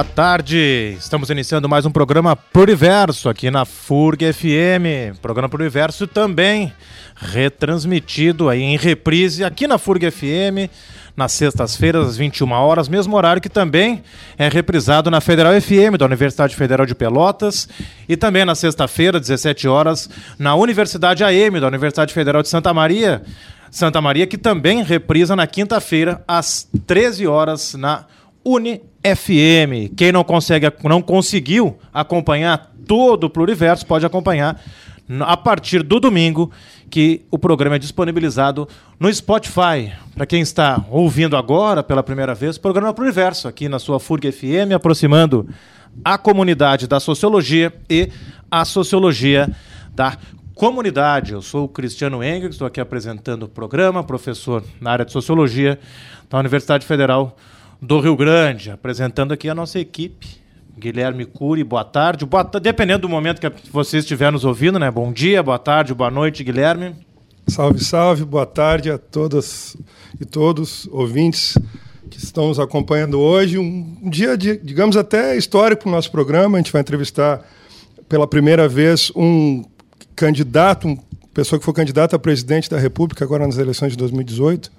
Boa 0.00 0.12
tarde! 0.14 0.96
Estamos 0.98 1.28
iniciando 1.28 1.68
mais 1.68 1.84
um 1.84 1.90
programa 1.90 2.34
Pluriverso 2.34 3.28
aqui 3.28 3.50
na 3.50 3.66
FURG 3.66 4.32
FM. 4.32 5.18
Programa 5.20 5.46
Pluriverso 5.46 6.06
também 6.06 6.72
retransmitido 7.14 8.48
aí 8.48 8.62
em 8.62 8.78
reprise 8.78 9.44
aqui 9.44 9.66
na 9.66 9.76
FURG 9.76 10.10
FM 10.10 10.72
nas 11.14 11.32
sextas-feiras 11.32 12.08
às 12.08 12.16
21 12.16 12.50
horas, 12.50 12.88
mesmo 12.88 13.14
horário 13.14 13.42
que 13.42 13.50
também 13.50 14.02
é 14.38 14.48
reprisado 14.48 15.10
na 15.10 15.20
Federal 15.20 15.52
FM 15.60 15.98
da 15.98 16.06
Universidade 16.06 16.56
Federal 16.56 16.86
de 16.86 16.94
Pelotas 16.94 17.68
e 18.08 18.16
também 18.16 18.46
na 18.46 18.54
sexta-feira, 18.54 19.20
17 19.20 19.68
horas, 19.68 20.08
na 20.38 20.54
Universidade 20.54 21.22
AM 21.22 21.60
da 21.60 21.66
Universidade 21.66 22.14
Federal 22.14 22.40
de 22.40 22.48
Santa 22.48 22.72
Maria. 22.72 23.20
Santa 23.70 24.00
Maria, 24.00 24.26
que 24.26 24.38
também 24.38 24.82
reprisa 24.82 25.36
na 25.36 25.46
quinta-feira, 25.46 26.24
às 26.26 26.66
13 26.86 27.26
horas, 27.26 27.74
na 27.74 28.06
UniFM. 28.44 29.94
Quem 29.96 30.12
não 30.12 30.24
consegue, 30.24 30.72
não 30.84 31.02
conseguiu 31.02 31.78
acompanhar 31.92 32.72
todo 32.86 33.24
o 33.24 33.30
Pluriverso, 33.30 33.86
pode 33.86 34.04
acompanhar 34.04 34.60
a 35.20 35.36
partir 35.36 35.82
do 35.82 35.98
domingo, 35.98 36.50
que 36.88 37.22
o 37.30 37.38
programa 37.38 37.76
é 37.76 37.78
disponibilizado 37.78 38.68
no 38.98 39.12
Spotify. 39.12 39.92
Para 40.14 40.26
quem 40.26 40.40
está 40.40 40.84
ouvindo 40.90 41.36
agora 41.36 41.82
pela 41.82 42.02
primeira 42.02 42.34
vez, 42.34 42.56
o 42.56 42.60
programa 42.60 42.94
Pluriverso, 42.94 43.48
aqui 43.48 43.68
na 43.68 43.78
sua 43.78 43.98
FURG 43.98 44.30
FM, 44.30 44.72
aproximando 44.74 45.48
a 46.04 46.16
comunidade 46.16 46.86
da 46.86 47.00
sociologia 47.00 47.72
e 47.88 48.08
a 48.50 48.64
sociologia 48.64 49.50
da 49.94 50.16
comunidade. 50.54 51.32
Eu 51.32 51.42
sou 51.42 51.64
o 51.64 51.68
Cristiano 51.68 52.22
Engel, 52.22 52.50
estou 52.50 52.66
aqui 52.66 52.80
apresentando 52.80 53.44
o 53.44 53.48
programa, 53.48 54.04
professor 54.04 54.62
na 54.80 54.92
área 54.92 55.04
de 55.04 55.12
sociologia 55.12 55.78
da 56.28 56.38
Universidade 56.38 56.86
Federal 56.86 57.26
do 57.26 57.32
Rio 57.82 58.14
Grande, 58.14 58.70
apresentando 58.70 59.32
aqui 59.32 59.48
a 59.48 59.54
nossa 59.54 59.78
equipe. 59.78 60.38
Guilherme 60.78 61.24
Cury, 61.24 61.64
boa 61.64 61.84
tarde. 61.84 62.26
Boa 62.26 62.44
Dependendo 62.44 63.02
do 63.02 63.08
momento 63.08 63.40
que 63.40 63.70
você 63.70 63.98
estiver 63.98 64.30
nos 64.30 64.44
ouvindo, 64.44 64.78
né? 64.78 64.90
Bom 64.90 65.12
dia, 65.12 65.42
boa 65.42 65.58
tarde, 65.58 65.94
boa 65.94 66.10
noite, 66.10 66.44
Guilherme. 66.44 66.94
Salve, 67.48 67.82
salve, 67.82 68.24
boa 68.24 68.46
tarde 68.46 68.90
a 68.90 68.98
todas 68.98 69.76
e 70.20 70.24
todos 70.24 70.86
ouvintes 70.92 71.56
que 72.10 72.18
estão 72.18 72.48
nos 72.48 72.60
acompanhando 72.60 73.18
hoje. 73.18 73.58
Um 73.58 74.08
dia, 74.10 74.36
de, 74.36 74.58
digamos, 74.58 74.96
até 74.96 75.36
histórico 75.36 75.82
para 75.82 75.88
o 75.88 75.92
nosso 75.92 76.10
programa. 76.10 76.58
A 76.58 76.60
gente 76.60 76.72
vai 76.72 76.82
entrevistar 76.82 77.40
pela 78.08 78.26
primeira 78.26 78.68
vez 78.68 79.10
um 79.16 79.64
candidato, 80.14 80.86
uma 80.86 80.98
pessoa 81.32 81.58
que 81.58 81.64
foi 81.64 81.72
candidata 81.72 82.16
a 82.16 82.18
presidente 82.18 82.68
da 82.68 82.78
República 82.78 83.24
agora 83.24 83.46
nas 83.46 83.56
eleições 83.56 83.92
de 83.92 83.98
2018, 83.98 84.70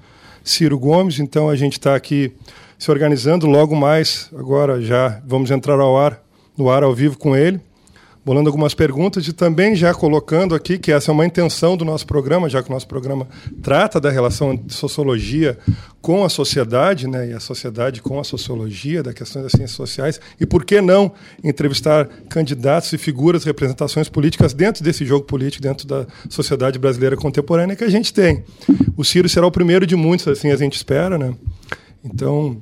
Ciro 0.44 0.78
Gomes. 0.78 1.20
Então 1.20 1.50
a 1.50 1.56
gente 1.56 1.74
está 1.74 1.96
aqui 1.96 2.34
se 2.78 2.90
organizando 2.90 3.48
logo 3.48 3.76
mais. 3.76 4.30
Agora 4.36 4.82
já 4.82 5.22
vamos 5.26 5.52
entrar 5.52 5.80
ao 5.80 5.98
ar, 5.98 6.22
no 6.58 6.70
ar 6.70 6.84
ao 6.84 6.94
vivo 6.94 7.18
com 7.18 7.36
ele, 7.36 7.60
bolando 8.24 8.50
algumas 8.50 8.74
perguntas 8.74 9.28
e 9.28 9.34
também 9.34 9.76
já 9.76 9.94
colocando 9.94 10.54
aqui 10.54 10.78
que 10.78 10.92
essa 10.92 11.10
é 11.10 11.14
uma 11.14 11.26
intenção 11.26 11.76
do 11.76 11.84
nosso 11.84 12.06
programa, 12.06 12.48
já 12.48 12.62
que 12.62 12.70
o 12.70 12.74
nosso 12.74 12.88
programa 12.88 13.28
trata 13.62 14.00
da 14.00 14.12
relação 14.12 14.56
de 14.56 14.74
sociologia 14.74 15.58
com 16.02 16.24
a 16.24 16.30
sociedade, 16.30 17.08
né, 17.08 17.30
e 17.30 17.34
a 17.34 17.40
sociedade 17.40 18.02
com 18.02 18.20
a 18.20 18.24
sociologia, 18.24 19.02
da 19.02 19.14
questão 19.14 19.42
das 19.42 19.52
ciências 19.52 19.72
sociais, 19.72 20.20
e 20.40 20.46
por 20.46 20.64
que 20.64 20.82
não 20.82 21.12
entrevistar 21.44 22.08
candidatos 22.30 22.94
e 22.94 22.98
figuras, 22.98 23.44
representações 23.44 24.08
políticas 24.08 24.54
dentro 24.54 24.84
desse 24.84 25.06
jogo 25.06 25.26
político, 25.26 25.64
dentro 25.64 25.88
da 25.88 26.06
sociedade 26.30 26.78
brasileira 26.78 27.16
contemporânea 27.16 27.76
que 27.76 27.84
a 27.84 27.90
gente 27.90 28.14
tem. 28.14 28.44
O 28.96 29.04
Ciro 29.04 29.28
será 29.28 29.48
o 29.48 29.52
primeiro 29.52 29.86
de 29.86 29.96
muitos, 29.96 30.28
assim 30.28 30.52
a 30.52 30.56
gente 30.56 30.76
espera, 30.76 31.18
né? 31.18 31.34
Então, 32.04 32.62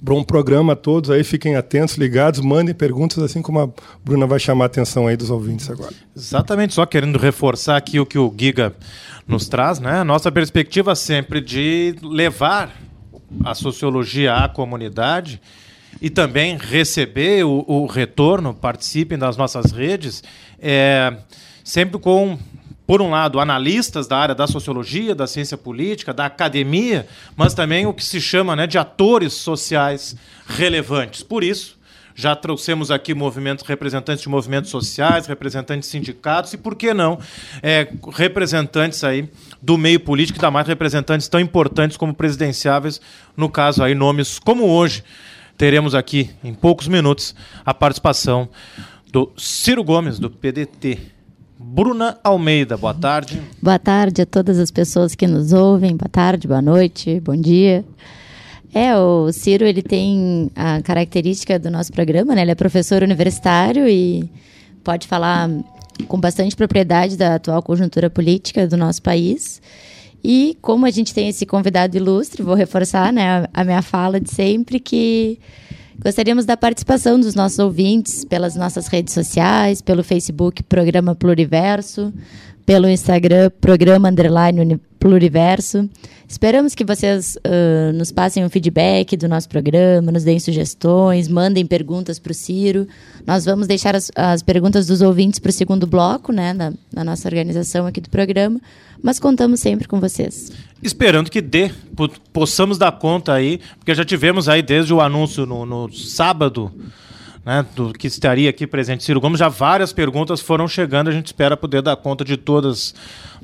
bom 0.00 0.22
programa 0.22 0.74
a 0.74 0.76
todos 0.76 1.10
aí, 1.10 1.24
fiquem 1.24 1.56
atentos, 1.56 1.96
ligados, 1.96 2.40
mandem 2.40 2.74
perguntas, 2.74 3.18
assim 3.18 3.42
como 3.42 3.60
a 3.60 3.68
Bruna 4.04 4.26
vai 4.26 4.38
chamar 4.38 4.64
a 4.64 4.66
atenção 4.66 5.06
aí 5.06 5.16
dos 5.16 5.30
ouvintes 5.30 5.70
agora. 5.70 5.92
Exatamente, 6.14 6.74
só 6.74 6.84
querendo 6.86 7.18
reforçar 7.18 7.76
aqui 7.76 7.98
o 7.98 8.06
que 8.06 8.18
o 8.18 8.32
Giga 8.36 8.74
nos 9.26 9.48
traz, 9.48 9.78
né? 9.78 10.04
Nossa 10.04 10.30
perspectiva 10.30 10.94
sempre 10.94 11.40
de 11.40 11.96
levar 12.02 12.74
a 13.44 13.54
sociologia 13.54 14.34
à 14.34 14.48
comunidade 14.48 15.40
e 16.00 16.10
também 16.10 16.56
receber 16.56 17.44
o, 17.44 17.64
o 17.66 17.86
retorno, 17.86 18.54
participem 18.54 19.18
das 19.18 19.36
nossas 19.36 19.72
redes, 19.72 20.22
é, 20.60 21.16
sempre 21.64 21.98
com 21.98 22.38
por 22.86 23.02
um 23.02 23.10
lado, 23.10 23.40
analistas 23.40 24.06
da 24.06 24.16
área 24.16 24.34
da 24.34 24.46
sociologia, 24.46 25.14
da 25.14 25.26
ciência 25.26 25.56
política, 25.56 26.14
da 26.14 26.26
academia, 26.26 27.06
mas 27.34 27.52
também 27.52 27.84
o 27.84 27.92
que 27.92 28.04
se 28.04 28.20
chama 28.20 28.54
né, 28.54 28.66
de 28.66 28.78
atores 28.78 29.32
sociais 29.32 30.16
relevantes. 30.46 31.22
Por 31.22 31.42
isso, 31.42 31.76
já 32.14 32.34
trouxemos 32.34 32.90
aqui 32.90 33.12
movimentos, 33.12 33.66
representantes 33.66 34.22
de 34.22 34.28
movimentos 34.28 34.70
sociais, 34.70 35.26
representantes 35.26 35.88
de 35.88 35.92
sindicatos 35.92 36.52
e, 36.54 36.56
por 36.56 36.74
que 36.74 36.94
não, 36.94 37.18
é, 37.62 37.88
representantes 38.12 39.04
aí 39.04 39.28
do 39.60 39.76
meio 39.76 40.00
político, 40.00 40.38
ainda 40.38 40.50
mais 40.50 40.66
representantes 40.66 41.28
tão 41.28 41.40
importantes 41.40 41.96
como 41.96 42.14
presidenciáveis, 42.14 43.00
no 43.36 43.50
caso 43.50 43.82
aí 43.82 43.94
nomes 43.94 44.38
como 44.38 44.64
hoje. 44.64 45.04
Teremos 45.58 45.94
aqui, 45.94 46.30
em 46.44 46.54
poucos 46.54 46.86
minutos, 46.86 47.34
a 47.64 47.74
participação 47.74 48.48
do 49.10 49.32
Ciro 49.36 49.82
Gomes, 49.82 50.18
do 50.18 50.30
PDT. 50.30 51.15
Bruna 51.76 52.16
Almeida, 52.24 52.74
boa 52.74 52.94
tarde. 52.94 53.38
Boa 53.60 53.78
tarde 53.78 54.22
a 54.22 54.26
todas 54.26 54.58
as 54.58 54.70
pessoas 54.70 55.14
que 55.14 55.26
nos 55.26 55.52
ouvem. 55.52 55.94
Boa 55.94 56.08
tarde, 56.08 56.48
boa 56.48 56.62
noite, 56.62 57.20
bom 57.20 57.36
dia. 57.36 57.84
É, 58.72 58.96
o 58.96 59.30
Ciro, 59.30 59.62
ele 59.62 59.82
tem 59.82 60.50
a 60.56 60.80
característica 60.80 61.58
do 61.58 61.70
nosso 61.70 61.92
programa, 61.92 62.34
né? 62.34 62.40
Ele 62.40 62.50
é 62.50 62.54
professor 62.54 63.02
universitário 63.02 63.86
e 63.86 64.26
pode 64.82 65.06
falar 65.06 65.50
com 66.08 66.18
bastante 66.18 66.56
propriedade 66.56 67.14
da 67.14 67.34
atual 67.34 67.62
conjuntura 67.62 68.08
política 68.08 68.66
do 68.66 68.78
nosso 68.78 69.02
país. 69.02 69.60
E 70.24 70.56
como 70.62 70.86
a 70.86 70.90
gente 70.90 71.12
tem 71.12 71.28
esse 71.28 71.44
convidado 71.44 71.94
ilustre, 71.94 72.42
vou 72.42 72.54
reforçar 72.54 73.12
né, 73.12 73.46
a 73.52 73.64
minha 73.64 73.82
fala 73.82 74.18
de 74.18 74.30
sempre 74.30 74.80
que 74.80 75.38
Gostaríamos 76.02 76.44
da 76.44 76.56
participação 76.56 77.18
dos 77.18 77.34
nossos 77.34 77.58
ouvintes 77.58 78.24
pelas 78.24 78.54
nossas 78.54 78.86
redes 78.86 79.14
sociais, 79.14 79.80
pelo 79.82 80.04
Facebook 80.04 80.62
Programa 80.62 81.14
Pluriverso, 81.14 82.12
pelo 82.64 82.88
Instagram 82.88 83.50
Programa 83.60 84.08
Underline 84.08 84.80
Pluriverso. 85.06 85.88
Esperamos 86.28 86.74
que 86.74 86.84
vocês 86.84 87.36
uh, 87.36 87.92
nos 87.92 88.10
passem 88.10 88.44
um 88.44 88.50
feedback 88.50 89.16
do 89.16 89.28
nosso 89.28 89.48
programa, 89.48 90.10
nos 90.10 90.24
deem 90.24 90.40
sugestões, 90.40 91.28
mandem 91.28 91.64
perguntas 91.64 92.18
para 92.18 92.32
o 92.32 92.34
Ciro. 92.34 92.88
Nós 93.24 93.44
vamos 93.44 93.68
deixar 93.68 93.94
as, 93.94 94.10
as 94.16 94.42
perguntas 94.42 94.88
dos 94.88 95.02
ouvintes 95.02 95.38
para 95.38 95.50
o 95.50 95.52
segundo 95.52 95.86
bloco, 95.86 96.32
né, 96.32 96.52
na, 96.52 96.72
na 96.92 97.04
nossa 97.04 97.28
organização 97.28 97.86
aqui 97.86 98.00
do 98.00 98.10
programa, 98.10 98.60
mas 99.00 99.20
contamos 99.20 99.60
sempre 99.60 99.86
com 99.86 100.00
vocês. 100.00 100.50
Esperando 100.82 101.30
que 101.30 101.40
dê, 101.40 101.70
possamos 102.32 102.76
dar 102.76 102.90
conta 102.90 103.32
aí, 103.32 103.60
porque 103.78 103.94
já 103.94 104.04
tivemos 104.04 104.48
aí 104.48 104.60
desde 104.60 104.92
o 104.92 105.00
anúncio 105.00 105.46
no, 105.46 105.64
no 105.64 105.92
sábado 105.92 106.72
né, 107.46 107.64
do 107.76 107.92
que 107.92 108.08
estaria 108.08 108.50
aqui 108.50 108.66
presente 108.66 109.04
Ciro 109.04 109.20
Gomes, 109.20 109.38
já 109.38 109.48
várias 109.48 109.92
perguntas 109.92 110.40
foram 110.40 110.66
chegando, 110.66 111.08
a 111.08 111.12
gente 111.12 111.26
espera 111.26 111.56
poder 111.56 111.80
dar 111.80 111.94
conta 111.94 112.24
de 112.24 112.36
todas. 112.36 112.92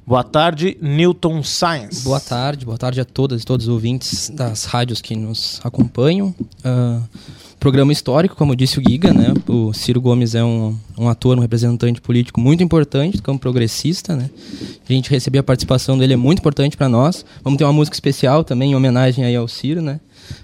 Boa 0.04 0.24
tarde, 0.24 0.76
Newton 0.82 1.44
Science. 1.44 2.02
Boa 2.02 2.18
tarde, 2.18 2.66
boa 2.66 2.76
tarde 2.76 3.00
a 3.00 3.04
todas 3.04 3.42
e 3.42 3.44
todos 3.44 3.68
os 3.68 3.72
ouvintes 3.72 4.28
das 4.30 4.64
rádios 4.64 5.00
que 5.00 5.14
nos 5.14 5.60
acompanham. 5.62 6.34
Uh, 6.64 7.00
programa 7.60 7.93
histórico, 7.93 8.34
como 8.34 8.56
disse 8.56 8.81
o 8.81 8.82
Giga, 8.82 9.14
né? 9.14 9.32
O 9.46 9.72
Ciro 9.72 10.00
Gomes 10.00 10.34
é 10.34 10.43
um, 10.43 10.76
um 10.99 11.08
ator, 11.08 11.38
um 11.38 11.40
representante 11.40 12.00
político 12.00 12.40
muito 12.40 12.64
importante 12.64 13.19
do 13.19 13.22
campo 13.22 13.38
progressista, 13.38 14.16
né? 14.16 14.28
A 14.88 14.93
gente 14.93 15.08
receber 15.08 15.38
a 15.38 15.44
participação 15.44 15.96
dele 15.96 16.14
é 16.14 16.16
muito 16.16 16.40
importante 16.40 16.76
para 16.76 16.88
nós. 16.88 17.25
Vamos 17.44 17.56
ter 17.56 17.62
uma 17.62 17.72
música 17.72 17.94
especial 17.94 18.43
também 18.43 18.72
em 18.72 18.75
homenagem 18.75 19.25
aí 19.25 19.37
ao 19.37 19.46
Ciro, 19.46 19.81
né? 19.81 20.00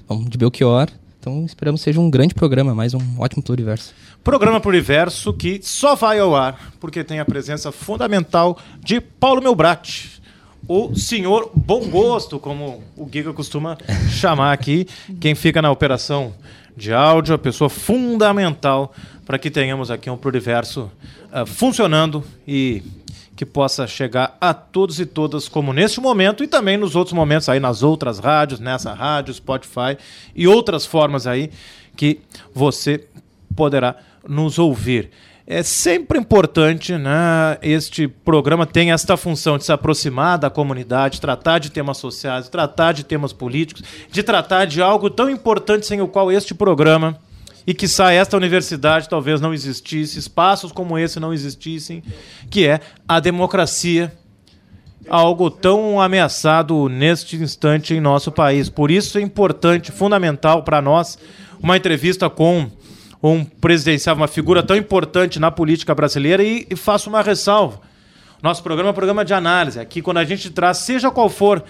Vamos 0.08 0.30
de 0.30 0.38
Belchior. 0.38 0.88
Então 1.20 1.44
esperamos 1.44 1.80
seja 1.80 2.00
um 2.00 2.08
grande 2.08 2.34
programa, 2.34 2.74
mais 2.74 2.94
um 2.94 3.00
ótimo 3.18 3.42
pluriverso. 3.42 3.92
Programa 4.22 4.60
Pluriverso 4.60 5.32
que 5.32 5.60
só 5.62 5.94
vai 5.94 6.18
ao 6.20 6.34
ar 6.34 6.72
porque 6.78 7.02
tem 7.02 7.18
a 7.18 7.24
presença 7.24 7.72
fundamental 7.72 8.58
de 8.80 9.00
Paulo 9.00 9.42
Melbrat, 9.42 10.20
o 10.66 10.94
senhor 10.94 11.50
bom 11.54 11.88
gosto, 11.88 12.38
como 12.38 12.82
o 12.96 13.08
Giga 13.10 13.32
costuma 13.32 13.76
chamar 14.10 14.52
aqui, 14.52 14.86
quem 15.20 15.34
fica 15.34 15.60
na 15.60 15.70
operação 15.70 16.32
de 16.76 16.92
áudio, 16.92 17.34
a 17.34 17.38
pessoa 17.38 17.68
fundamental 17.68 18.94
para 19.26 19.38
que 19.38 19.50
tenhamos 19.50 19.90
aqui 19.90 20.08
um 20.08 20.16
Pluriverso 20.16 20.90
uh, 21.32 21.44
funcionando 21.44 22.22
e 22.46 22.82
que 23.38 23.46
possa 23.46 23.86
chegar 23.86 24.36
a 24.40 24.52
todos 24.52 24.98
e 24.98 25.06
todas, 25.06 25.48
como 25.48 25.72
neste 25.72 26.00
momento 26.00 26.42
e 26.42 26.48
também 26.48 26.76
nos 26.76 26.96
outros 26.96 27.14
momentos 27.14 27.48
aí 27.48 27.60
nas 27.60 27.84
outras 27.84 28.18
rádios, 28.18 28.58
nessa 28.58 28.92
rádio, 28.92 29.32
Spotify 29.32 29.96
e 30.34 30.48
outras 30.48 30.84
formas 30.84 31.24
aí 31.24 31.48
que 31.96 32.18
você 32.52 33.06
poderá 33.54 33.94
nos 34.28 34.58
ouvir. 34.58 35.10
É 35.46 35.62
sempre 35.62 36.18
importante, 36.18 36.98
né? 36.98 37.58
Este 37.62 38.08
programa 38.08 38.66
tem 38.66 38.90
esta 38.90 39.16
função 39.16 39.56
de 39.56 39.64
se 39.64 39.70
aproximar 39.70 40.36
da 40.36 40.50
comunidade, 40.50 41.20
tratar 41.20 41.60
de 41.60 41.70
temas 41.70 41.98
sociais, 41.98 42.48
tratar 42.48 42.90
de 42.90 43.04
temas 43.04 43.32
políticos, 43.32 43.84
de 44.10 44.20
tratar 44.24 44.64
de 44.64 44.82
algo 44.82 45.08
tão 45.08 45.30
importante 45.30 45.86
sem 45.86 46.00
o 46.00 46.08
qual 46.08 46.32
este 46.32 46.56
programa 46.56 47.16
e 47.68 47.74
que 47.74 47.86
sai 47.86 48.16
esta 48.16 48.34
universidade 48.34 49.10
talvez 49.10 49.42
não 49.42 49.52
existisse, 49.52 50.18
espaços 50.18 50.72
como 50.72 50.96
esse 50.96 51.20
não 51.20 51.34
existissem, 51.34 52.02
que 52.48 52.66
é 52.66 52.80
a 53.06 53.20
democracia, 53.20 54.10
algo 55.06 55.50
tão 55.50 56.00
ameaçado 56.00 56.88
neste 56.88 57.36
instante 57.36 57.92
em 57.92 58.00
nosso 58.00 58.32
país. 58.32 58.70
Por 58.70 58.90
isso 58.90 59.18
é 59.18 59.20
importante, 59.20 59.92
fundamental 59.92 60.62
para 60.62 60.80
nós, 60.80 61.18
uma 61.62 61.76
entrevista 61.76 62.30
com 62.30 62.70
um 63.22 63.44
presidencial, 63.44 64.16
uma 64.16 64.28
figura 64.28 64.62
tão 64.62 64.74
importante 64.74 65.38
na 65.38 65.50
política 65.50 65.94
brasileira 65.94 66.42
e, 66.42 66.66
e 66.70 66.74
faço 66.74 67.10
uma 67.10 67.20
ressalva. 67.20 67.82
Nosso 68.40 68.62
programa 68.62 68.90
é 68.90 68.92
um 68.92 68.94
programa 68.94 69.24
de 69.24 69.34
análise. 69.34 69.80
Aqui, 69.80 70.00
quando 70.00 70.18
a 70.18 70.24
gente 70.24 70.48
traz, 70.50 70.78
seja 70.78 71.10
qual 71.10 71.28
for 71.28 71.62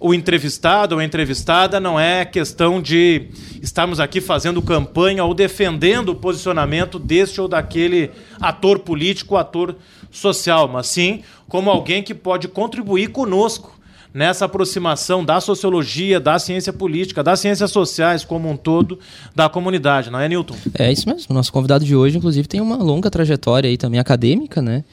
o 0.00 0.14
entrevistado 0.14 0.94
ou 0.94 1.00
a 1.00 1.04
entrevistada, 1.04 1.78
não 1.78 2.00
é 2.00 2.24
questão 2.24 2.80
de 2.80 3.28
estarmos 3.60 4.00
aqui 4.00 4.22
fazendo 4.22 4.62
campanha 4.62 5.22
ou 5.22 5.34
defendendo 5.34 6.10
o 6.10 6.14
posicionamento 6.14 6.98
deste 6.98 7.42
ou 7.42 7.46
daquele 7.46 8.10
ator 8.40 8.78
político, 8.78 9.36
ator 9.36 9.76
social, 10.10 10.66
mas 10.66 10.86
sim 10.86 11.22
como 11.46 11.68
alguém 11.70 12.02
que 12.02 12.14
pode 12.14 12.48
contribuir 12.48 13.08
conosco 13.08 13.78
nessa 14.14 14.44
aproximação 14.44 15.24
da 15.24 15.40
sociologia, 15.40 16.20
da 16.20 16.38
ciência 16.38 16.72
política, 16.72 17.22
das 17.22 17.40
ciências 17.40 17.70
sociais 17.70 18.24
como 18.24 18.48
um 18.48 18.56
todo, 18.56 18.98
da 19.34 19.48
comunidade, 19.48 20.08
não 20.08 20.20
é, 20.20 20.28
Newton? 20.28 20.54
É 20.78 20.90
isso 20.90 21.08
mesmo. 21.08 21.34
Nosso 21.34 21.52
convidado 21.52 21.84
de 21.84 21.96
hoje, 21.96 22.16
inclusive, 22.16 22.46
tem 22.46 22.60
uma 22.60 22.76
longa 22.76 23.10
trajetória 23.10 23.68
aí 23.68 23.76
também 23.76 23.98
acadêmica, 23.98 24.62
né? 24.62 24.84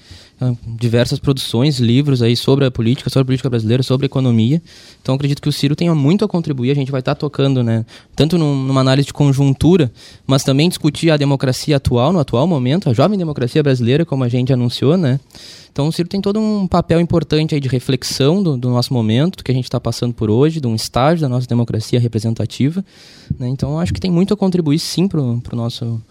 Diversas 0.65 1.19
produções, 1.19 1.79
livros 1.79 2.21
aí 2.23 2.35
sobre 2.35 2.65
a 2.65 2.71
política, 2.71 3.09
sobre 3.09 3.23
a 3.23 3.25
política 3.25 3.49
brasileira, 3.49 3.83
sobre 3.83 4.05
a 4.05 4.07
economia. 4.07 4.61
Então 5.01 5.13
acredito 5.13 5.41
que 5.41 5.47
o 5.47 5.51
Ciro 5.51 5.75
tenha 5.75 5.93
muito 5.93 6.25
a 6.25 6.27
contribuir. 6.27 6.71
A 6.71 6.75
gente 6.75 6.91
vai 6.91 6.99
estar 6.99 7.13
tá 7.13 7.19
tocando, 7.19 7.63
né, 7.63 7.85
tanto 8.15 8.37
numa 8.37 8.81
análise 8.81 9.05
de 9.05 9.13
conjuntura, 9.13 9.91
mas 10.25 10.43
também 10.43 10.67
discutir 10.67 11.11
a 11.11 11.17
democracia 11.17 11.77
atual, 11.77 12.11
no 12.11 12.19
atual 12.19 12.47
momento, 12.47 12.89
a 12.89 12.93
jovem 12.93 13.17
democracia 13.17 13.61
brasileira, 13.61 14.03
como 14.03 14.23
a 14.23 14.29
gente 14.29 14.51
anunciou, 14.51 14.97
né? 14.97 15.19
Então 15.71 15.87
o 15.87 15.91
Ciro 15.91 16.09
tem 16.09 16.19
todo 16.19 16.39
um 16.39 16.67
papel 16.67 16.99
importante 16.99 17.55
aí 17.55 17.61
de 17.61 17.69
reflexão 17.69 18.43
do, 18.43 18.57
do 18.57 18.69
nosso 18.69 18.93
momento, 18.93 19.37
do 19.37 19.43
que 19.43 19.51
a 19.51 19.55
gente 19.55 19.65
está 19.65 19.79
passando 19.79 20.13
por 20.13 20.29
hoje, 20.29 20.59
de 20.59 20.67
um 20.67 20.75
estágio 20.75 21.21
da 21.21 21.29
nossa 21.29 21.47
democracia 21.47 21.99
representativa. 21.99 22.83
Né? 23.39 23.47
Então 23.47 23.79
acho 23.79 23.93
que 23.93 23.99
tem 23.99 24.11
muito 24.11 24.33
a 24.33 24.37
contribuir 24.37 24.79
sim 24.79 25.07
para 25.07 25.21
o 25.21 25.41
nosso 25.53 26.01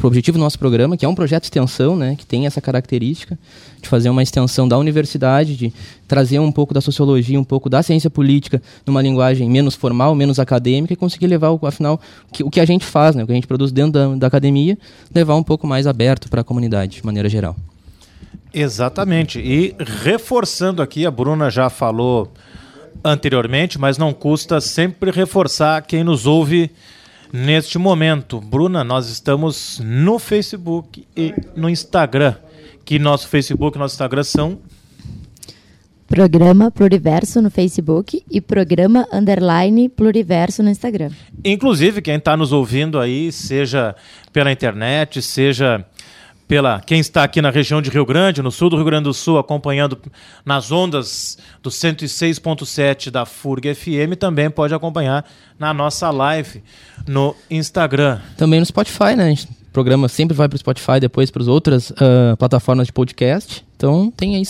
o 0.00 0.06
objetivo 0.06 0.38
do 0.38 0.40
nosso 0.42 0.58
programa, 0.58 0.96
que 0.96 1.04
é 1.04 1.08
um 1.08 1.14
projeto 1.14 1.42
de 1.42 1.46
extensão, 1.46 1.96
né, 1.96 2.16
que 2.16 2.26
tem 2.26 2.46
essa 2.46 2.60
característica 2.60 3.38
de 3.80 3.88
fazer 3.88 4.10
uma 4.10 4.22
extensão 4.22 4.66
da 4.66 4.78
universidade, 4.78 5.56
de 5.56 5.72
trazer 6.08 6.38
um 6.38 6.50
pouco 6.50 6.72
da 6.72 6.80
sociologia, 6.80 7.38
um 7.38 7.44
pouco 7.44 7.68
da 7.68 7.82
ciência 7.82 8.10
política 8.10 8.62
numa 8.86 9.02
linguagem 9.02 9.48
menos 9.48 9.74
formal, 9.74 10.14
menos 10.14 10.38
acadêmica 10.38 10.92
e 10.92 10.96
conseguir 10.96 11.26
levar, 11.26 11.50
afinal, 11.62 12.00
o 12.40 12.50
que, 12.50 12.60
a 12.60 12.64
gente 12.64 12.84
faz, 12.84 13.14
né, 13.14 13.22
o 13.22 13.26
que 13.26 13.32
a 13.32 13.34
gente 13.34 13.46
produz 13.46 13.70
dentro 13.70 13.92
da, 13.92 14.14
da 14.14 14.26
academia, 14.26 14.78
levar 15.14 15.36
um 15.36 15.42
pouco 15.42 15.66
mais 15.66 15.86
aberto 15.86 16.28
para 16.28 16.40
a 16.40 16.44
comunidade, 16.44 16.96
de 16.96 17.06
maneira 17.06 17.28
geral. 17.28 17.56
Exatamente. 18.52 19.40
E 19.40 19.74
reforçando 19.78 20.82
aqui, 20.82 21.06
a 21.06 21.10
Bruna 21.10 21.50
já 21.50 21.70
falou 21.70 22.30
anteriormente, 23.02 23.78
mas 23.78 23.98
não 23.98 24.12
custa 24.12 24.60
sempre 24.60 25.10
reforçar 25.10 25.82
quem 25.82 26.04
nos 26.04 26.26
ouve 26.26 26.70
neste 27.32 27.78
momento. 27.78 28.40
Bruna, 28.40 28.84
nós 28.84 29.08
estamos 29.08 29.80
no 29.82 30.18
Facebook 30.18 31.06
e 31.16 31.34
no 31.56 31.68
Instagram. 31.68 32.34
Que 32.84 32.98
nosso 32.98 33.28
Facebook 33.28 33.76
e 33.76 33.80
nosso 33.80 33.94
Instagram 33.94 34.24
são 34.24 34.58
Programa 36.12 36.70
Pluriverso 36.70 37.40
no 37.40 37.50
Facebook 37.50 38.22
e 38.30 38.38
Programa 38.38 39.08
Underline 39.10 39.88
Pluriverso 39.88 40.62
no 40.62 40.68
Instagram. 40.68 41.10
Inclusive, 41.42 42.02
quem 42.02 42.16
está 42.16 42.36
nos 42.36 42.52
ouvindo 42.52 43.00
aí, 43.00 43.32
seja 43.32 43.96
pela 44.30 44.52
internet, 44.52 45.22
seja 45.22 45.82
pela 46.52 46.82
quem 46.82 47.00
está 47.00 47.24
aqui 47.24 47.40
na 47.40 47.48
região 47.48 47.80
de 47.80 47.88
Rio 47.88 48.04
Grande, 48.04 48.42
no 48.42 48.52
sul 48.52 48.68
do 48.68 48.76
Rio 48.76 48.84
Grande 48.84 49.04
do 49.04 49.14
Sul, 49.14 49.38
acompanhando 49.38 49.98
nas 50.44 50.70
ondas 50.70 51.38
do 51.62 51.70
106.7 51.70 53.08
da 53.08 53.24
FURG 53.24 53.74
FM, 53.74 54.18
também 54.18 54.50
pode 54.50 54.74
acompanhar 54.74 55.24
na 55.58 55.72
nossa 55.72 56.10
live 56.10 56.62
no 57.08 57.34
Instagram. 57.50 58.20
Também 58.36 58.60
no 58.60 58.66
Spotify, 58.66 59.16
né? 59.16 59.32
O 59.32 59.72
programa 59.72 60.10
sempre 60.10 60.36
vai 60.36 60.46
para 60.46 60.56
o 60.56 60.58
Spotify, 60.58 61.00
depois 61.00 61.30
para 61.30 61.40
as 61.40 61.48
outras 61.48 61.88
uh, 61.88 62.36
plataformas 62.38 62.86
de 62.86 62.92
podcast. 62.92 63.64
Então 63.74 64.12
tem 64.14 64.36
aí 64.36 64.42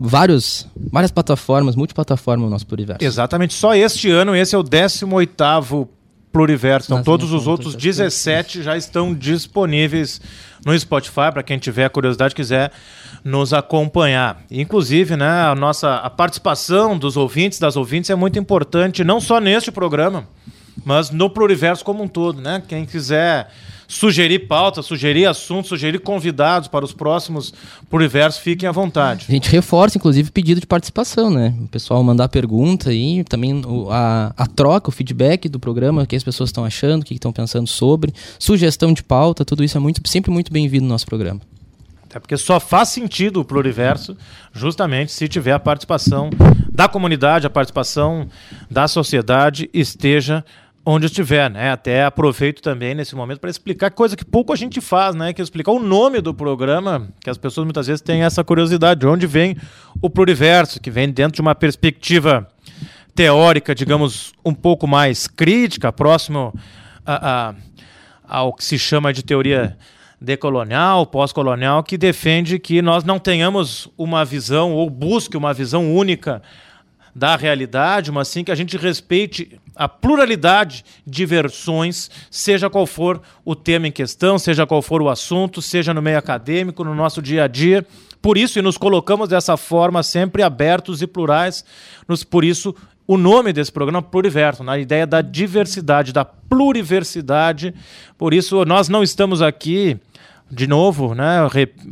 vários, 0.00 0.66
várias 0.90 1.10
plataformas, 1.10 1.76
multiplataformas 1.76 2.46
no 2.46 2.50
nosso 2.50 2.66
Pluriverso. 2.66 3.04
Exatamente. 3.04 3.52
Só 3.52 3.74
este 3.74 4.10
ano, 4.10 4.34
esse 4.34 4.54
é 4.54 4.58
o 4.58 4.64
18º 4.64 5.88
Pluriverso. 6.32 6.92
Então, 6.92 7.02
todos 7.02 7.32
os 7.32 7.46
outros 7.46 7.74
17 7.74 8.62
já 8.62 8.76
estão 8.76 9.14
disponíveis 9.14 10.20
no 10.64 10.78
Spotify, 10.78 11.32
para 11.32 11.42
quem 11.42 11.58
tiver 11.58 11.88
curiosidade, 11.90 12.34
quiser 12.34 12.70
nos 13.24 13.52
acompanhar. 13.52 14.44
Inclusive, 14.50 15.16
né, 15.16 15.42
a 15.42 15.54
nossa 15.54 15.96
a 15.96 16.10
participação 16.10 16.98
dos 16.98 17.16
ouvintes, 17.16 17.58
das 17.58 17.76
ouvintes, 17.76 18.10
é 18.10 18.14
muito 18.14 18.38
importante, 18.38 19.04
não 19.04 19.20
só 19.20 19.40
neste 19.40 19.70
programa, 19.70 20.28
mas 20.84 21.10
no 21.10 21.30
Pluriverso 21.30 21.84
como 21.84 22.02
um 22.02 22.08
todo. 22.08 22.40
Né? 22.40 22.62
Quem 22.66 22.84
quiser 22.84 23.50
sugerir 23.88 24.40
pautas, 24.40 24.84
sugerir 24.84 25.26
assuntos, 25.26 25.70
sugerir 25.70 25.98
convidados 26.00 26.68
para 26.68 26.84
os 26.84 26.92
próximos 26.92 27.54
Pluriverso, 27.88 28.42
fiquem 28.42 28.68
à 28.68 28.72
vontade. 28.72 29.24
A 29.28 29.32
gente 29.32 29.50
reforça, 29.50 29.96
inclusive, 29.96 30.30
pedido 30.30 30.60
de 30.60 30.66
participação, 30.66 31.30
né? 31.30 31.54
O 31.62 31.68
pessoal 31.68 32.04
mandar 32.04 32.28
pergunta 32.28 32.92
e 32.92 33.24
também 33.24 33.62
a, 33.90 34.32
a 34.36 34.46
troca, 34.46 34.90
o 34.90 34.92
feedback 34.92 35.48
do 35.48 35.58
programa, 35.58 36.02
o 36.02 36.06
que 36.06 36.14
as 36.14 36.22
pessoas 36.22 36.50
estão 36.50 36.66
achando, 36.66 37.00
o 37.00 37.04
que 37.04 37.14
estão 37.14 37.32
pensando 37.32 37.66
sobre, 37.66 38.12
sugestão 38.38 38.92
de 38.92 39.02
pauta, 39.02 39.44
tudo 39.44 39.64
isso 39.64 39.78
é 39.78 39.80
muito, 39.80 40.06
sempre 40.06 40.30
muito 40.30 40.52
bem-vindo 40.52 40.84
no 40.84 40.90
nosso 40.90 41.06
programa. 41.06 41.40
Até 42.08 42.18
porque 42.18 42.36
só 42.36 42.58
faz 42.58 42.90
sentido 42.90 43.40
o 43.40 43.44
pluriverso 43.44 44.16
justamente 44.52 45.12
se 45.12 45.28
tiver 45.28 45.52
a 45.52 45.58
participação 45.58 46.30
da 46.70 46.88
comunidade, 46.88 47.46
a 47.46 47.50
participação 47.50 48.28
da 48.70 48.88
sociedade 48.88 49.68
esteja 49.74 50.44
onde 50.90 51.04
estiver, 51.04 51.50
né? 51.50 51.70
Até 51.70 52.02
aproveito 52.02 52.62
também 52.62 52.94
nesse 52.94 53.14
momento 53.14 53.40
para 53.40 53.50
explicar 53.50 53.90
coisa 53.90 54.16
que 54.16 54.24
pouco 54.24 54.54
a 54.54 54.56
gente 54.56 54.80
faz, 54.80 55.14
né? 55.14 55.34
Que 55.34 55.42
é 55.42 55.44
explicar 55.44 55.72
o 55.72 55.78
nome 55.78 56.22
do 56.22 56.32
programa, 56.32 57.08
que 57.20 57.28
as 57.28 57.36
pessoas 57.36 57.66
muitas 57.66 57.86
vezes 57.86 58.00
têm 58.00 58.22
essa 58.22 58.42
curiosidade, 58.42 59.00
de 59.00 59.06
onde 59.06 59.26
vem 59.26 59.54
o 60.00 60.08
pluriverso, 60.08 60.80
que 60.80 60.90
vem 60.90 61.10
dentro 61.10 61.34
de 61.34 61.40
uma 61.42 61.54
perspectiva 61.54 62.48
teórica, 63.14 63.74
digamos, 63.74 64.32
um 64.42 64.54
pouco 64.54 64.86
mais 64.86 65.26
crítica, 65.26 65.92
próximo 65.92 66.54
a, 67.04 67.50
a, 67.50 67.54
ao 68.26 68.54
que 68.54 68.64
se 68.64 68.78
chama 68.78 69.12
de 69.12 69.22
teoria 69.22 69.76
decolonial, 70.18 71.04
pós-colonial, 71.04 71.82
que 71.82 71.98
defende 71.98 72.58
que 72.58 72.80
nós 72.80 73.04
não 73.04 73.18
tenhamos 73.18 73.90
uma 73.98 74.24
visão 74.24 74.72
ou 74.72 74.88
busque 74.88 75.36
uma 75.36 75.52
visão 75.52 75.94
única 75.94 76.40
da 77.14 77.36
realidade, 77.36 78.12
mas 78.12 78.28
sim 78.28 78.44
que 78.44 78.50
a 78.50 78.54
gente 78.54 78.76
respeite 78.76 79.60
a 79.74 79.88
pluralidade 79.88 80.84
de 81.06 81.24
versões, 81.24 82.10
seja 82.30 82.68
qual 82.68 82.86
for 82.86 83.20
o 83.44 83.54
tema 83.54 83.88
em 83.88 83.92
questão, 83.92 84.38
seja 84.38 84.66
qual 84.66 84.82
for 84.82 85.00
o 85.00 85.08
assunto, 85.08 85.62
seja 85.62 85.94
no 85.94 86.02
meio 86.02 86.18
acadêmico, 86.18 86.84
no 86.84 86.94
nosso 86.94 87.22
dia 87.22 87.44
a 87.44 87.46
dia. 87.46 87.86
Por 88.20 88.36
isso, 88.36 88.58
e 88.58 88.62
nos 88.62 88.76
colocamos 88.76 89.28
dessa 89.28 89.56
forma 89.56 90.02
sempre 90.02 90.42
abertos 90.42 91.00
e 91.02 91.06
plurais, 91.06 91.64
nos, 92.08 92.24
por 92.24 92.44
isso 92.44 92.74
o 93.06 93.16
nome 93.16 93.54
desse 93.54 93.72
programa 93.72 94.02
Pluriverso, 94.02 94.62
na 94.62 94.76
ideia 94.76 95.06
da 95.06 95.22
diversidade, 95.22 96.12
da 96.12 96.26
pluriversidade. 96.26 97.74
Por 98.18 98.34
isso, 98.34 98.64
nós 98.66 98.88
não 98.88 99.02
estamos 99.02 99.40
aqui, 99.40 99.96
de 100.50 100.66
novo, 100.66 101.14
né, 101.14 101.38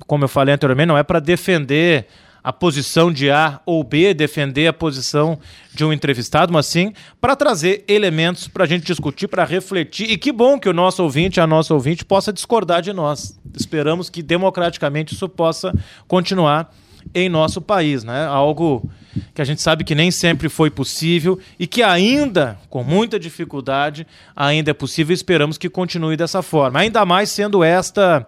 como 0.07 0.25
eu 0.25 0.29
falei 0.29 0.55
anteriormente, 0.55 0.89
não 0.89 0.99
é 0.99 1.03
para 1.03 1.19
defender 1.19 2.07
a 2.47 2.53
posição 2.53 3.11
de 3.11 3.29
A 3.29 3.61
ou 3.67 3.83
B, 3.83 4.15
defender 4.15 4.69
a 4.69 4.73
posição 4.73 5.37
de 5.75 5.85
um 5.85 5.93
entrevistado, 5.93 6.53
mas 6.53 6.67
sim 6.67 6.93
para 7.21 7.35
trazer 7.35 7.85
elementos 7.89 8.47
para 8.47 8.63
a 8.63 8.67
gente 8.69 8.87
discutir, 8.87 9.27
para 9.27 9.45
refletir. 9.45 10.09
E 10.09 10.17
que 10.17 10.31
bom 10.31 10.57
que 10.57 10.69
o 10.69 10.73
nosso 10.73 11.03
ouvinte, 11.03 11.41
a 11.41 11.47
nossa 11.47 11.75
ouvinte, 11.75 12.05
possa 12.05 12.33
discordar 12.33 12.83
de 12.83 12.93
nós. 12.93 13.37
Esperamos 13.53 14.09
que 14.09 14.23
democraticamente 14.23 15.13
isso 15.13 15.29
possa 15.29 15.75
continuar 16.07 16.73
em 17.13 17.29
nosso 17.29 17.61
país, 17.61 18.05
né? 18.05 18.25
Algo 18.27 18.89
que 19.35 19.43
a 19.43 19.45
gente 19.45 19.61
sabe 19.61 19.83
que 19.83 19.97
nem 19.97 20.13
sempre 20.13 20.49
foi 20.49 20.71
possível 20.71 21.41
e 21.59 21.67
que 21.67 21.83
ainda, 21.83 22.57
com 22.71 22.85
muita 22.85 23.19
dificuldade, 23.19 24.07
ainda 24.37 24.71
é 24.71 24.75
possível. 24.75 25.13
Esperamos 25.13 25.59
que 25.59 25.69
continue 25.69 26.17
dessa 26.17 26.43
forma. 26.43 26.79
Ainda 26.79 27.05
mais 27.05 27.29
sendo 27.29 27.65
esta 27.65 28.25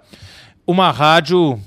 uma 0.67 0.91
rádio 0.91 1.61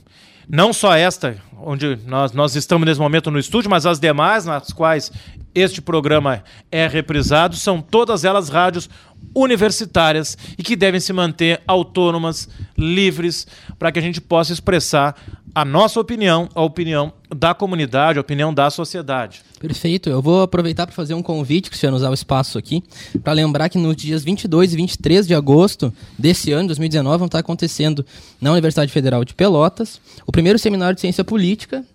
não 0.50 0.74
só 0.74 0.96
esta, 0.96 1.38
onde 1.58 1.98
nós, 2.06 2.32
nós 2.32 2.56
estamos 2.56 2.86
nesse 2.86 3.00
momento 3.00 3.32
no 3.32 3.40
estúdio, 3.40 3.70
mas 3.70 3.86
as 3.86 4.00
demais, 4.00 4.46
nas 4.46 4.72
quais 4.72 5.12
este 5.54 5.82
programa 5.82 6.44
é 6.72 6.88
reprisado, 6.88 7.56
são 7.56 7.82
todas 7.82 8.24
elas 8.24 8.50
rádios 8.50 8.90
universitárias 9.36 10.38
e 10.58 10.64
que 10.64 10.76
devem 10.76 11.00
se 11.00 11.14
manter 11.14 11.62
autônomas, 11.68 12.50
livres, 12.78 13.48
para 13.78 13.92
que 13.92 14.00
a 14.00 14.02
gente 14.02 14.20
possa 14.20 14.52
expressar 14.52 15.16
a 15.54 15.66
nossa 15.66 16.00
opinião, 16.00 16.48
a 16.56 16.62
opinião 16.62 17.14
da 17.30 17.54
comunidade, 17.54 18.18
a 18.18 18.22
opinião 18.22 18.54
da 18.54 18.70
sociedade. 18.70 19.42
Perfeito. 19.60 20.10
Eu 20.10 20.22
vou 20.22 20.42
aproveitar 20.42 20.88
para 20.88 20.96
fazer 20.96 21.14
um 21.14 21.22
convite, 21.22 21.70
Cristiano, 21.70 21.98
usar 21.98 22.10
o 22.10 22.14
espaço 22.14 22.58
aqui, 22.58 22.84
para 23.22 23.34
lembrar 23.34 23.70
que 23.70 23.78
nos 23.78 23.96
dias 23.96 24.24
22 24.24 24.74
e 24.74 24.78
23 24.78 25.28
de 25.28 25.36
agosto 25.36 25.94
desse 26.18 26.52
ano, 26.52 26.68
2019, 26.68 27.18
vão 27.18 27.26
estar 27.26 27.40
acontecendo 27.40 28.06
na 28.40 28.52
Universidade 28.52 28.92
Federal 28.92 29.26
de 29.26 29.34
Pelotas 29.34 30.00
o 30.26 30.32
primeiro 30.32 30.58
seminário 30.58 30.96
de 30.96 31.02
ciência 31.02 31.24
política 31.24 31.86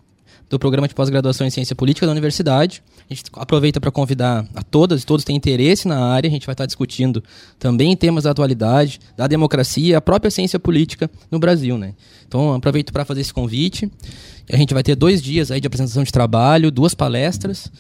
do 0.49 0.59
programa 0.59 0.87
de 0.87 0.95
pós-graduação 0.95 1.47
em 1.47 1.51
ciência 1.51 1.75
política 1.75 2.07
da 2.07 2.13
universidade. 2.13 2.83
A 3.09 3.15
gente 3.15 3.25
aproveita 3.35 3.81
para 3.81 3.91
convidar 3.91 4.47
a 4.55 4.63
todas 4.63 5.03
e 5.03 5.07
todos 5.07 5.25
que 5.25 5.29
têm 5.29 5.37
interesse 5.37 5.87
na 5.87 5.99
área. 5.99 6.29
A 6.29 6.31
gente 6.31 6.47
vai 6.47 6.55
estar 6.55 6.67
discutindo 6.67 7.23
também 7.59 7.97
temas 7.97 8.25
da 8.25 8.31
atualidade, 8.31 9.01
da 9.17 9.27
democracia, 9.27 9.99
a 9.99 10.01
própria 10.01 10.31
ciência 10.31 10.59
política 10.59 11.11
no 11.31 11.39
Brasil, 11.39 11.79
né? 11.79 11.95
Então 12.27 12.53
aproveito 12.53 12.93
para 12.93 13.05
fazer 13.05 13.21
esse 13.21 13.33
convite. 13.33 13.91
A 14.53 14.57
gente 14.57 14.75
vai 14.75 14.83
ter 14.83 14.95
dois 14.95 15.23
dias 15.23 15.51
aí 15.51 15.61
de 15.61 15.67
apresentação 15.67 16.03
de 16.03 16.13
trabalho, 16.13 16.71
duas 16.71 16.95
palestras. 16.95 17.71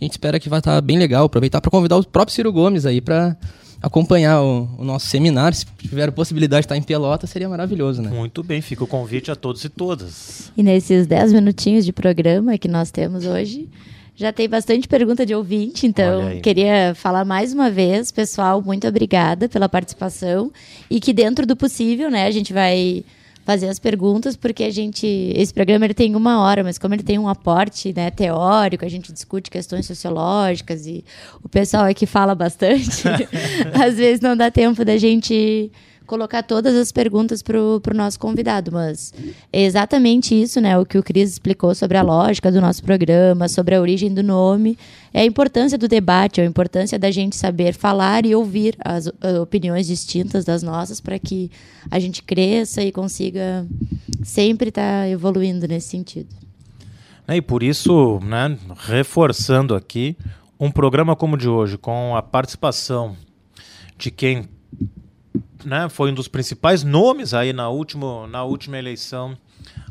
A 0.00 0.04
gente 0.04 0.12
espera 0.12 0.40
que 0.40 0.48
vai 0.48 0.60
estar 0.60 0.80
bem 0.80 0.98
legal. 0.98 1.26
Aproveitar 1.26 1.60
para 1.60 1.70
convidar 1.70 1.96
o 1.96 2.04
próprio 2.04 2.34
Ciro 2.34 2.52
Gomes 2.52 2.86
aí 2.86 3.00
para 3.00 3.36
acompanhar 3.82 4.42
o, 4.42 4.68
o, 4.78 4.84
nosso 4.84 5.06
seminário. 5.06 5.56
Se 5.56 5.66
tiver 5.78 6.08
a 6.08 6.12
possibilidade 6.12 6.62
de 6.62 6.66
estar 6.66 6.76
em 6.76 6.82
Pelota, 6.82 7.26
seria 7.26 7.48
maravilhoso, 7.48 8.02
né? 8.02 8.10
Muito 8.10 8.42
bem, 8.42 8.60
fica 8.60 8.84
o 8.84 8.86
convite 8.86 9.30
a 9.30 9.36
todos 9.36 9.64
e 9.64 9.68
todas. 9.68 10.52
E 10.56 10.62
nesses 10.62 11.06
10 11.06 11.32
minutinhos 11.32 11.84
de 11.84 11.92
programa 11.92 12.58
que 12.58 12.68
nós 12.68 12.90
temos 12.90 13.24
hoje, 13.24 13.68
já 14.14 14.32
tem 14.32 14.48
bastante 14.48 14.86
pergunta 14.86 15.24
de 15.24 15.34
ouvinte, 15.34 15.86
então 15.86 16.38
queria 16.42 16.94
falar 16.94 17.24
mais 17.24 17.54
uma 17.54 17.70
vez, 17.70 18.10
pessoal, 18.10 18.60
muito 18.60 18.86
obrigada 18.86 19.48
pela 19.48 19.66
participação 19.66 20.52
e 20.90 21.00
que 21.00 21.12
dentro 21.12 21.46
do 21.46 21.56
possível, 21.56 22.10
né, 22.10 22.26
a 22.26 22.30
gente 22.30 22.52
vai 22.52 23.02
fazer 23.50 23.68
as 23.68 23.80
perguntas, 23.80 24.36
porque 24.36 24.62
a 24.62 24.70
gente. 24.70 25.06
Esse 25.34 25.52
programa 25.52 25.84
ele 25.84 25.94
tem 25.94 26.14
uma 26.14 26.40
hora, 26.40 26.62
mas 26.62 26.78
como 26.78 26.94
ele 26.94 27.02
tem 27.02 27.18
um 27.18 27.28
aporte 27.28 27.92
né, 27.92 28.08
teórico, 28.08 28.84
a 28.84 28.88
gente 28.88 29.12
discute 29.12 29.50
questões 29.50 29.86
sociológicas 29.86 30.86
e 30.86 31.04
o 31.42 31.48
pessoal 31.48 31.86
aqui 31.86 32.06
fala 32.06 32.32
bastante, 32.32 33.02
às 33.74 33.96
vezes 33.96 34.20
não 34.20 34.36
dá 34.36 34.52
tempo 34.52 34.84
da 34.84 34.96
gente 34.96 35.72
colocar 36.10 36.42
todas 36.42 36.74
as 36.74 36.90
perguntas 36.90 37.40
para 37.40 37.56
o 37.56 37.80
nosso 37.94 38.18
convidado, 38.18 38.72
mas 38.72 39.14
é 39.52 39.62
exatamente 39.62 40.34
isso, 40.34 40.60
né? 40.60 40.76
O 40.76 40.84
que 40.84 40.98
o 40.98 41.04
Cris 41.04 41.30
explicou 41.30 41.72
sobre 41.72 41.96
a 41.96 42.02
lógica 42.02 42.50
do 42.50 42.60
nosso 42.60 42.82
programa, 42.82 43.46
sobre 43.48 43.76
a 43.76 43.80
origem 43.80 44.12
do 44.12 44.20
nome, 44.20 44.76
é 45.14 45.20
a 45.20 45.24
importância 45.24 45.78
do 45.78 45.86
debate, 45.86 46.40
é 46.40 46.42
a 46.42 46.46
importância 46.46 46.98
da 46.98 47.12
gente 47.12 47.36
saber 47.36 47.74
falar 47.74 48.26
e 48.26 48.34
ouvir 48.34 48.76
as 48.84 49.08
opiniões 49.40 49.86
distintas 49.86 50.44
das 50.44 50.64
nossas 50.64 51.00
para 51.00 51.16
que 51.16 51.48
a 51.88 52.00
gente 52.00 52.24
cresça 52.24 52.82
e 52.82 52.90
consiga 52.90 53.64
sempre 54.24 54.70
estar 54.70 55.02
tá 55.02 55.08
evoluindo 55.08 55.68
nesse 55.68 55.90
sentido. 55.90 56.34
É, 57.28 57.36
e 57.36 57.40
por 57.40 57.62
isso, 57.62 58.18
né, 58.24 58.58
reforçando 58.76 59.76
aqui, 59.76 60.16
um 60.58 60.72
programa 60.72 61.14
como 61.14 61.36
o 61.36 61.38
de 61.38 61.48
hoje, 61.48 61.78
com 61.78 62.16
a 62.16 62.22
participação 62.22 63.16
de 63.96 64.10
quem 64.10 64.48
né, 65.64 65.88
foi 65.88 66.10
um 66.10 66.14
dos 66.14 66.28
principais 66.28 66.82
nomes 66.82 67.34
aí 67.34 67.52
na 67.52 67.68
última, 67.68 68.26
na 68.26 68.44
última 68.44 68.78
eleição 68.78 69.36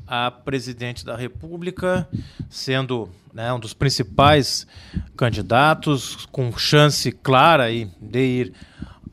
a 0.07 0.31
presidente 0.31 1.05
da 1.05 1.15
República, 1.15 2.07
sendo 2.49 3.09
né, 3.31 3.53
um 3.53 3.59
dos 3.59 3.73
principais 3.73 4.65
candidatos, 5.15 6.25
com 6.31 6.51
chance 6.57 7.11
clara 7.11 7.65
aí 7.65 7.89
de 8.01 8.19
ir 8.19 8.53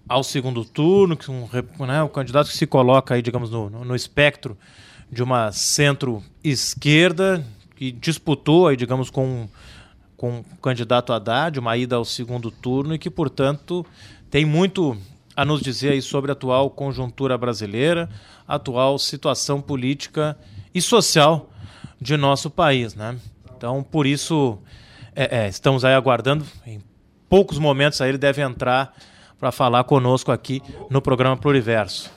ao 0.09 0.23
segundo 0.23 0.65
turno, 0.65 1.19
um, 1.29 1.87
né, 1.87 2.03
o 2.03 2.09
candidato 2.09 2.49
que 2.49 2.57
se 2.57 2.67
coloca 2.67 3.15
aí, 3.15 3.21
digamos, 3.21 3.51
no, 3.51 3.69
no 3.69 3.95
espectro 3.95 4.57
de 5.11 5.23
uma 5.23 5.53
centro-esquerda, 5.53 7.45
que 7.77 7.93
disputou 7.93 8.69
aí, 8.69 8.77
digamos, 8.77 9.11
com, 9.11 9.49
com 10.17 10.39
o 10.41 10.57
candidato 10.63 11.13
Haddad, 11.13 11.59
uma 11.59 11.77
ida 11.77 11.97
ao 11.97 12.05
segundo 12.05 12.51
turno 12.51 12.95
e 12.95 12.99
que, 12.99 13.11
portanto, 13.11 13.85
tem 14.31 14.45
muito 14.45 14.97
a 15.37 15.45
nos 15.45 15.61
dizer 15.61 15.93
aí 15.93 16.01
sobre 16.01 16.31
a 16.31 16.33
atual 16.33 16.71
conjuntura 16.71 17.37
brasileira, 17.37 18.09
atual 18.49 18.99
situação 18.99 19.61
política 19.61 20.37
e 20.75 20.81
social 20.81 21.51
de 22.01 22.17
nosso 22.17 22.51
país, 22.51 22.95
né? 22.95 23.17
Então, 23.57 23.83
por 23.83 24.07
isso, 24.07 24.59
é, 25.15 25.45
é, 25.45 25.49
estamos 25.49 25.85
aí 25.85 25.95
aguardando. 25.95 26.45
Em 26.67 26.81
poucos 27.29 27.59
momentos 27.59 28.01
aí 28.01 28.09
ele 28.09 28.19
deve 28.19 28.41
entrar 28.43 28.95
para 29.39 29.53
falar 29.53 29.85
conosco 29.85 30.33
aqui 30.33 30.63
no 30.89 31.03
programa 31.03 31.37
Pluriverso. 31.37 32.11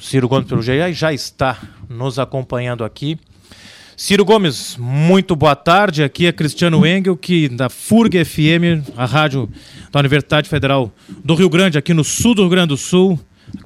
Ciro 0.00 0.28
Gomes, 0.28 0.48
jeito, 0.64 0.92
já 0.92 1.12
está 1.12 1.58
nos 1.88 2.18
acompanhando 2.18 2.84
aqui. 2.84 3.18
Ciro 3.96 4.24
Gomes, 4.24 4.76
muito 4.78 5.36
boa 5.36 5.54
tarde. 5.54 6.02
Aqui 6.02 6.26
é 6.26 6.32
Cristiano 6.32 6.86
Engel, 6.86 7.16
que 7.16 7.48
da 7.48 7.68
FURG 7.68 8.24
FM, 8.24 8.88
a 8.96 9.04
rádio 9.04 9.48
da 9.90 10.00
Universidade 10.00 10.48
Federal 10.48 10.90
do 11.22 11.34
Rio 11.34 11.50
Grande, 11.50 11.76
aqui 11.76 11.92
no 11.92 12.02
sul 12.02 12.34
do 12.34 12.42
Rio 12.42 12.50
Grande 12.50 12.68
do 12.68 12.76
Sul. 12.76 13.20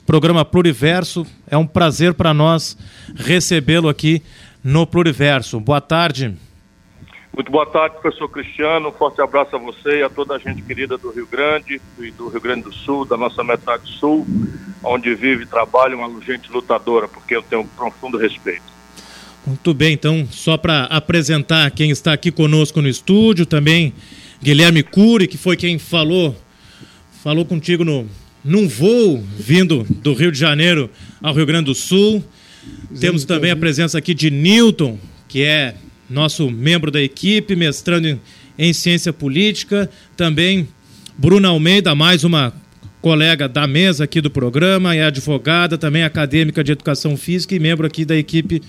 Programa 0.05 0.45
Pluriverso. 0.45 1.25
É 1.49 1.57
um 1.57 1.67
prazer 1.67 2.13
para 2.13 2.35
nós 2.35 2.77
recebê-lo 3.15 3.89
aqui 3.89 4.21
no 4.65 4.85
Pluriverso. 4.85 5.61
Boa 5.61 5.81
tarde. 5.81 6.37
Muito 7.33 7.53
boa 7.53 7.67
tarde, 7.67 7.97
professor 8.01 8.29
Cristiano. 8.29 8.89
Um 8.89 8.93
forte 8.93 9.21
abraço 9.21 9.55
a 9.55 9.59
você 9.59 10.01
e 10.01 10.03
a 10.03 10.11
toda 10.11 10.35
a 10.35 10.39
gente 10.39 10.61
querida 10.63 10.99
do 10.99 11.11
Rio 11.11 11.27
Grande 11.27 11.81
e 12.01 12.11
do 12.11 12.29
Rio 12.29 12.41
Grande 12.41 12.63
do 12.63 12.73
Sul, 12.73 13.05
da 13.05 13.17
nossa 13.17 13.45
metade 13.45 13.89
sul, 13.93 14.27
onde 14.83 15.15
vive 15.15 15.45
e 15.45 15.47
trabalha 15.47 15.97
uma 15.97 16.21
gente 16.23 16.51
lutadora, 16.51 17.07
porque 17.07 17.37
eu 17.37 17.43
tenho 17.43 17.63
um 17.63 17.67
profundo 17.67 18.19
respeito. 18.19 18.76
Muito 19.47 19.73
bem, 19.73 19.93
então, 19.93 20.27
só 20.29 20.57
para 20.57 20.87
apresentar 20.87 21.71
quem 21.71 21.91
está 21.91 22.13
aqui 22.13 22.33
conosco 22.33 22.83
no 22.83 22.89
estúdio, 22.89 23.47
também 23.47 23.93
Guilherme 24.43 24.83
Cury, 24.83 25.29
que 25.29 25.39
foi 25.39 25.57
quem 25.57 25.79
falou, 25.79 26.37
falou 27.23 27.45
contigo 27.45 27.85
no, 27.85 28.09
num 28.45 28.67
voo 28.67 29.25
vindo 29.39 29.87
do 30.03 30.15
Rio 30.15 30.33
de 30.33 30.39
Janeiro 30.41 30.91
ao 31.23 31.33
Rio 31.33 31.47
Grande 31.47 31.67
do 31.67 31.77
Sul. 31.77 32.25
Temos 32.99 33.25
também 33.25 33.53
a 33.53 33.57
presença 33.57 33.97
aqui 33.97 34.15
de 34.15 34.33
Newton, 34.33 34.99
que 35.29 35.43
é 35.43 35.77
nosso 36.11 36.51
membro 36.51 36.91
da 36.91 37.01
equipe, 37.01 37.55
mestrando 37.55 38.09
em, 38.09 38.21
em 38.59 38.73
ciência 38.73 39.13
política. 39.13 39.89
Também 40.17 40.67
Bruna 41.17 41.49
Almeida, 41.49 41.95
mais 41.95 42.25
uma 42.25 42.53
colega 43.07 43.49
da 43.49 43.69
mesa 43.69 44.03
aqui 44.03 44.21
do 44.21 44.29
programa, 44.29 44.93
é 44.93 45.05
advogada, 45.05 45.79
também 45.79 46.03
acadêmica 46.03 46.65
de 46.65 46.73
educação 46.73 47.17
física 47.17 47.55
e 47.55 47.61
membro 47.61 47.87
aqui 47.87 48.05
da 48.05 48.17
equipe 48.17 48.61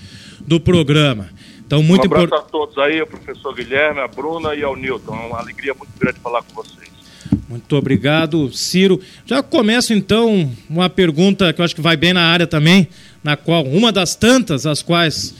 do 0.46 0.60
programa. 0.60 1.28
Então, 1.66 1.82
muito 1.82 2.02
um 2.02 2.06
abraço 2.06 2.26
import... 2.26 2.44
a 2.44 2.48
todos 2.48 2.78
aí, 2.78 3.02
o 3.02 3.06
professor 3.08 3.52
Guilherme, 3.52 3.98
a 3.98 4.06
Bruna 4.06 4.54
e 4.54 4.62
ao 4.62 4.76
Nilton. 4.76 5.12
É 5.12 5.26
uma 5.26 5.40
alegria 5.40 5.74
muito 5.74 5.90
grande 5.98 6.20
falar 6.20 6.44
com 6.44 6.54
vocês. 6.54 6.88
Muito 7.48 7.74
obrigado, 7.74 8.52
Ciro. 8.52 9.00
Já 9.26 9.42
começo 9.42 9.92
então 9.92 10.48
uma 10.70 10.88
pergunta 10.88 11.52
que 11.52 11.60
eu 11.60 11.64
acho 11.64 11.74
que 11.74 11.80
vai 11.80 11.96
bem 11.96 12.12
na 12.12 12.22
área 12.22 12.46
também, 12.46 12.86
na 13.24 13.36
qual 13.36 13.64
uma 13.64 13.90
das 13.90 14.14
tantas 14.14 14.66
as 14.66 14.82
quais 14.82 15.34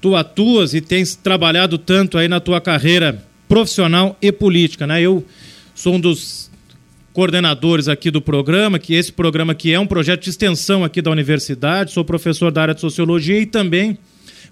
tu 0.00 0.14
atuas 0.14 0.74
e 0.74 0.80
tens 0.80 1.16
trabalhado 1.16 1.76
tanto 1.76 2.16
aí 2.16 2.28
na 2.28 2.38
tua 2.38 2.60
carreira 2.60 3.20
profissional 3.48 4.16
e 4.22 4.30
política, 4.30 4.86
né? 4.86 5.02
Eu 5.02 5.24
sou 5.74 5.94
um 5.94 6.00
dos 6.00 6.43
coordenadores 7.14 7.86
aqui 7.86 8.10
do 8.10 8.20
programa, 8.20 8.76
que 8.76 8.92
esse 8.92 9.12
programa 9.12 9.52
aqui 9.52 9.72
é 9.72 9.78
um 9.78 9.86
projeto 9.86 10.24
de 10.24 10.30
extensão 10.30 10.82
aqui 10.82 11.00
da 11.00 11.12
universidade, 11.12 11.92
sou 11.92 12.04
professor 12.04 12.50
da 12.50 12.60
área 12.60 12.74
de 12.74 12.80
sociologia 12.80 13.40
e 13.40 13.46
também 13.46 13.96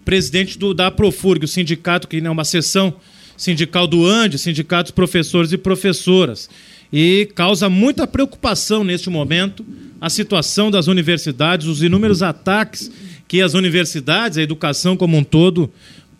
presidente 0.04 0.56
do, 0.56 0.72
da 0.72 0.88
Profurg, 0.88 1.44
o 1.44 1.48
sindicato 1.48 2.06
que 2.06 2.18
é 2.18 2.30
uma 2.30 2.44
seção 2.44 2.94
sindical 3.36 3.88
do 3.88 4.06
ANDE, 4.06 4.38
sindicatos 4.38 4.92
professores 4.92 5.52
e 5.52 5.58
professoras. 5.58 6.48
E 6.92 7.28
causa 7.34 7.68
muita 7.68 8.06
preocupação 8.06 8.84
neste 8.84 9.10
momento 9.10 9.66
a 10.00 10.08
situação 10.08 10.70
das 10.70 10.86
universidades, 10.86 11.66
os 11.66 11.82
inúmeros 11.82 12.22
ataques 12.22 12.92
que 13.26 13.42
as 13.42 13.54
universidades, 13.54 14.38
a 14.38 14.42
educação 14.42 14.96
como 14.96 15.16
um 15.16 15.24
todo, 15.24 15.68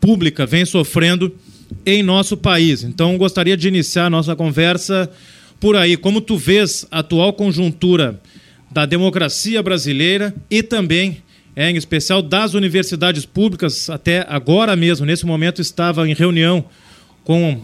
pública, 0.01 0.45
vem 0.45 0.65
sofrendo 0.65 1.33
em 1.87 2.03
nosso 2.03 2.37
país. 2.37 2.83
Então, 2.83 3.17
gostaria 3.17 3.57
de 3.57 3.69
iniciar 3.69 4.07
a 4.07 4.11
nossa 4.11 4.35
conversa 4.35 5.09
por 5.63 5.77
aí. 5.77 5.97
Como 5.97 6.21
tu 6.21 6.37
vês 6.37 6.85
a 6.91 6.99
atual 6.99 7.33
conjuntura 7.33 8.21
da 8.69 8.85
democracia 8.85 9.63
brasileira 9.63 10.35
e 10.51 10.61
também 10.61 11.23
é, 11.55 11.71
em 11.71 11.77
especial 11.77 12.21
das 12.21 12.55
universidades 12.55 13.25
públicas, 13.25 13.89
até 13.89 14.27
agora 14.29 14.75
mesmo, 14.75 15.07
nesse 15.07 15.25
momento, 15.25 15.63
estava 15.63 16.09
em 16.09 16.15
reunião 16.15 16.65
com 17.23 17.63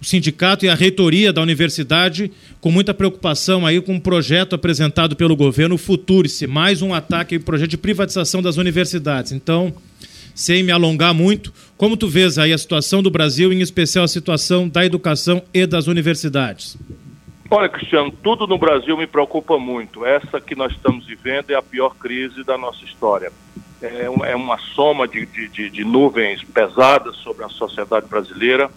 o 0.00 0.04
sindicato 0.04 0.64
e 0.64 0.68
a 0.68 0.74
reitoria 0.76 1.32
da 1.32 1.42
universidade, 1.42 2.30
com 2.60 2.70
muita 2.70 2.94
preocupação 2.94 3.66
aí 3.66 3.80
com 3.80 3.94
um 3.94 4.00
projeto 4.00 4.54
apresentado 4.54 5.16
pelo 5.16 5.34
governo 5.34 5.76
Futurice, 5.76 6.46
mais 6.46 6.80
um 6.80 6.94
ataque, 6.94 7.38
um 7.38 7.40
projeto 7.40 7.70
de 7.70 7.76
privatização 7.76 8.40
das 8.40 8.56
universidades. 8.56 9.32
Então, 9.32 9.74
sem 10.32 10.62
me 10.62 10.70
alongar 10.70 11.12
muito, 11.12 11.52
como 11.76 11.96
tu 11.96 12.06
vês 12.06 12.38
aí 12.38 12.52
a 12.52 12.58
situação 12.58 13.02
do 13.02 13.10
Brasil, 13.10 13.52
em 13.52 13.62
especial 13.62 14.04
a 14.04 14.08
situação 14.08 14.68
da 14.68 14.86
educação 14.86 15.42
e 15.52 15.66
das 15.66 15.88
universidades? 15.88 16.76
Olha, 17.54 17.68
Cristiano, 17.68 18.10
tudo 18.10 18.46
no 18.46 18.56
Brasil 18.56 18.96
me 18.96 19.06
preocupa 19.06 19.58
muito. 19.58 20.06
Essa 20.06 20.40
que 20.40 20.54
nós 20.54 20.72
estamos 20.72 21.04
vivendo 21.04 21.50
é 21.50 21.54
a 21.54 21.60
pior 21.60 21.94
crise 21.96 22.42
da 22.42 22.56
nossa 22.56 22.82
história. 22.82 23.30
É, 23.82 24.06
é 24.30 24.34
uma 24.34 24.56
soma 24.56 25.06
de, 25.06 25.26
de, 25.26 25.68
de 25.68 25.84
nuvens 25.84 26.42
pesadas 26.42 27.14
sobre 27.16 27.44
a 27.44 27.50
sociedade 27.50 28.06
brasileira 28.06 28.70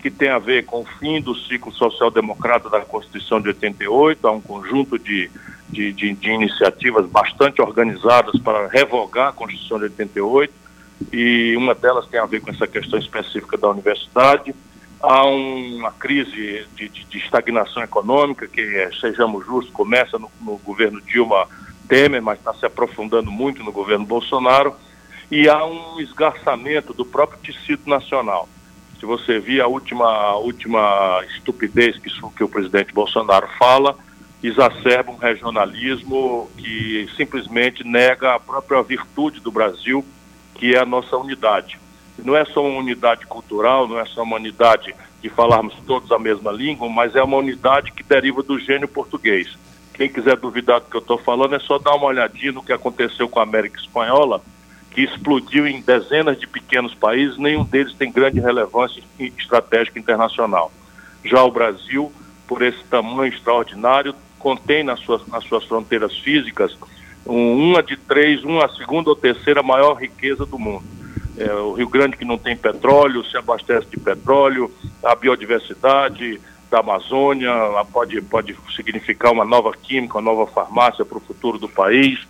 que 0.00 0.12
tem 0.12 0.28
a 0.28 0.38
ver 0.38 0.64
com 0.64 0.82
o 0.82 0.86
fim 1.00 1.20
do 1.20 1.34
ciclo 1.34 1.72
social-democrata 1.72 2.70
da 2.70 2.82
Constituição 2.82 3.40
de 3.40 3.48
88, 3.48 4.28
há 4.28 4.30
um 4.30 4.40
conjunto 4.40 4.96
de, 4.96 5.28
de, 5.68 5.92
de, 5.92 6.14
de, 6.14 6.30
iniciativas 6.30 7.06
bastante 7.06 7.60
organizadas 7.60 8.40
para 8.40 8.68
revogar 8.68 9.30
a 9.30 9.32
Constituição 9.32 9.78
de 9.78 9.84
88, 9.86 10.54
e 11.12 11.56
uma 11.56 11.74
delas 11.74 12.06
tem 12.06 12.20
a 12.20 12.26
ver 12.26 12.40
com 12.40 12.50
essa 12.50 12.68
questão 12.68 12.96
específica 12.96 13.58
da 13.58 13.68
universidade. 13.68 14.54
Há 15.02 15.24
uma 15.24 15.90
crise 15.92 16.66
de, 16.76 16.88
de 16.88 17.18
estagnação 17.18 17.82
econômica, 17.82 18.46
que, 18.46 18.60
é, 18.60 18.90
sejamos 19.00 19.46
justos, 19.46 19.72
começa 19.72 20.18
no, 20.18 20.30
no 20.40 20.58
governo 20.58 21.00
Dilma 21.00 21.48
Temer, 21.88 22.22
mas 22.22 22.38
está 22.38 22.52
se 22.54 22.66
aprofundando 22.66 23.30
muito 23.30 23.64
no 23.64 23.72
governo 23.72 24.04
Bolsonaro, 24.04 24.74
e 25.30 25.48
há 25.48 25.64
um 25.64 26.00
esgarçamento 26.00 26.92
do 26.92 27.04
próprio 27.04 27.38
tecido 27.40 27.88
nacional. 27.88 28.48
Se 28.98 29.06
você 29.06 29.38
vir 29.38 29.62
a 29.62 29.66
última, 29.66 30.06
a 30.06 30.36
última 30.36 31.24
estupidez 31.34 31.96
que, 31.98 32.10
que 32.36 32.44
o 32.44 32.48
presidente 32.48 32.92
Bolsonaro 32.92 33.48
fala, 33.58 33.96
exacerba 34.42 35.12
um 35.12 35.16
regionalismo 35.16 36.50
que 36.58 37.08
simplesmente 37.16 37.82
nega 37.84 38.34
a 38.34 38.40
própria 38.40 38.82
virtude 38.82 39.40
do 39.40 39.50
Brasil, 39.50 40.04
que 40.54 40.74
é 40.74 40.78
a 40.78 40.84
nossa 40.84 41.16
unidade. 41.16 41.78
Não 42.18 42.36
é 42.36 42.44
só 42.44 42.64
uma 42.64 42.78
unidade 42.78 43.26
cultural, 43.26 43.88
não 43.88 43.98
é 43.98 44.04
só 44.04 44.22
uma 44.22 44.36
unidade 44.36 44.94
de 45.22 45.28
falarmos 45.28 45.74
todos 45.86 46.10
a 46.12 46.18
mesma 46.18 46.50
língua, 46.50 46.88
mas 46.88 47.14
é 47.14 47.22
uma 47.22 47.36
unidade 47.36 47.92
que 47.92 48.02
deriva 48.02 48.42
do 48.42 48.58
gênio 48.58 48.88
português. 48.88 49.56
Quem 49.94 50.08
quiser 50.08 50.36
duvidar 50.36 50.80
do 50.80 50.86
que 50.86 50.96
eu 50.96 51.00
estou 51.00 51.18
falando 51.18 51.54
é 51.54 51.58
só 51.58 51.78
dar 51.78 51.94
uma 51.94 52.06
olhadinha 52.06 52.52
no 52.52 52.62
que 52.62 52.72
aconteceu 52.72 53.28
com 53.28 53.38
a 53.38 53.42
América 53.42 53.78
Espanhola, 53.78 54.42
que 54.90 55.02
explodiu 55.02 55.66
em 55.66 55.80
dezenas 55.80 56.38
de 56.38 56.46
pequenos 56.46 56.94
países, 56.94 57.38
nenhum 57.38 57.64
deles 57.64 57.94
tem 57.94 58.10
grande 58.10 58.40
relevância 58.40 59.02
estratégica 59.18 59.98
internacional. 59.98 60.72
Já 61.24 61.42
o 61.44 61.50
Brasil, 61.50 62.12
por 62.46 62.62
esse 62.62 62.82
tamanho 62.84 63.32
extraordinário, 63.32 64.14
contém 64.38 64.82
nas 64.82 65.00
suas, 65.00 65.26
nas 65.28 65.44
suas 65.44 65.64
fronteiras 65.64 66.16
físicas 66.18 66.76
um, 67.26 67.70
uma 67.70 67.82
de 67.82 67.96
três, 67.96 68.42
uma 68.42 68.68
segunda 68.74 69.10
ou 69.10 69.16
terceira 69.16 69.62
maior 69.62 69.94
riqueza 69.94 70.46
do 70.46 70.58
mundo. 70.58 70.84
É, 71.40 71.50
o 71.54 71.72
Rio 71.72 71.88
Grande 71.88 72.18
que 72.18 72.24
não 72.24 72.36
tem 72.36 72.54
petróleo, 72.54 73.24
se 73.24 73.34
abastece 73.34 73.86
de 73.86 73.98
petróleo, 73.98 74.70
a 75.02 75.14
biodiversidade 75.14 76.38
da 76.70 76.80
Amazônia 76.80 77.50
pode, 77.90 78.20
pode 78.20 78.54
significar 78.76 79.32
uma 79.32 79.44
nova 79.44 79.72
química, 79.72 80.18
uma 80.18 80.20
nova 80.20 80.46
farmácia 80.46 81.02
para 81.02 81.16
o 81.16 81.20
futuro 81.20 81.58
do 81.58 81.66
país, 81.66 82.20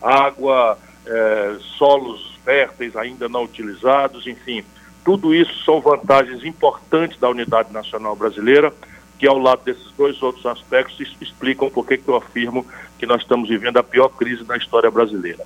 água, 0.00 0.78
é, 1.04 1.56
solos 1.76 2.38
férteis 2.44 2.94
ainda 2.94 3.28
não 3.28 3.42
utilizados, 3.42 4.24
enfim, 4.28 4.64
tudo 5.04 5.34
isso 5.34 5.64
são 5.64 5.80
vantagens 5.80 6.44
importantes 6.44 7.18
da 7.18 7.28
unidade 7.28 7.72
nacional 7.72 8.14
brasileira, 8.14 8.72
que 9.18 9.26
ao 9.26 9.36
lado 9.36 9.62
desses 9.64 9.90
dois 9.98 10.22
outros 10.22 10.46
aspectos 10.46 11.16
explicam 11.20 11.68
por 11.68 11.84
que 11.84 12.00
eu 12.06 12.14
afirmo 12.14 12.64
que 13.00 13.04
nós 13.04 13.22
estamos 13.22 13.48
vivendo 13.48 13.78
a 13.78 13.82
pior 13.82 14.10
crise 14.10 14.44
da 14.44 14.56
história 14.56 14.90
brasileira. 14.92 15.44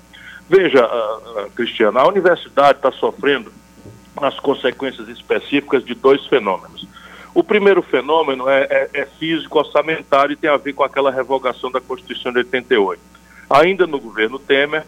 Veja, 0.48 0.86
uh, 0.86 1.46
uh, 1.46 1.50
Cristiano, 1.52 1.98
a 1.98 2.06
universidade 2.06 2.78
está 2.78 2.92
sofrendo 2.92 3.50
as 4.16 4.38
consequências 4.40 5.08
específicas 5.08 5.84
de 5.84 5.94
dois 5.94 6.24
fenômenos. 6.26 6.86
O 7.34 7.42
primeiro 7.42 7.82
fenômeno 7.82 8.48
é, 8.48 8.62
é, 8.70 8.90
é 8.94 9.06
físico 9.06 9.58
orçamentário 9.58 10.34
e 10.34 10.36
tem 10.36 10.48
a 10.48 10.56
ver 10.56 10.72
com 10.72 10.84
aquela 10.84 11.10
revogação 11.10 11.70
da 11.70 11.80
Constituição 11.80 12.30
de 12.30 12.38
88. 12.38 13.02
Ainda 13.50 13.86
no 13.86 13.98
governo 13.98 14.38
Temer, 14.38 14.84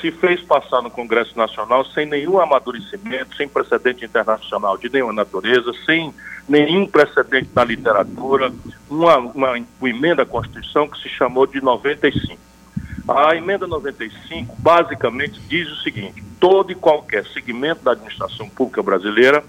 se 0.00 0.10
fez 0.10 0.40
passar 0.40 0.80
no 0.82 0.90
Congresso 0.90 1.36
Nacional 1.36 1.84
sem 1.84 2.06
nenhum 2.06 2.40
amadurecimento, 2.40 3.36
sem 3.36 3.48
precedente 3.48 4.04
internacional 4.04 4.78
de 4.78 4.88
nenhuma 4.88 5.12
natureza, 5.12 5.72
sem 5.84 6.14
nenhum 6.48 6.86
precedente 6.86 7.50
na 7.54 7.64
literatura, 7.64 8.52
uma, 8.88 9.18
uma, 9.18 9.50
uma 9.52 9.88
emenda 9.88 10.22
à 10.22 10.26
Constituição 10.26 10.88
que 10.88 10.98
se 10.98 11.08
chamou 11.08 11.46
de 11.46 11.60
95. 11.60 12.49
A 13.12 13.34
emenda 13.34 13.66
95 13.66 14.54
basicamente 14.60 15.40
diz 15.40 15.68
o 15.68 15.82
seguinte: 15.82 16.22
todo 16.38 16.70
e 16.70 16.76
qualquer 16.76 17.26
segmento 17.26 17.82
da 17.82 17.90
administração 17.90 18.48
pública 18.48 18.84
brasileira 18.84 19.42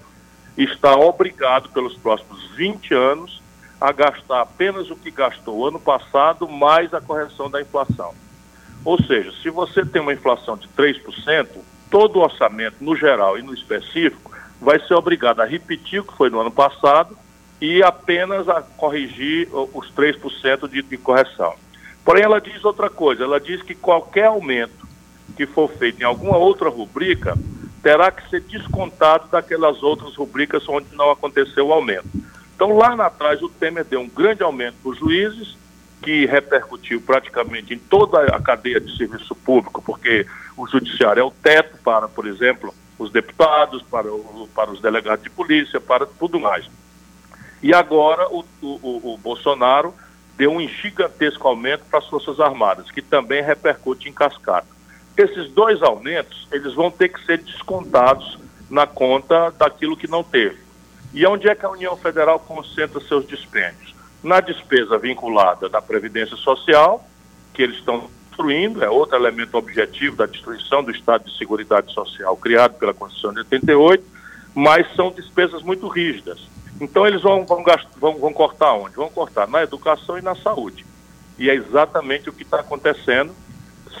está 0.58 0.96
obrigado 0.96 1.68
pelos 1.68 1.96
próximos 1.96 2.44
20 2.56 2.92
anos 2.92 3.40
a 3.80 3.92
gastar 3.92 4.40
apenas 4.40 4.90
o 4.90 4.96
que 4.96 5.12
gastou 5.12 5.68
ano 5.68 5.78
passado 5.78 6.48
mais 6.48 6.92
a 6.92 7.00
correção 7.00 7.48
da 7.48 7.62
inflação. 7.62 8.12
Ou 8.84 9.00
seja, 9.00 9.32
se 9.40 9.48
você 9.48 9.86
tem 9.86 10.02
uma 10.02 10.12
inflação 10.12 10.56
de 10.56 10.66
3%, 10.76 11.46
todo 11.88 12.18
o 12.18 12.22
orçamento, 12.22 12.78
no 12.80 12.96
geral 12.96 13.38
e 13.38 13.42
no 13.42 13.54
específico, 13.54 14.32
vai 14.60 14.80
ser 14.80 14.94
obrigado 14.94 15.38
a 15.38 15.44
repetir 15.44 16.00
o 16.00 16.04
que 16.04 16.16
foi 16.16 16.30
no 16.30 16.40
ano 16.40 16.50
passado 16.50 17.16
e 17.60 17.80
apenas 17.80 18.48
a 18.48 18.60
corrigir 18.60 19.48
os 19.52 19.92
3% 19.92 20.68
de, 20.68 20.82
de 20.82 20.96
correção. 20.96 21.54
Porém, 22.04 22.24
ela 22.24 22.40
diz 22.40 22.64
outra 22.64 22.90
coisa: 22.90 23.24
ela 23.24 23.40
diz 23.40 23.62
que 23.62 23.74
qualquer 23.74 24.26
aumento 24.26 24.86
que 25.36 25.46
for 25.46 25.70
feito 25.70 26.00
em 26.00 26.04
alguma 26.04 26.36
outra 26.36 26.68
rubrica 26.68 27.36
terá 27.82 28.10
que 28.10 28.28
ser 28.30 28.40
descontado 28.42 29.28
daquelas 29.28 29.82
outras 29.82 30.14
rubricas 30.14 30.68
onde 30.68 30.94
não 30.94 31.10
aconteceu 31.10 31.66
o 31.66 31.72
aumento. 31.72 32.08
Então, 32.54 32.76
lá 32.76 32.94
atrás, 33.06 33.42
o 33.42 33.48
Temer 33.48 33.84
deu 33.84 34.00
um 34.00 34.08
grande 34.08 34.42
aumento 34.42 34.76
para 34.82 34.92
os 34.92 34.98
juízes, 34.98 35.56
que 36.00 36.26
repercutiu 36.26 37.00
praticamente 37.00 37.74
em 37.74 37.78
toda 37.78 38.24
a 38.24 38.40
cadeia 38.40 38.80
de 38.80 38.96
serviço 38.96 39.34
público, 39.34 39.82
porque 39.82 40.26
o 40.56 40.66
judiciário 40.66 41.20
é 41.20 41.24
o 41.24 41.30
teto 41.30 41.78
para, 41.82 42.08
por 42.08 42.26
exemplo, 42.26 42.74
os 42.98 43.10
deputados, 43.10 43.82
para, 43.82 44.12
o, 44.12 44.48
para 44.54 44.70
os 44.70 44.80
delegados 44.80 45.24
de 45.24 45.30
polícia, 45.30 45.80
para 45.80 46.06
tudo 46.06 46.38
mais. 46.38 46.68
E 47.62 47.72
agora 47.72 48.28
o, 48.28 48.44
o, 48.60 49.14
o 49.14 49.18
Bolsonaro 49.18 49.94
deu 50.36 50.50
um 50.50 50.66
gigantesco 50.66 51.46
aumento 51.46 51.84
para 51.90 51.98
as 51.98 52.06
Forças 52.08 52.40
Armadas, 52.40 52.90
que 52.90 53.02
também 53.02 53.42
repercute 53.42 54.08
em 54.08 54.12
cascata. 54.12 54.68
Esses 55.16 55.50
dois 55.50 55.82
aumentos, 55.82 56.48
eles 56.50 56.74
vão 56.74 56.90
ter 56.90 57.08
que 57.08 57.24
ser 57.24 57.38
descontados 57.38 58.38
na 58.70 58.86
conta 58.86 59.50
daquilo 59.50 59.96
que 59.96 60.08
não 60.08 60.24
teve. 60.24 60.58
E 61.12 61.26
onde 61.26 61.48
é 61.48 61.54
que 61.54 61.66
a 61.66 61.70
União 61.70 61.96
Federal 61.96 62.38
concentra 62.40 62.98
seus 63.00 63.26
dispêndios? 63.26 63.92
na 64.22 64.40
despesa 64.40 64.98
vinculada 64.98 65.68
da 65.68 65.82
Previdência 65.82 66.36
Social, 66.36 67.04
que 67.52 67.62
eles 67.62 67.76
estão 67.76 68.08
destruindo, 68.28 68.82
é 68.84 68.88
outro 68.88 69.16
elemento 69.16 69.56
objetivo 69.56 70.16
da 70.16 70.26
destruição 70.26 70.82
do 70.82 70.90
Estado 70.90 71.24
de 71.24 71.36
Seguridade 71.36 71.92
Social 71.92 72.36
criado 72.36 72.74
pela 72.74 72.94
Constituição 72.94 73.32
de 73.32 73.40
88, 73.40 74.04
mas 74.54 74.86
são 74.94 75.10
despesas 75.10 75.62
muito 75.62 75.88
rígidas. 75.88 76.38
Então 76.82 77.06
eles 77.06 77.22
vão, 77.22 77.46
vão, 77.46 77.64
vão, 77.96 78.18
vão 78.18 78.32
cortar 78.32 78.74
onde? 78.74 78.96
Vão 78.96 79.08
cortar 79.08 79.46
na 79.46 79.62
educação 79.62 80.18
e 80.18 80.20
na 80.20 80.34
saúde. 80.34 80.84
E 81.38 81.48
é 81.48 81.54
exatamente 81.54 82.28
o 82.28 82.32
que 82.32 82.42
está 82.42 82.58
acontecendo, 82.58 83.32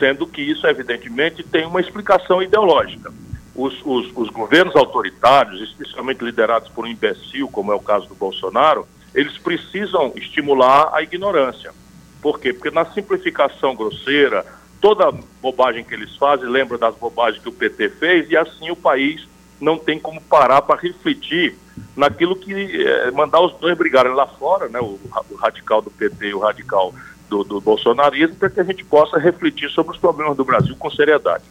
sendo 0.00 0.26
que 0.26 0.42
isso, 0.42 0.66
evidentemente, 0.66 1.44
tem 1.44 1.64
uma 1.64 1.80
explicação 1.80 2.42
ideológica. 2.42 3.12
Os, 3.54 3.80
os, 3.84 4.10
os 4.16 4.28
governos 4.30 4.74
autoritários, 4.74 5.60
especialmente 5.60 6.24
liderados 6.24 6.70
por 6.70 6.84
um 6.84 6.88
imbecil, 6.88 7.46
como 7.46 7.70
é 7.70 7.74
o 7.76 7.80
caso 7.80 8.08
do 8.08 8.16
Bolsonaro, 8.16 8.84
eles 9.14 9.38
precisam 9.38 10.12
estimular 10.16 10.90
a 10.92 11.02
ignorância. 11.02 11.72
Por 12.20 12.40
quê? 12.40 12.52
Porque 12.52 12.72
na 12.72 12.84
simplificação 12.86 13.76
grosseira, 13.76 14.44
toda 14.80 15.12
bobagem 15.40 15.84
que 15.84 15.94
eles 15.94 16.16
fazem 16.16 16.48
lembra 16.48 16.76
das 16.76 16.96
bobagens 16.96 17.40
que 17.40 17.48
o 17.48 17.52
PT 17.52 17.90
fez 17.90 18.28
e 18.28 18.36
assim 18.36 18.72
o 18.72 18.76
país 18.76 19.28
não 19.62 19.78
tem 19.78 19.98
como 19.98 20.20
parar 20.20 20.60
para 20.60 20.80
refletir 20.80 21.56
naquilo 21.96 22.34
que 22.34 22.52
é, 22.52 23.10
mandar 23.12 23.40
os 23.40 23.52
dois 23.60 23.78
brigarem 23.78 24.12
lá 24.12 24.26
fora, 24.26 24.68
né, 24.68 24.80
o, 24.80 24.98
o 25.30 25.34
radical 25.36 25.80
do 25.80 25.90
PT 25.90 26.30
e 26.30 26.34
o 26.34 26.40
radical 26.40 26.92
do, 27.30 27.44
do 27.44 27.60
bolsonarismo, 27.60 28.34
para 28.34 28.50
que 28.50 28.60
a 28.60 28.64
gente 28.64 28.84
possa 28.84 29.18
refletir 29.18 29.70
sobre 29.70 29.92
os 29.92 29.98
problemas 29.98 30.36
do 30.36 30.44
Brasil 30.44 30.74
com 30.76 30.90
seriedade. 30.90 31.44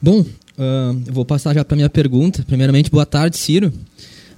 Bom, 0.00 0.20
uh, 0.20 1.02
eu 1.06 1.12
vou 1.12 1.24
passar 1.24 1.54
já 1.54 1.64
para 1.64 1.74
minha 1.74 1.90
pergunta. 1.90 2.44
Primeiramente, 2.46 2.90
boa 2.90 3.06
tarde, 3.06 3.38
Ciro. 3.38 3.72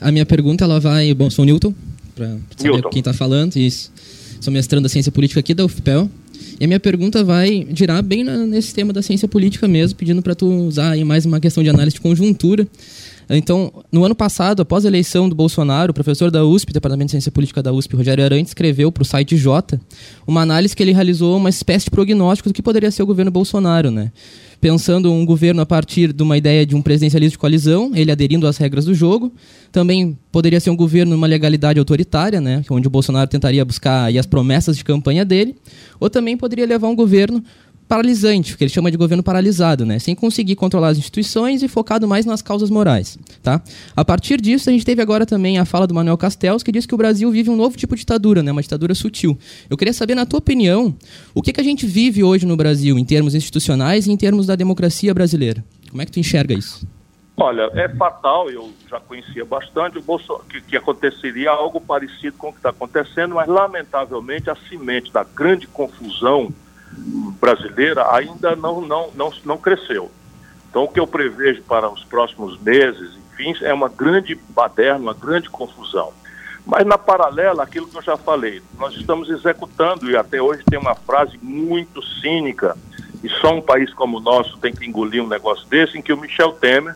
A 0.00 0.10
minha 0.10 0.24
pergunta 0.24 0.64
ela 0.64 0.80
vai. 0.80 1.12
Bom, 1.12 1.28
sou 1.28 1.42
o 1.42 1.46
Newton, 1.46 1.74
para 2.14 2.28
saber 2.56 2.72
Newton. 2.72 2.88
quem 2.90 3.00
está 3.00 3.12
falando. 3.12 3.56
Isso. 3.56 3.92
Sou 4.40 4.52
mestrando 4.52 4.84
da 4.84 4.88
ciência 4.88 5.12
política 5.12 5.40
aqui 5.40 5.52
da 5.52 5.64
UFPEL. 5.64 6.08
E 6.60 6.64
a 6.64 6.66
minha 6.66 6.78
pergunta 6.78 7.24
vai 7.24 7.66
girar 7.72 8.02
bem 8.02 8.22
na, 8.22 8.36
nesse 8.44 8.74
tema 8.74 8.92
da 8.92 9.00
ciência 9.00 9.26
política 9.26 9.66
mesmo, 9.66 9.96
pedindo 9.96 10.20
para 10.20 10.34
tu 10.34 10.46
usar 10.46 10.90
aí 10.90 11.02
mais 11.02 11.24
uma 11.24 11.40
questão 11.40 11.62
de 11.62 11.70
análise 11.70 11.94
de 11.94 12.02
conjuntura. 12.02 12.68
Então, 13.36 13.72
no 13.92 14.04
ano 14.04 14.14
passado, 14.14 14.60
após 14.60 14.84
a 14.84 14.88
eleição 14.88 15.28
do 15.28 15.36
Bolsonaro, 15.36 15.92
o 15.92 15.94
professor 15.94 16.30
da 16.30 16.44
USP, 16.44 16.72
Departamento 16.72 17.06
de 17.06 17.12
Ciência 17.12 17.30
Política 17.30 17.62
da 17.62 17.72
USP, 17.72 17.94
Rogério 17.94 18.24
Arantes, 18.24 18.50
escreveu 18.50 18.90
para 18.90 19.02
o 19.02 19.06
site 19.06 19.36
J 19.36 19.80
uma 20.26 20.40
análise 20.40 20.74
que 20.74 20.82
ele 20.82 20.92
realizou, 20.92 21.36
uma 21.36 21.48
espécie 21.48 21.84
de 21.84 21.90
prognóstico 21.92 22.48
do 22.48 22.52
que 22.52 22.60
poderia 22.60 22.90
ser 22.90 23.02
o 23.04 23.06
governo 23.06 23.30
Bolsonaro, 23.30 23.90
né? 23.90 24.10
pensando 24.60 25.10
um 25.10 25.24
governo 25.24 25.62
a 25.62 25.66
partir 25.66 26.12
de 26.12 26.22
uma 26.22 26.36
ideia 26.36 26.66
de 26.66 26.76
um 26.76 26.82
presidencialismo 26.82 27.32
de 27.32 27.38
coalizão, 27.38 27.92
ele 27.94 28.12
aderindo 28.12 28.46
às 28.46 28.58
regras 28.58 28.84
do 28.84 28.94
jogo. 28.94 29.32
Também 29.72 30.18
poderia 30.30 30.60
ser 30.60 30.70
um 30.70 30.76
governo 30.76 31.12
numa 31.12 31.26
legalidade 31.26 31.78
autoritária, 31.78 32.40
né, 32.40 32.62
onde 32.70 32.86
o 32.86 32.90
Bolsonaro 32.90 33.28
tentaria 33.30 33.64
buscar 33.64 34.14
as 34.14 34.26
promessas 34.26 34.76
de 34.76 34.84
campanha 34.84 35.24
dele. 35.24 35.56
Ou 35.98 36.10
também 36.10 36.36
poderia 36.36 36.66
levar 36.66 36.88
um 36.88 36.94
governo 36.94 37.42
paralisante, 37.90 38.56
que 38.56 38.62
ele 38.62 38.70
chama 38.70 38.88
de 38.88 38.96
governo 38.96 39.20
paralisado, 39.20 39.84
né? 39.84 39.98
sem 39.98 40.14
conseguir 40.14 40.54
controlar 40.54 40.90
as 40.90 40.98
instituições 40.98 41.60
e 41.60 41.66
focado 41.66 42.06
mais 42.06 42.24
nas 42.24 42.40
causas 42.40 42.70
morais. 42.70 43.18
Tá? 43.42 43.60
A 43.96 44.04
partir 44.04 44.40
disso, 44.40 44.70
a 44.70 44.72
gente 44.72 44.84
teve 44.84 45.02
agora 45.02 45.26
também 45.26 45.58
a 45.58 45.64
fala 45.64 45.88
do 45.88 45.94
Manuel 45.94 46.16
Castells, 46.16 46.62
que 46.62 46.70
diz 46.70 46.86
que 46.86 46.94
o 46.94 46.96
Brasil 46.96 47.28
vive 47.32 47.50
um 47.50 47.56
novo 47.56 47.76
tipo 47.76 47.96
de 47.96 48.02
ditadura, 48.02 48.44
né? 48.44 48.52
uma 48.52 48.62
ditadura 48.62 48.94
sutil. 48.94 49.36
Eu 49.68 49.76
queria 49.76 49.92
saber, 49.92 50.14
na 50.14 50.24
tua 50.24 50.38
opinião, 50.38 50.94
o 51.34 51.42
que, 51.42 51.52
que 51.52 51.60
a 51.60 51.64
gente 51.64 51.84
vive 51.84 52.22
hoje 52.22 52.46
no 52.46 52.56
Brasil, 52.56 52.96
em 52.96 53.04
termos 53.04 53.34
institucionais 53.34 54.06
e 54.06 54.12
em 54.12 54.16
termos 54.16 54.46
da 54.46 54.54
democracia 54.54 55.12
brasileira? 55.12 55.64
Como 55.90 56.00
é 56.00 56.06
que 56.06 56.12
tu 56.12 56.20
enxerga 56.20 56.54
isso? 56.54 56.86
Olha, 57.36 57.70
é 57.74 57.88
fatal, 57.88 58.48
eu 58.50 58.70
já 58.88 59.00
conhecia 59.00 59.44
bastante 59.44 59.98
o 59.98 60.38
que, 60.48 60.60
que 60.60 60.76
aconteceria 60.76 61.50
algo 61.50 61.80
parecido 61.80 62.36
com 62.38 62.50
o 62.50 62.52
que 62.52 62.58
está 62.58 62.70
acontecendo, 62.70 63.34
mas 63.34 63.48
lamentavelmente 63.48 64.48
a 64.48 64.54
semente 64.68 65.12
da 65.12 65.24
grande 65.24 65.66
confusão 65.66 66.54
brasileira 67.40 68.12
ainda 68.14 68.54
não, 68.56 68.80
não, 68.80 69.10
não, 69.14 69.32
não 69.44 69.58
cresceu. 69.58 70.10
Então, 70.68 70.84
o 70.84 70.88
que 70.88 71.00
eu 71.00 71.06
prevejo 71.06 71.62
para 71.62 71.90
os 71.90 72.04
próximos 72.04 72.60
meses, 72.60 73.18
enfim, 73.32 73.54
é 73.62 73.74
uma 73.74 73.88
grande 73.88 74.38
baderna, 74.50 75.00
uma 75.00 75.14
grande 75.14 75.50
confusão. 75.50 76.12
Mas, 76.64 76.86
na 76.86 76.96
paralela, 76.96 77.64
aquilo 77.64 77.88
que 77.88 77.96
eu 77.96 78.02
já 78.02 78.16
falei, 78.16 78.62
nós 78.78 78.94
estamos 78.94 79.28
executando, 79.28 80.10
e 80.10 80.16
até 80.16 80.40
hoje 80.40 80.62
tem 80.64 80.78
uma 80.78 80.94
frase 80.94 81.38
muito 81.42 82.02
cínica, 82.20 82.76
e 83.24 83.28
só 83.28 83.54
um 83.54 83.62
país 83.62 83.92
como 83.92 84.18
o 84.18 84.20
nosso 84.20 84.58
tem 84.58 84.72
que 84.72 84.86
engolir 84.86 85.22
um 85.22 85.28
negócio 85.28 85.66
desse, 85.68 85.98
em 85.98 86.02
que 86.02 86.12
o 86.12 86.16
Michel 86.16 86.52
Temer, 86.52 86.94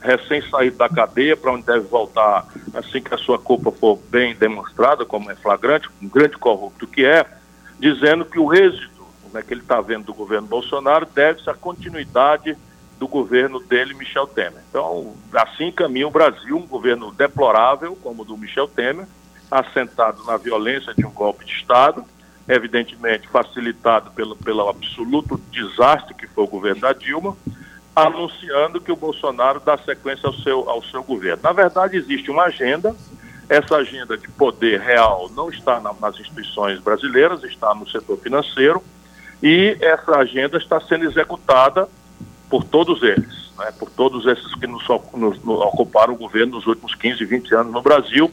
recém-saído 0.00 0.78
da 0.78 0.88
cadeia, 0.88 1.36
para 1.36 1.52
onde 1.52 1.66
deve 1.66 1.80
voltar 1.80 2.46
assim 2.72 3.02
que 3.02 3.12
a 3.12 3.18
sua 3.18 3.38
culpa 3.38 3.70
for 3.70 3.98
bem 4.08 4.34
demonstrada, 4.34 5.04
como 5.04 5.30
é 5.30 5.34
flagrante, 5.34 5.90
um 6.00 6.08
grande 6.08 6.38
corrupto 6.38 6.86
que 6.86 7.04
é, 7.04 7.26
dizendo 7.78 8.24
que 8.24 8.38
o 8.38 8.52
êxito 8.54 8.89
né, 9.32 9.42
que 9.42 9.52
ele 9.54 9.60
está 9.60 9.80
vendo 9.80 10.04
do 10.04 10.14
governo 10.14 10.46
Bolsonaro 10.46 11.06
deve-se 11.06 11.48
à 11.48 11.54
continuidade 11.54 12.56
do 12.98 13.08
governo 13.08 13.58
dele, 13.60 13.94
Michel 13.94 14.26
Temer. 14.26 14.62
Então, 14.68 15.14
assim 15.32 15.72
caminha 15.72 16.06
o 16.06 16.10
Brasil, 16.10 16.56
um 16.56 16.66
governo 16.66 17.10
deplorável, 17.10 17.96
como 18.02 18.22
o 18.22 18.24
do 18.24 18.36
Michel 18.36 18.68
Temer, 18.68 19.06
assentado 19.50 20.22
na 20.24 20.36
violência 20.36 20.94
de 20.94 21.04
um 21.04 21.10
golpe 21.10 21.44
de 21.44 21.52
Estado, 21.52 22.04
evidentemente 22.46 23.26
facilitado 23.28 24.10
pelo, 24.10 24.36
pelo 24.36 24.68
absoluto 24.68 25.40
desastre 25.50 26.14
que 26.14 26.26
foi 26.26 26.44
o 26.44 26.48
governo 26.48 26.82
da 26.82 26.92
Dilma, 26.92 27.36
anunciando 27.94 28.80
que 28.80 28.92
o 28.92 28.96
Bolsonaro 28.96 29.60
dá 29.60 29.76
sequência 29.78 30.26
ao 30.26 30.34
seu, 30.34 30.68
ao 30.68 30.82
seu 30.82 31.02
governo. 31.02 31.42
Na 31.42 31.52
verdade, 31.52 31.96
existe 31.96 32.30
uma 32.30 32.44
agenda, 32.44 32.94
essa 33.48 33.76
agenda 33.76 34.16
de 34.16 34.28
poder 34.28 34.80
real 34.80 35.30
não 35.34 35.48
está 35.48 35.80
na, 35.80 35.92
nas 35.94 36.18
instituições 36.18 36.78
brasileiras, 36.78 37.42
está 37.44 37.74
no 37.74 37.88
setor 37.88 38.18
financeiro, 38.18 38.82
e 39.42 39.76
essa 39.80 40.16
agenda 40.18 40.58
está 40.58 40.80
sendo 40.80 41.04
executada 41.04 41.88
por 42.48 42.64
todos 42.64 43.02
eles, 43.02 43.52
né, 43.58 43.72
por 43.78 43.88
todos 43.90 44.26
esses 44.26 44.54
que 44.56 44.66
nos, 44.66 44.86
nos, 45.14 45.42
nos, 45.42 45.60
ocuparam 45.60 46.14
o 46.14 46.16
governo 46.16 46.56
nos 46.56 46.66
últimos 46.66 46.94
15, 46.94 47.24
20 47.24 47.54
anos 47.54 47.72
no 47.72 47.80
Brasil, 47.80 48.30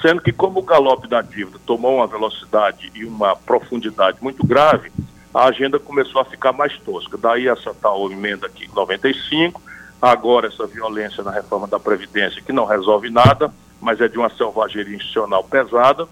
sendo 0.00 0.20
que 0.20 0.32
como 0.32 0.58
o 0.58 0.62
galope 0.62 1.08
da 1.08 1.22
dívida 1.22 1.58
tomou 1.64 1.96
uma 1.96 2.06
velocidade 2.06 2.90
e 2.94 3.04
uma 3.04 3.36
profundidade 3.36 4.18
muito 4.20 4.44
grave, 4.44 4.90
a 5.32 5.44
agenda 5.44 5.78
começou 5.78 6.20
a 6.20 6.24
ficar 6.24 6.52
mais 6.52 6.76
tosca. 6.80 7.16
Daí 7.16 7.48
essa 7.48 7.72
tal 7.72 8.10
emenda 8.10 8.46
aqui 8.46 8.68
95, 8.74 9.62
agora 10.00 10.48
essa 10.48 10.66
violência 10.66 11.22
na 11.22 11.30
reforma 11.30 11.66
da 11.66 11.78
Previdência, 11.78 12.42
que 12.42 12.52
não 12.52 12.66
resolve 12.66 13.08
nada, 13.08 13.52
mas 13.80 14.00
é 14.00 14.08
de 14.08 14.18
uma 14.18 14.28
selvageria 14.30 14.96
institucional 14.96 15.44
pesada, 15.44 16.06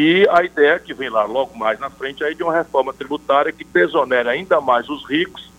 e 0.00 0.28
a 0.30 0.44
ideia 0.44 0.78
que 0.78 0.94
vem 0.94 1.10
lá 1.10 1.24
logo 1.24 1.58
mais 1.58 1.80
na 1.80 1.90
frente 1.90 2.22
aí 2.22 2.32
de 2.32 2.44
uma 2.44 2.56
reforma 2.56 2.94
tributária 2.94 3.50
que 3.50 3.64
desonere 3.64 4.28
ainda 4.28 4.60
mais 4.60 4.88
os 4.88 5.04
ricos 5.04 5.50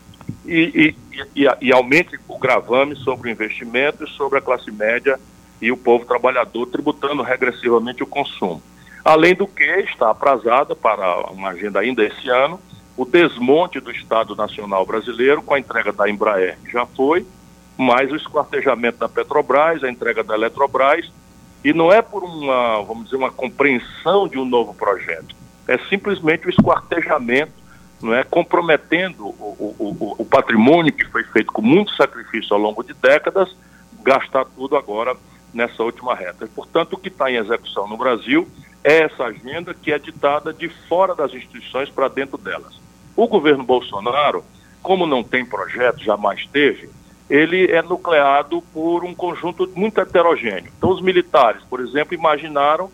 e, 0.46 0.96
e, 1.14 1.44
e, 1.44 1.48
e 1.60 1.74
aumente 1.74 2.18
o 2.26 2.40
gravame 2.40 2.96
sobre 2.96 3.28
o 3.28 3.32
investimento 3.34 4.06
e 4.06 4.10
sobre 4.12 4.40
a 4.40 4.42
classe 4.42 4.72
média 4.72 5.20
e 5.62 5.74
o 5.74 5.76
povo 5.76 6.06
trabalhador, 6.06 6.68
tributando 6.68 7.22
regressivamente 7.22 8.02
o 8.02 8.08
consumo. 8.08 8.64
Além 9.04 9.36
do 9.36 9.46
que 9.46 9.66
está 9.82 10.10
aprazada 10.10 10.74
para 10.74 11.30
uma 11.32 11.50
agenda 11.50 11.82
ainda 11.82 12.02
esse 12.06 12.30
ano 12.30 12.62
o 12.96 13.04
desmonte 13.04 13.82
do 13.82 13.92
Estado 13.92 14.38
Nacional 14.38 14.86
Brasileiro 14.86 15.42
com 15.42 15.54
a 15.54 15.60
entrega 15.60 15.92
da 15.92 16.10
Embraer, 16.10 16.58
que 16.64 16.72
já 16.72 16.86
foi, 16.86 17.28
mais 17.78 18.10
o 18.10 18.16
esquartejamento 18.16 19.00
da 19.00 19.10
Petrobras, 19.10 19.84
a 19.84 19.92
entrega 19.92 20.24
da 20.24 20.36
Eletrobras 20.36 21.12
e 21.64 21.74
não 21.74 21.92
é 21.92 22.02
por 22.02 22.24
uma, 22.24 22.82
vamos 22.82 23.06
dizer, 23.06 23.18
uma 23.18 23.32
compreensão 23.32 24.28
de 24.28 24.38
um 24.38 24.46
novo 24.46 24.74
projeto. 24.74 25.36
É 25.68 25.78
simplesmente 25.90 26.48
o 26.48 26.50
esquartejamento, 26.50 27.52
não 28.02 28.14
é 28.14 28.24
comprometendo 28.24 29.26
o, 29.28 29.76
o, 29.78 30.16
o 30.20 30.26
patrimônio 30.26 30.94
que 30.94 31.06
foi 31.06 31.24
feito 31.26 31.52
com 31.52 31.62
muito 31.62 31.94
sacrifício 31.96 32.54
ao 32.54 32.62
longo 32.62 32.82
de 32.82 32.94
décadas, 32.94 33.56
gastar 34.02 34.46
tudo 34.46 34.78
agora 34.78 35.16
nessa 35.54 35.84
última 35.84 36.16
reta. 36.16 36.48
Portanto, 36.56 36.94
o 36.94 36.98
que 36.98 37.10
está 37.10 37.30
em 37.30 37.36
execução 37.36 37.88
no 37.88 37.98
Brasil 37.98 38.48
é 38.84 39.04
essa 39.04 39.26
agenda 39.26 39.74
que 39.74 39.92
é 39.92 40.00
ditada 40.00 40.54
de 40.54 40.70
fora 40.88 41.14
das 41.14 41.34
instituições 41.34 41.90
para 41.90 42.08
dentro 42.08 42.38
delas. 42.38 42.80
O 43.16 43.28
governo 43.28 43.64
Bolsonaro, 43.64 44.46
como 44.82 45.06
não 45.06 45.22
tem 45.22 45.46
projeto, 45.46 46.02
jamais 46.02 46.46
teve, 46.48 46.90
ele 47.30 47.72
é 47.72 47.82
nucleado 47.82 48.62
por 48.74 49.04
um 49.04 49.14
conjunto 49.14 49.72
muito 49.76 50.02
heterogêneo. 50.02 50.72
Então, 50.78 50.90
os 50.90 51.02
militares, 51.02 51.62
por 51.70 51.80
exemplo, 51.80 52.14
imaginaram, 52.14 52.90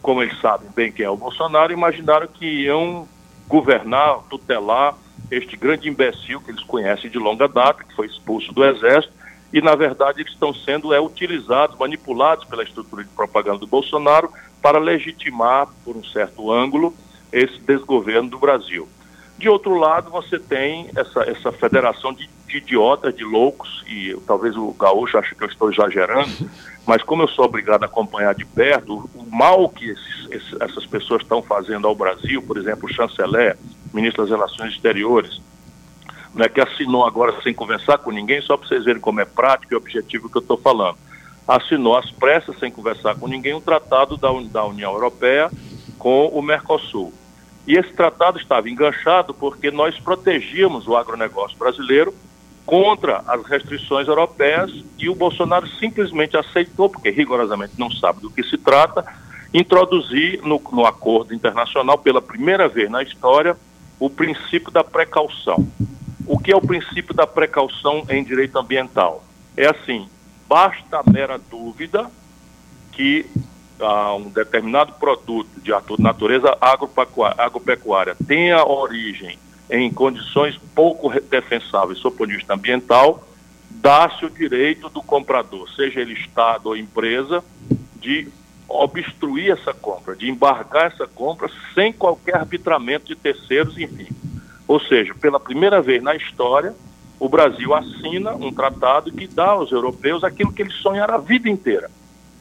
como 0.00 0.22
eles 0.22 0.40
sabem 0.40 0.68
bem 0.74 0.90
quem 0.90 1.04
é 1.04 1.10
o 1.10 1.16
Bolsonaro, 1.16 1.72
imaginaram 1.72 2.26
que 2.26 2.46
iam 2.46 3.06
governar, 3.46 4.20
tutelar 4.30 4.96
este 5.30 5.56
grande 5.56 5.88
imbecil 5.88 6.40
que 6.40 6.50
eles 6.50 6.62
conhecem 6.62 7.10
de 7.10 7.18
longa 7.18 7.46
data, 7.46 7.84
que 7.84 7.94
foi 7.94 8.06
expulso 8.06 8.52
do 8.52 8.64
Exército, 8.64 9.12
e, 9.52 9.60
na 9.60 9.74
verdade, 9.74 10.20
eles 10.20 10.32
estão 10.32 10.52
sendo 10.52 10.92
é, 10.92 11.00
utilizados, 11.00 11.78
manipulados 11.78 12.44
pela 12.44 12.64
estrutura 12.64 13.04
de 13.04 13.10
propaganda 13.10 13.58
do 13.58 13.66
Bolsonaro 13.66 14.30
para 14.60 14.78
legitimar, 14.78 15.68
por 15.84 15.96
um 15.96 16.02
certo 16.02 16.50
ângulo, 16.50 16.94
esse 17.32 17.60
desgoverno 17.60 18.30
do 18.30 18.38
Brasil. 18.38 18.88
De 19.38 19.48
outro 19.48 19.74
lado, 19.76 20.10
você 20.10 20.38
tem 20.38 20.90
essa, 20.96 21.22
essa 21.22 21.52
federação 21.52 22.12
de, 22.12 22.28
de 22.54 22.58
idiotas, 22.58 23.14
de 23.14 23.24
loucos, 23.24 23.82
e 23.88 24.16
talvez 24.26 24.56
o 24.56 24.72
gaúcho 24.72 25.18
ache 25.18 25.34
que 25.34 25.42
eu 25.42 25.48
estou 25.48 25.70
exagerando, 25.72 26.30
mas 26.86 27.02
como 27.02 27.22
eu 27.22 27.28
sou 27.28 27.44
obrigado 27.44 27.82
a 27.82 27.86
acompanhar 27.86 28.34
de 28.34 28.44
perto, 28.44 29.10
o, 29.14 29.26
mal 29.28 29.68
que 29.68 29.90
esses, 29.90 30.28
esses, 30.30 30.60
essas 30.60 30.86
pessoas 30.86 31.22
estão 31.22 31.42
fazendo 31.42 31.88
ao 31.88 31.94
Brasil, 31.94 32.40
por 32.42 32.56
exemplo, 32.56 32.88
o 32.88 32.92
chanceler, 32.92 33.58
ministro 33.92 34.22
das 34.22 34.30
Relações 34.30 34.72
Exteriores, 34.72 35.40
né, 36.32 36.48
que 36.48 36.60
assinou 36.60 37.04
agora 37.04 37.40
sem 37.42 37.52
conversar 37.52 37.98
com 37.98 38.10
ninguém, 38.10 38.40
só 38.40 38.56
para 38.56 38.68
vocês 38.68 38.84
verem 38.84 39.00
como 39.00 39.20
é 39.20 39.24
prático 39.24 39.74
e 39.74 39.76
objetivo 39.76 40.28
que 40.28 40.36
eu 40.36 40.42
estou 40.42 40.56
falando. 40.56 40.98
Assinou 41.46 41.96
às 41.96 42.10
pressas, 42.10 42.58
sem 42.58 42.70
conversar 42.70 43.16
com 43.16 43.28
ninguém, 43.28 43.54
um 43.54 43.60
tratado 43.60 44.16
da, 44.16 44.28
da 44.50 44.64
União 44.64 44.92
Europeia 44.92 45.50
com 45.98 46.26
o 46.28 46.40
Mercosul. 46.40 47.12
E 47.66 47.76
esse 47.76 47.92
tratado 47.92 48.38
estava 48.38 48.68
enganchado 48.68 49.32
porque 49.32 49.70
nós 49.70 49.98
protegíamos 49.98 50.86
o 50.86 50.96
agronegócio 50.96 51.56
brasileiro 51.56 52.14
contra 52.66 53.22
as 53.26 53.44
restrições 53.46 54.08
europeias 54.08 54.72
e 54.98 55.08
o 55.08 55.14
Bolsonaro 55.14 55.66
simplesmente 55.78 56.36
aceitou, 56.36 56.88
porque 56.88 57.10
rigorosamente 57.10 57.74
não 57.78 57.90
sabe 57.90 58.20
do 58.20 58.30
que 58.30 58.42
se 58.42 58.56
trata, 58.56 59.04
introduzir 59.52 60.40
no, 60.42 60.60
no 60.72 60.86
acordo 60.86 61.34
internacional, 61.34 61.98
pela 61.98 62.22
primeira 62.22 62.68
vez 62.68 62.90
na 62.90 63.02
história, 63.02 63.56
o 64.00 64.08
princípio 64.10 64.70
da 64.70 64.82
precaução. 64.82 65.68
O 66.26 66.38
que 66.38 66.50
é 66.50 66.56
o 66.56 66.60
princípio 66.60 67.14
da 67.14 67.26
precaução 67.26 68.04
em 68.08 68.24
direito 68.24 68.58
ambiental? 68.58 69.22
É 69.56 69.66
assim: 69.66 70.08
basta 70.48 70.98
a 70.98 71.10
mera 71.10 71.38
dúvida 71.38 72.10
que 72.92 73.26
a 73.78 74.14
um 74.14 74.30
determinado 74.30 74.94
produto 74.94 75.48
de 75.60 75.70
natureza 75.98 76.56
agropecuária 76.60 78.16
tenha 78.26 78.64
origem 78.64 79.38
em 79.70 79.92
condições 79.92 80.58
pouco 80.74 81.10
defensáveis 81.28 81.98
sob 81.98 82.14
o 82.14 82.18
ponto 82.18 82.30
de 82.30 82.36
vista 82.36 82.54
ambiental, 82.54 83.26
dá-se 83.70 84.24
o 84.24 84.30
direito 84.30 84.88
do 84.88 85.02
comprador, 85.02 85.68
seja 85.74 86.00
ele 86.00 86.14
Estado 86.14 86.66
ou 86.66 86.76
empresa, 86.76 87.42
de 88.00 88.28
obstruir 88.68 89.50
essa 89.50 89.72
compra, 89.72 90.16
de 90.16 90.28
embargar 90.28 90.86
essa 90.86 91.06
compra 91.06 91.50
sem 91.74 91.92
qualquer 91.92 92.36
arbitramento 92.36 93.06
de 93.06 93.14
terceiros, 93.14 93.78
enfim. 93.78 94.08
Ou 94.66 94.80
seja, 94.80 95.14
pela 95.14 95.38
primeira 95.38 95.80
vez 95.80 96.02
na 96.02 96.14
história, 96.14 96.74
o 97.18 97.28
Brasil 97.28 97.74
assina 97.74 98.32
um 98.32 98.52
tratado 98.52 99.12
que 99.12 99.26
dá 99.26 99.50
aos 99.50 99.70
europeus 99.70 100.24
aquilo 100.24 100.52
que 100.52 100.62
eles 100.62 100.74
sonharam 100.74 101.14
a 101.14 101.18
vida 101.18 101.48
inteira, 101.48 101.90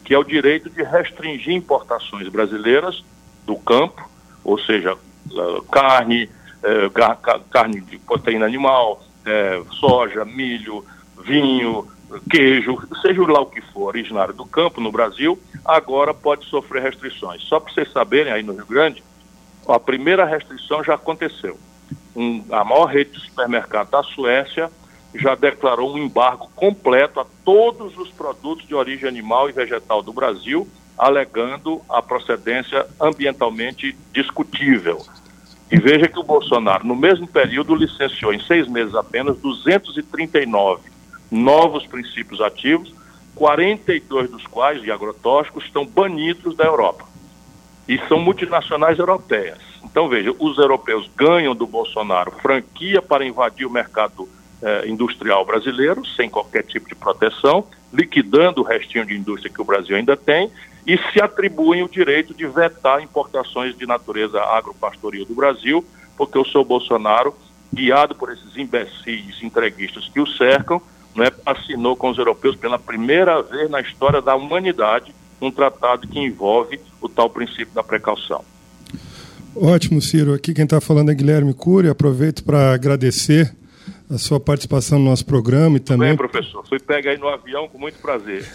que 0.04 0.14
é 0.14 0.18
o 0.18 0.24
direito 0.24 0.70
de 0.70 0.84
restringir 0.84 1.54
importações 1.54 2.28
brasileiras 2.30 3.04
do 3.46 3.56
campo, 3.56 4.10
ou 4.44 4.58
seja, 4.58 4.98
carne, 5.72 6.30
eh, 6.64 6.90
carne 7.50 7.82
de 7.82 7.98
proteína 8.00 8.46
animal, 8.46 9.02
eh, 9.26 9.62
soja, 9.80 10.26
milho, 10.26 10.86
vinho, 11.24 11.88
queijo, 12.30 12.78
seja 13.02 13.22
lá 13.24 13.42
o 13.42 13.46
que 13.46 13.62
for, 13.62 13.88
originário 13.88 14.34
do 14.34 14.46
campo 14.46 14.82
no 14.82 14.92
Brasil, 14.92 15.40
agora 15.66 16.14
pode 16.14 16.46
sofrer 16.46 16.84
restrições. 16.84 17.42
Só 17.44 17.60
para 17.60 17.74
vocês 17.74 17.92
saberem, 17.92 18.32
aí 18.32 18.44
no 18.44 18.54
Rio 18.54 18.66
Grande, 18.66 19.04
a 19.68 19.80
primeira 19.80 20.26
restrição 20.26 20.84
já 20.84 20.96
aconteceu. 20.96 21.58
Um, 22.16 22.44
a 22.52 22.64
maior 22.64 22.86
rede 22.86 23.12
de 23.12 23.20
supermercado 23.20 23.90
da 23.90 24.04
Suécia 24.04 24.70
já 25.16 25.36
declarou 25.36 25.94
um 25.94 25.98
embargo 25.98 26.50
completo 26.56 27.20
a 27.20 27.26
todos 27.46 27.98
os 27.98 28.10
produtos 28.10 28.68
de 28.68 28.76
origem 28.76 29.08
animal 29.08 29.50
e 29.50 29.52
vegetal 29.52 30.02
do 30.02 30.12
Brasil, 30.12 30.68
alegando 30.98 31.82
a 31.90 32.02
procedência 32.02 32.86
ambientalmente 33.00 33.96
discutível. 34.12 35.04
E 35.72 35.78
veja 35.78 36.08
que 36.08 36.20
o 36.20 36.24
Bolsonaro, 36.24 36.86
no 36.86 36.96
mesmo 36.96 37.28
período, 37.28 37.76
licenciou 37.76 38.34
em 38.34 38.40
seis 38.40 38.68
meses 38.68 38.94
apenas 38.96 39.38
239 39.40 40.92
novos 41.32 41.86
princípios 41.88 42.42
ativos, 42.42 42.94
42 43.36 44.30
dos 44.30 44.46
quais, 44.46 44.82
de 44.82 44.92
agrotóxicos, 44.92 45.66
estão 45.66 45.86
banidos 45.86 46.56
da 46.56 46.66
Europa. 46.66 47.06
E 47.88 47.98
são 48.08 48.20
multinacionais 48.20 49.00
europeias. 49.00 49.60
Então, 49.84 50.08
veja, 50.08 50.34
os 50.38 50.58
europeus 50.58 51.10
ganham 51.16 51.56
do 51.56 51.66
Bolsonaro 51.66 52.32
franquia 52.42 53.02
para 53.02 53.26
invadir 53.26 53.66
o 53.66 53.72
mercado 53.72 54.30
eh, 54.62 54.88
industrial 54.88 55.44
brasileiro, 55.44 56.06
sem 56.06 56.30
qualquer 56.30 56.64
tipo 56.64 56.88
de 56.88 56.96
proteção, 56.96 57.66
liquidando 57.94 58.62
o 58.62 58.64
restinho 58.64 59.06
de 59.06 59.16
indústria 59.16 59.54
que 59.54 59.62
o 59.62 59.66
Brasil 59.66 59.96
ainda 59.96 60.18
tem, 60.18 60.50
e 60.86 60.98
se 61.12 61.22
atribuem 61.22 61.84
o 61.84 61.90
direito 61.90 62.34
de 62.34 62.46
vetar 62.46 63.02
importações 63.02 63.78
de 63.78 63.86
natureza 63.86 64.42
agropastoril 64.42 65.26
do 65.26 65.36
Brasil, 65.36 65.86
porque 66.18 66.38
o 66.38 66.46
seu 66.46 66.64
Bolsonaro, 66.66 67.34
guiado 67.74 68.16
por 68.16 68.32
esses 68.32 68.58
imbecis 68.58 69.42
entreguistas 69.42 70.10
que 70.10 70.20
o 70.20 70.28
cercam, 70.28 70.82
né, 71.16 71.32
assinou 71.46 71.96
com 71.96 72.10
os 72.10 72.18
europeus 72.18 72.56
pela 72.56 72.80
primeira 72.80 73.42
vez 73.42 73.70
na 73.70 73.80
história 73.80 74.22
da 74.22 74.36
humanidade 74.36 75.14
um 75.40 75.52
tratado 75.52 76.08
que 76.08 76.20
envolve 76.20 76.80
o 77.02 77.08
tal 77.08 77.30
princípio 77.30 77.74
da 77.74 77.84
precaução. 77.84 78.44
Ótimo, 79.56 80.02
Ciro. 80.02 80.34
Aqui 80.34 80.54
quem 80.54 80.64
está 80.64 80.82
falando 80.82 81.12
é 81.12 81.16
Guilherme 81.16 81.54
Cury. 81.54 81.88
Aproveito 81.88 82.44
para 82.44 82.74
agradecer 82.74 83.54
a 84.14 84.18
sua 84.18 84.40
participação 84.40 85.00
no 85.00 85.06
nosso 85.06 85.26
programa 85.26 85.78
e 85.78 85.80
também. 85.80 86.10
Bem, 86.10 86.18
professor, 86.18 86.64
fui 86.68 86.80
pega 86.80 87.10
aí 87.10 87.18
no 87.18 87.28
avião 87.28 87.68
com 87.68 87.80
muito 87.80 88.00
prazer. 88.00 88.46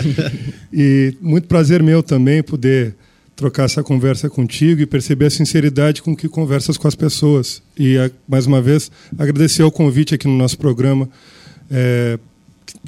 e 0.72 1.14
muito 1.20 1.46
prazer 1.46 1.82
meu 1.82 2.02
também 2.02 2.42
poder 2.42 2.94
trocar 3.34 3.64
essa 3.64 3.82
conversa 3.82 4.30
contigo 4.30 4.80
e 4.80 4.86
perceber 4.86 5.26
a 5.26 5.30
sinceridade 5.30 6.00
com 6.00 6.16
que 6.16 6.28
conversas 6.28 6.78
com 6.78 6.88
as 6.88 6.94
pessoas. 6.94 7.62
E 7.78 7.96
mais 8.26 8.46
uma 8.46 8.62
vez 8.62 8.90
agradecer 9.18 9.62
o 9.62 9.70
convite 9.70 10.14
aqui 10.14 10.26
no 10.26 10.36
nosso 10.36 10.56
programa 10.56 11.08
é, 11.70 12.18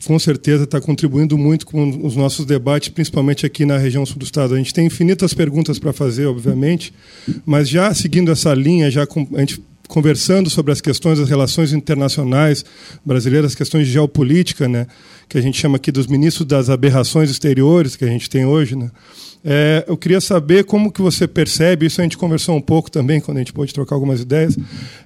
com 0.07 0.19
certeza 0.19 0.65
está 0.65 0.81
contribuindo 0.81 1.37
muito 1.37 1.67
com 1.67 2.07
os 2.07 2.17
nossos 2.17 2.45
debates, 2.45 2.89
principalmente 2.89 3.45
aqui 3.45 3.65
na 3.65 3.79
região 3.79 4.05
sul 4.07 4.19
do 4.19 4.25
estado. 4.25 4.55
A 4.55 4.59
gente 4.59 4.73
tem 4.73 4.87
infinitas 4.87 5.35
perguntas 5.35 5.79
para 5.79 5.93
fazer, 5.93 6.27
obviamente, 6.27 6.93
mas 7.45 7.69
já 7.69 7.93
seguindo 7.95 8.31
essa 8.31 8.55
linha, 8.55 8.91
já 8.91 9.07
com, 9.07 9.27
a 9.35 9.41
gente 9.41 9.63
conversando 9.89 10.51
sobre 10.51 10.71
as 10.71 10.81
questões 10.81 11.19
das 11.19 11.29
relações 11.29 11.73
internacionais 11.73 12.65
brasileiras, 13.05 13.55
questões 13.55 13.87
de 13.87 13.93
geopolítica, 13.95 14.69
né, 14.69 14.87
que 15.29 15.39
a 15.39 15.41
gente 15.41 15.59
chama 15.59 15.77
aqui 15.77 15.91
dos 15.91 16.07
ministros 16.07 16.47
das 16.47 16.69
aberrações 16.69 17.31
exteriores 17.31 17.97
que 17.97 18.05
a 18.05 18.09
gente 18.09 18.29
tem 18.29 18.45
hoje, 18.45 18.77
né, 18.77 18.91
é, 19.45 19.85
eu 19.87 19.97
queria 19.97 20.21
saber 20.21 20.65
como 20.65 20.91
que 20.91 21.01
você 21.01 21.27
percebe, 21.29 21.87
isso 21.87 22.01
a 22.01 22.05
gente 22.05 22.19
conversou 22.19 22.57
um 22.57 22.61
pouco 22.61 22.91
também, 22.91 23.21
quando 23.21 23.37
a 23.37 23.41
gente 23.41 23.53
pôde 23.53 23.73
trocar 23.73 23.95
algumas 23.95 24.21
ideias, 24.21 24.59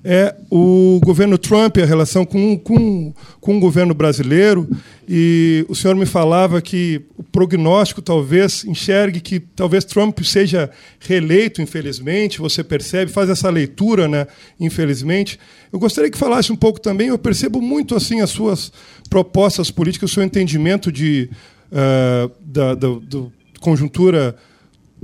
é 0.02 0.34
o 0.50 1.00
governo 1.04 1.36
Trump, 1.36 1.76
a 1.78 1.84
relação 1.84 2.24
com, 2.24 2.58
com, 2.58 3.12
com 3.40 3.56
o 3.56 3.60
governo 3.60 3.92
brasileiro, 3.92 4.68
e 5.08 5.66
o 5.68 5.74
senhor 5.74 5.94
me 5.94 6.06
falava 6.06 6.62
que 6.62 7.02
o 7.16 7.22
prognóstico 7.22 8.00
talvez 8.00 8.64
enxergue 8.64 9.20
que 9.20 9.38
talvez 9.38 9.84
Trump 9.84 10.18
seja 10.20 10.70
reeleito, 10.98 11.60
infelizmente, 11.60 12.38
você 12.38 12.64
percebe, 12.64 13.10
faz 13.10 13.28
essa 13.28 13.50
leitura, 13.50 14.08
né, 14.08 14.26
infelizmente. 14.58 15.38
Eu 15.70 15.78
gostaria 15.78 16.10
que 16.10 16.18
falasse 16.18 16.50
um 16.50 16.56
pouco 16.56 16.80
também, 16.80 17.08
eu 17.08 17.18
percebo 17.18 17.60
muito 17.60 17.94
assim 17.94 18.20
as 18.20 18.30
suas 18.30 18.72
propostas 19.10 19.70
políticas, 19.70 20.10
o 20.10 20.14
seu 20.14 20.22
entendimento 20.22 20.90
de, 20.90 21.28
uh, 21.70 22.32
da, 22.40 22.74
do, 22.74 22.98
do 23.00 23.32
conjuntura 23.62 24.37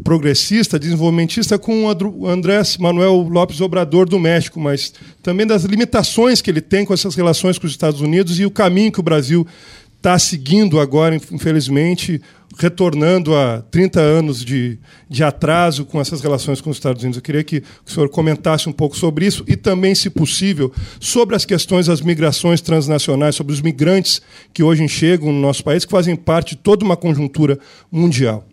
progressista, 0.05 0.79
desenvolvimentista, 0.79 1.59
com 1.59 1.85
o 1.85 2.29
Andrés 2.29 2.77
Manuel 2.77 3.17
Lopes 3.29 3.61
Obrador 3.61 4.09
do 4.09 4.19
México, 4.19 4.61
mas 4.61 4.93
também 5.23 5.47
das 5.47 5.65
limitações 5.65 6.41
que 6.41 6.51
ele 6.51 6.61
tem 6.61 6.85
com 6.85 6.95
essas 6.95 7.15
relações 7.15 7.59
com 7.59 7.67
os 7.67 7.73
Estados 7.73 8.01
Unidos 8.01 8.39
e 8.39 8.45
o 8.45 8.51
caminho 8.51 8.93
que 8.93 9.01
o 9.01 9.03
Brasil 9.03 9.47
está 9.99 10.17
seguindo 10.19 10.79
agora, 10.79 11.17
infelizmente, 11.17 12.23
retornando 12.57 13.35
a 13.35 13.63
30 13.63 14.01
anos 14.01 14.45
de, 14.45 14.79
de 15.09 15.23
atraso 15.23 15.85
com 15.85 16.01
essas 16.01 16.21
relações 16.21 16.61
com 16.61 16.71
os 16.71 16.77
Estados 16.77 17.03
Unidos. 17.03 17.19
Eu 17.19 17.23
queria 17.23 17.45
que 17.45 17.63
o 17.87 17.91
senhor 17.91 18.09
comentasse 18.09 18.69
um 18.69 18.73
pouco 18.73 18.97
sobre 18.97 19.27
isso 19.27 19.45
e 19.47 19.57
também, 19.57 19.95
se 19.95 20.09
possível, 20.09 20.73
sobre 21.01 21.37
as 21.37 21.45
questões 21.45 21.87
das 21.87 22.01
migrações 22.01 22.61
transnacionais, 22.61 23.35
sobre 23.35 23.53
os 23.53 23.61
migrantes 23.61 24.23
que 24.55 24.63
hoje 24.63 24.89
chegam 24.89 25.33
no 25.33 25.41
nosso 25.41 25.63
país, 25.63 25.85
que 25.85 25.91
fazem 25.91 26.17
parte 26.17 26.57
de 26.57 26.63
toda 26.63 26.85
uma 26.85 26.97
conjuntura 26.97 27.59
mundial. 27.91 28.45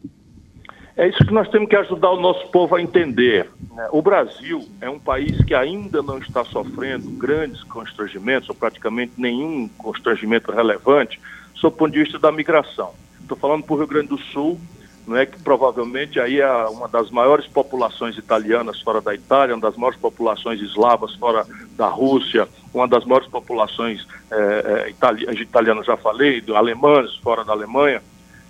É 0.98 1.10
isso 1.10 1.26
que 1.26 1.34
nós 1.34 1.50
temos 1.50 1.68
que 1.68 1.76
ajudar 1.76 2.12
o 2.12 2.22
nosso 2.22 2.48
povo 2.52 2.74
a 2.76 2.82
entender. 2.82 3.50
Né? 3.76 3.88
O 3.92 4.02
Brasil 4.02 4.66
é 4.80 4.90
um 4.90 5.00
país 5.00 5.44
que 5.44 5.54
ainda 5.54 6.02
não 6.02 6.20
está 6.20 6.46
sofrendo 6.46 7.10
grandes 7.12 7.62
constrangimentos, 7.64 8.48
ou 8.48 8.56
praticamente 8.56 9.12
nenhum 9.18 9.68
constrangimento 9.78 10.54
relevante, 10.54 11.20
sob 11.66 11.68
o 11.68 11.72
ponto 11.72 11.94
de 11.94 12.04
vista 12.04 12.20
da 12.20 12.32
migração. 12.32 12.92
Estou 13.20 13.38
falando 13.38 13.64
para 13.64 13.74
o 13.74 13.78
Rio 13.78 13.88
Grande 13.88 14.10
do 14.10 14.18
Sul, 14.18 14.60
não 15.08 15.18
é 15.18 15.26
que 15.26 15.40
provavelmente 15.40 16.20
aí 16.20 16.40
é 16.40 16.66
uma 16.66 16.88
das 16.88 17.10
maiores 17.10 17.48
populações 17.48 18.18
italianas 18.18 18.82
fora 18.82 19.02
da 19.02 19.14
Itália, 19.14 19.56
uma 19.56 19.62
das 19.62 19.76
maiores 19.76 20.00
populações 20.00 20.62
eslavas 20.62 21.16
fora 21.16 21.46
da 21.76 21.88
Rússia, 21.88 22.48
uma 22.74 22.88
das 22.88 23.04
maiores 23.06 23.28
populações 23.28 24.06
é, 24.32 24.88
é, 24.88 25.42
italianas, 25.42 25.86
já 25.86 25.98
falei, 25.98 26.44
alemãs 26.56 27.16
fora 27.18 27.44
da 27.44 27.54
Alemanha. 27.54 28.02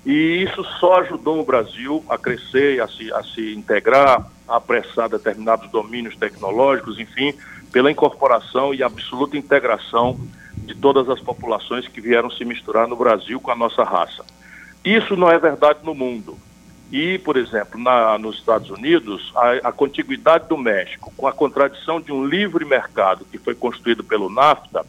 E 0.06 0.44
isso 0.44 0.64
só 0.80 1.00
ajudou 1.00 1.40
o 1.40 1.46
Brasil 1.46 2.04
a 2.10 2.18
crescer, 2.18 2.82
a 2.82 2.88
se, 2.88 3.12
a 3.12 3.24
se 3.24 3.54
integrar, 3.54 4.26
a 4.48 4.58
apressar 4.58 5.10
determinados 5.10 5.70
domínios 5.72 6.16
tecnológicos, 6.16 7.00
enfim, 7.00 7.34
pela 7.72 7.92
incorporação 7.92 8.74
e 8.74 8.84
absoluta 8.84 9.38
integração 9.38 10.20
de 10.66 10.76
todas 10.76 11.10
as 11.10 11.20
populações 11.20 11.88
que 11.88 12.02
vieram 12.02 12.30
se 12.30 12.44
misturar 12.44 12.88
no 12.88 12.96
Brasil 12.96 13.40
com 13.40 13.52
a 13.52 13.56
nossa 13.56 13.84
raça. 13.84 14.26
Isso 14.84 15.16
não 15.16 15.30
é 15.30 15.38
verdade 15.40 15.80
no 15.84 15.96
mundo. 15.96 16.38
E, 16.92 17.18
por 17.20 17.36
exemplo, 17.38 17.80
na, 17.80 18.18
nos 18.18 18.38
Estados 18.38 18.70
Unidos, 18.70 19.32
a, 19.36 19.70
a 19.70 19.72
contiguidade 19.72 20.48
do 20.48 20.58
México, 20.58 21.12
com 21.18 21.28
a 21.28 21.34
contradição 21.34 22.00
de 22.00 22.12
um 22.12 22.26
livre 22.26 22.64
mercado 22.64 23.26
que 23.26 23.38
foi 23.38 23.56
construído 23.56 24.04
pelo 24.04 24.30
NAFTA, 24.30 24.86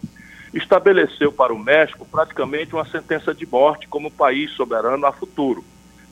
estabeleceu 0.52 1.32
para 1.32 1.52
o 1.52 1.58
México 1.58 2.06
praticamente 2.10 2.74
uma 2.74 2.86
sentença 2.86 3.34
de 3.34 3.46
morte 3.46 3.88
como 3.88 4.10
país 4.10 4.50
soberano 4.52 5.06
a 5.06 5.12
futuro. 5.12 5.64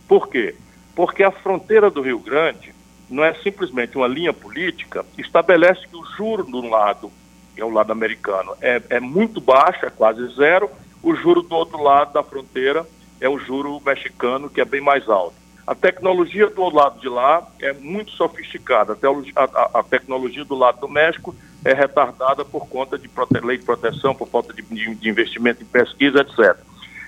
Por 0.09 0.29
quê? 0.29 0.55
Porque 0.94 1.22
a 1.22 1.31
fronteira 1.31 1.90
do 1.90 2.03
Rio 2.03 2.18
Grande 2.18 2.74
não 3.09 3.24
é 3.24 3.35
simplesmente 3.35 3.96
uma 3.96 4.09
linha 4.09 4.33
política, 4.33 5.05
estabelece 5.18 5.87
que 5.87 5.96
o 5.96 6.05
juro 6.16 6.44
do 6.44 6.62
lado, 6.62 7.11
que 7.55 7.61
é 7.61 7.64
o 7.64 7.71
lado 7.71 7.93
americano, 7.93 8.55
é, 8.61 8.83
é 8.90 9.01
muito 9.01 9.40
baixo, 9.40 9.87
é 9.87 9.90
quase 9.90 10.27
zero, 10.35 10.71
o 11.03 11.14
juro 11.14 11.43
do 11.43 11.55
outro 11.55 11.83
lado 11.83 12.12
da 12.12 12.23
fronteira 12.23 12.87
é 13.21 13.29
o 13.29 13.38
juro 13.38 13.81
mexicano, 13.85 14.51
que 14.51 14.61
é 14.61 14.64
bem 14.64 14.81
mais 14.81 15.09
alto. 15.09 15.35
A 15.67 15.75
tecnologia 15.75 16.49
do 16.49 16.69
lado 16.69 17.01
de 17.01 17.09
lá 17.09 17.47
é 17.61 17.73
muito 17.73 18.11
sofisticada. 18.11 18.99
A, 19.35 19.45
a, 19.45 19.81
a 19.81 19.83
tecnologia 19.83 20.45
do 20.45 20.55
lado 20.55 20.81
do 20.81 20.88
México 20.88 21.35
é 21.64 21.73
retardada 21.73 22.45
por 22.45 22.69
conta 22.69 22.99
de 22.99 23.09
lei 23.43 23.57
de 23.57 23.64
proteção, 23.64 24.14
por 24.14 24.29
falta 24.29 24.53
de, 24.53 24.62
de, 24.62 25.09
investimento 25.09 25.62
em 25.62 25.67
pesquisa, 25.67 26.21
etc. 26.21 26.59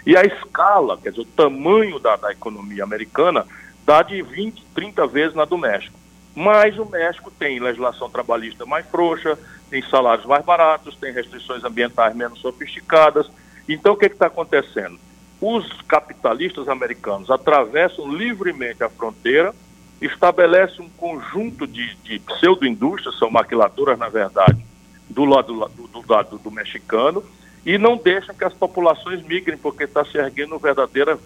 E 0.07 0.17
a 0.17 0.23
escala, 0.23 0.97
quer 0.97 1.11
dizer, 1.11 1.23
o 1.23 1.27
tamanho 1.27 1.99
da, 1.99 2.17
da 2.17 2.33
economia 2.33 2.83
americana, 2.83 3.45
dá 3.85 4.03
de 4.03 4.23
20, 4.23 4.65
30 4.75 5.07
vezes 5.07 5.35
na 5.35 5.45
do 5.45 5.59
México. 5.59 5.99
Mas 6.37 6.79
o 6.79 6.85
México 6.85 7.31
tem 7.31 7.59
legislação 7.59 8.11
trabalhista 8.11 8.66
mais 8.66 8.87
frouxa, 8.87 9.38
tem 9.70 9.83
salários 9.88 10.27
mais 10.27 10.44
baratos, 10.44 10.94
tem 10.96 11.11
restrições 11.11 11.64
ambientais 11.64 12.14
menos 12.14 12.38
sofisticadas. 12.40 13.27
Então, 13.66 13.94
o 13.94 13.96
que 13.96 14.05
está 14.05 14.27
acontecendo? 14.27 15.01
Os 15.40 15.81
capitalistas 15.88 16.68
americanos 16.68 17.31
atravessam 17.31 18.14
livremente 18.14 18.85
a 18.85 18.90
fronteira 18.90 19.55
estabelece 19.99 20.83
um 20.83 20.90
conjunto 20.90 21.66
de, 21.66 21.94
de 22.05 22.18
pseudo-indústrias, 22.18 23.18
são 23.18 23.31
maquiladoras, 23.31 23.99
na 23.99 24.11
verdade, 24.11 24.62
do 25.09 25.25
lado 25.25 25.70
do, 25.75 25.88
do 25.88 26.38
do 26.38 26.51
mexicano, 26.51 27.25
e 27.64 27.79
não 27.79 27.96
deixa 27.96 28.35
que 28.35 28.44
as 28.44 28.53
populações 28.53 29.22
migrem, 29.22 29.57
porque 29.57 29.85
está 29.85 30.05
se 30.05 30.18
erguendo 30.18 30.55
um 30.55 30.59
verdadeiro 30.59 31.18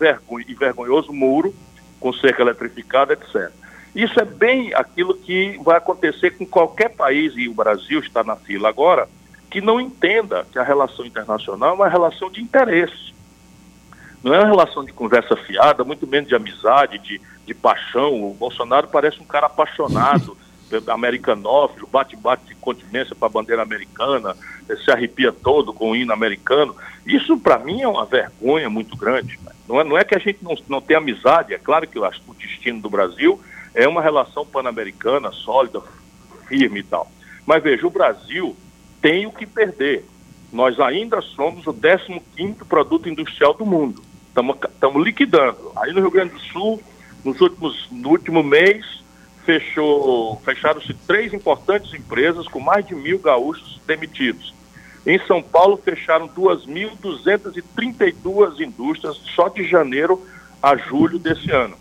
e 0.46 0.54
vergonhoso 0.54 1.12
muro 1.12 1.52
com 1.98 2.12
cerca 2.12 2.42
eletrificada, 2.42 3.12
etc. 3.12 3.52
Isso 3.94 4.20
é 4.20 4.24
bem 4.24 4.72
aquilo 4.74 5.14
que 5.14 5.58
vai 5.62 5.76
acontecer 5.76 6.30
com 6.32 6.46
qualquer 6.46 6.90
país, 6.90 7.32
e 7.36 7.48
o 7.48 7.54
Brasil 7.54 8.00
está 8.00 8.22
na 8.22 8.36
fila 8.36 8.68
agora, 8.68 9.08
que 9.50 9.60
não 9.60 9.80
entenda 9.80 10.46
que 10.52 10.58
a 10.58 10.62
relação 10.62 11.04
internacional 11.04 11.70
é 11.70 11.74
uma 11.74 11.88
relação 11.88 12.30
de 12.30 12.40
interesse. 12.40 13.12
Não 14.22 14.34
é 14.34 14.38
uma 14.38 14.48
relação 14.48 14.84
de 14.84 14.92
conversa 14.92 15.34
fiada, 15.34 15.82
muito 15.82 16.06
menos 16.06 16.28
de 16.28 16.34
amizade, 16.34 16.98
de, 16.98 17.20
de 17.44 17.54
paixão. 17.54 18.22
O 18.22 18.34
Bolsonaro 18.34 18.86
parece 18.86 19.20
um 19.20 19.24
cara 19.24 19.46
apaixonado, 19.46 20.36
americanófilo, 20.88 21.88
bate-bate 21.90 22.44
de 22.44 22.54
continência 22.54 23.16
para 23.16 23.26
a 23.26 23.30
bandeira 23.30 23.62
americana, 23.62 24.36
se 24.84 24.90
arrepia 24.90 25.32
todo 25.32 25.72
com 25.72 25.90
o 25.90 25.96
hino 25.96 26.12
americano. 26.12 26.76
Isso, 27.04 27.36
para 27.38 27.58
mim, 27.58 27.82
é 27.82 27.88
uma 27.88 28.04
vergonha 28.04 28.70
muito 28.70 28.96
grande. 28.96 29.40
Não 29.66 29.80
é, 29.80 29.84
não 29.84 29.98
é 29.98 30.04
que 30.04 30.14
a 30.14 30.20
gente 30.20 30.38
não, 30.42 30.54
não 30.68 30.80
tem 30.80 30.96
amizade, 30.96 31.54
é 31.54 31.58
claro 31.58 31.88
que 31.88 31.98
eu 31.98 32.04
acho 32.04 32.20
que 32.20 32.30
o 32.30 32.34
destino 32.34 32.80
do 32.80 32.90
Brasil 32.90 33.40
é 33.74 33.86
uma 33.86 34.02
relação 34.02 34.46
pan-americana 34.46 35.30
sólida, 35.32 35.82
firme 36.46 36.80
e 36.80 36.84
tal. 36.84 37.10
Mas 37.46 37.62
veja, 37.62 37.86
o 37.86 37.90
Brasil 37.90 38.56
tem 39.00 39.26
o 39.26 39.32
que 39.32 39.46
perder. 39.46 40.04
Nós 40.52 40.80
ainda 40.80 41.20
somos 41.20 41.64
o 41.66 41.72
15º 41.72 42.66
produto 42.68 43.08
industrial 43.08 43.54
do 43.54 43.64
mundo. 43.64 44.02
Estamos 44.72 45.04
liquidando. 45.04 45.72
Aí 45.76 45.92
no 45.92 46.00
Rio 46.00 46.10
Grande 46.10 46.34
do 46.34 46.40
Sul, 46.40 46.82
nos 47.24 47.40
últimos, 47.40 47.88
no 47.90 48.10
último 48.10 48.42
mês, 48.42 48.84
fechou, 49.44 50.40
fecharam-se 50.44 50.92
três 51.06 51.32
importantes 51.32 51.94
empresas 51.94 52.46
com 52.48 52.60
mais 52.60 52.86
de 52.86 52.94
mil 52.94 53.18
gaúchos 53.18 53.80
demitidos. 53.86 54.52
Em 55.06 55.18
São 55.26 55.42
Paulo, 55.42 55.78
fecharam 55.78 56.28
2.232 56.28 58.60
indústrias 58.60 59.16
só 59.34 59.48
de 59.48 59.66
janeiro 59.66 60.22
a 60.62 60.76
julho 60.76 61.18
desse 61.18 61.50
ano. 61.50 61.79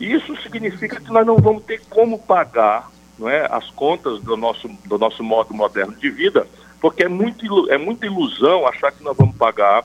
Isso 0.00 0.34
significa 0.42 0.98
que 0.98 1.12
nós 1.12 1.26
não 1.26 1.36
vamos 1.36 1.62
ter 1.64 1.82
como 1.90 2.18
pagar 2.18 2.90
não 3.18 3.28
é, 3.28 3.46
as 3.50 3.68
contas 3.70 4.18
do 4.20 4.34
nosso, 4.34 4.66
do 4.86 4.98
nosso 4.98 5.22
modo 5.22 5.52
moderno 5.52 5.94
de 5.94 6.08
vida, 6.08 6.46
porque 6.80 7.04
é, 7.04 7.08
muito, 7.08 7.70
é 7.70 7.76
muita 7.76 8.06
ilusão 8.06 8.66
achar 8.66 8.90
que 8.90 9.04
nós 9.04 9.14
vamos 9.14 9.36
pagar 9.36 9.84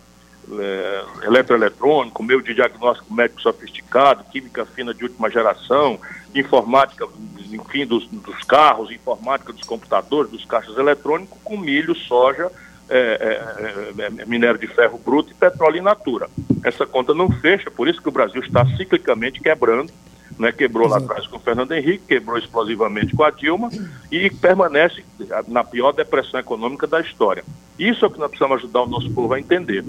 é, 0.57 1.03
eletroeletrônico, 1.23 2.23
meio 2.23 2.41
de 2.41 2.53
diagnóstico 2.53 3.13
médico 3.13 3.41
sofisticado, 3.41 4.23
química 4.31 4.65
fina 4.65 4.93
de 4.93 5.03
última 5.03 5.29
geração, 5.29 5.99
informática, 6.33 7.05
enfim, 7.51 7.85
dos, 7.85 8.07
dos 8.07 8.41
carros, 8.45 8.89
informática 8.89 9.51
dos 9.51 9.63
computadores, 9.63 10.31
dos 10.31 10.45
caixas 10.45 10.77
eletrônicos, 10.77 11.37
com 11.43 11.57
milho, 11.57 11.93
soja, 11.93 12.49
é, 12.87 12.97
é, 12.97 14.01
é, 14.01 14.21
é, 14.21 14.25
minério 14.25 14.59
de 14.59 14.67
ferro 14.67 14.97
bruto 14.97 15.31
e 15.31 15.33
petróleo 15.33 15.77
in 15.77 15.81
natura. 15.81 16.29
Essa 16.63 16.85
conta 16.85 17.13
não 17.13 17.29
fecha, 17.29 17.69
por 17.69 17.87
isso 17.87 18.01
que 18.01 18.07
o 18.07 18.11
Brasil 18.11 18.41
está 18.41 18.65
ciclicamente 18.77 19.41
quebrando 19.41 19.91
né, 20.37 20.51
quebrou 20.51 20.87
lá 20.87 20.97
atrás 20.97 21.25
com 21.27 21.37
o 21.37 21.39
Fernando 21.39 21.71
Henrique, 21.71 22.05
quebrou 22.07 22.37
explosivamente 22.37 23.15
com 23.15 23.23
a 23.23 23.31
Dilma 23.31 23.69
e 24.11 24.29
permanece 24.29 25.03
na 25.47 25.63
pior 25.63 25.91
depressão 25.91 26.39
econômica 26.39 26.85
da 26.85 26.99
história. 26.99 27.43
Isso 27.79 28.05
é 28.05 28.07
o 28.07 28.11
que 28.11 28.19
nós 28.19 28.29
precisamos 28.29 28.57
ajudar 28.57 28.81
o 28.81 28.87
nosso 28.87 29.09
povo 29.11 29.33
a 29.33 29.39
entender. 29.39 29.83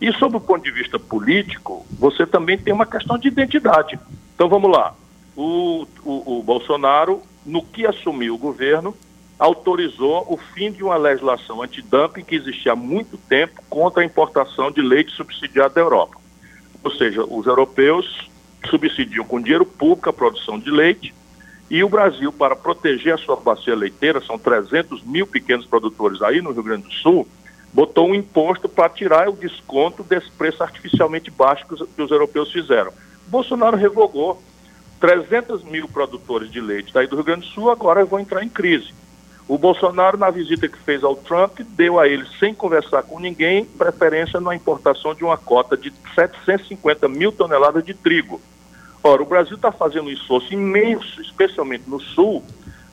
E 0.00 0.12
sob 0.12 0.36
o 0.36 0.40
ponto 0.40 0.62
de 0.62 0.70
vista 0.70 0.98
político, 0.98 1.86
você 1.98 2.26
também 2.26 2.58
tem 2.58 2.72
uma 2.72 2.86
questão 2.86 3.18
de 3.18 3.28
identidade. 3.28 3.98
Então 4.34 4.48
vamos 4.48 4.70
lá. 4.70 4.94
O, 5.34 5.86
o, 6.04 6.38
o 6.38 6.42
Bolsonaro, 6.42 7.22
no 7.44 7.62
que 7.62 7.86
assumiu 7.86 8.34
o 8.34 8.38
governo, 8.38 8.94
autorizou 9.38 10.26
o 10.28 10.36
fim 10.36 10.70
de 10.70 10.82
uma 10.82 10.96
legislação 10.96 11.62
antidumping 11.62 12.24
que 12.24 12.34
existia 12.34 12.72
há 12.72 12.76
muito 12.76 13.16
tempo 13.16 13.62
contra 13.68 14.02
a 14.02 14.04
importação 14.04 14.70
de 14.70 14.80
leite 14.80 15.12
subsidiado 15.12 15.74
da 15.74 15.80
Europa. 15.80 16.16
Ou 16.82 16.90
seja, 16.90 17.24
os 17.24 17.46
europeus 17.46 18.30
subsidiam 18.68 19.24
com 19.24 19.40
dinheiro 19.40 19.66
público 19.66 20.08
a 20.08 20.12
produção 20.12 20.58
de 20.58 20.70
leite 20.70 21.14
e 21.68 21.82
o 21.82 21.88
Brasil, 21.88 22.32
para 22.32 22.54
proteger 22.54 23.14
a 23.14 23.18
sua 23.18 23.36
bacia 23.36 23.74
leiteira, 23.74 24.20
são 24.20 24.38
300 24.38 25.02
mil 25.04 25.26
pequenos 25.26 25.66
produtores 25.66 26.22
aí 26.22 26.40
no 26.40 26.52
Rio 26.52 26.62
Grande 26.62 26.84
do 26.84 26.92
Sul, 26.92 27.26
botou 27.72 28.08
um 28.08 28.14
imposto 28.14 28.68
para 28.68 28.88
tirar 28.88 29.28
o 29.28 29.36
desconto 29.36 30.04
desse 30.04 30.30
preço 30.30 30.62
artificialmente 30.62 31.30
baixo 31.30 31.66
que 31.66 31.74
os, 31.74 31.88
que 31.88 32.02
os 32.02 32.10
europeus 32.10 32.52
fizeram. 32.52 32.92
Bolsonaro 33.26 33.76
revogou. 33.76 34.40
300 34.98 35.62
mil 35.64 35.86
produtores 35.86 36.50
de 36.50 36.58
leite 36.58 36.90
daí 36.90 37.06
do 37.06 37.16
Rio 37.16 37.24
Grande 37.24 37.46
do 37.46 37.52
Sul 37.52 37.70
agora 37.70 38.02
vão 38.02 38.18
entrar 38.18 38.42
em 38.42 38.48
crise. 38.48 38.94
O 39.48 39.56
Bolsonaro, 39.56 40.18
na 40.18 40.28
visita 40.28 40.68
que 40.68 40.78
fez 40.78 41.04
ao 41.04 41.14
Trump, 41.14 41.60
deu 41.60 42.00
a 42.00 42.08
ele, 42.08 42.26
sem 42.40 42.52
conversar 42.52 43.04
com 43.04 43.20
ninguém, 43.20 43.64
preferência 43.64 44.40
na 44.40 44.56
importação 44.56 45.14
de 45.14 45.22
uma 45.22 45.36
cota 45.36 45.76
de 45.76 45.92
750 46.16 47.08
mil 47.08 47.30
toneladas 47.30 47.84
de 47.84 47.94
trigo. 47.94 48.40
Ora, 49.04 49.22
o 49.22 49.26
Brasil 49.26 49.54
está 49.54 49.70
fazendo 49.70 50.06
um 50.06 50.12
esforço 50.12 50.52
imenso, 50.52 51.20
especialmente 51.22 51.84
no 51.88 52.00
Sul, 52.00 52.42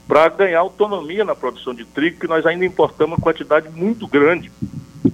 para 0.08 0.30
ganhar 0.30 0.60
autonomia 0.60 1.26
na 1.26 1.34
produção 1.34 1.74
de 1.74 1.86
trigo, 1.86 2.20
que 2.20 2.28
nós 2.28 2.46
ainda 2.46 2.66
importamos 2.66 3.18
uma 3.18 3.24
quantidade 3.24 3.68
muito 3.70 4.08
grande 4.08 4.52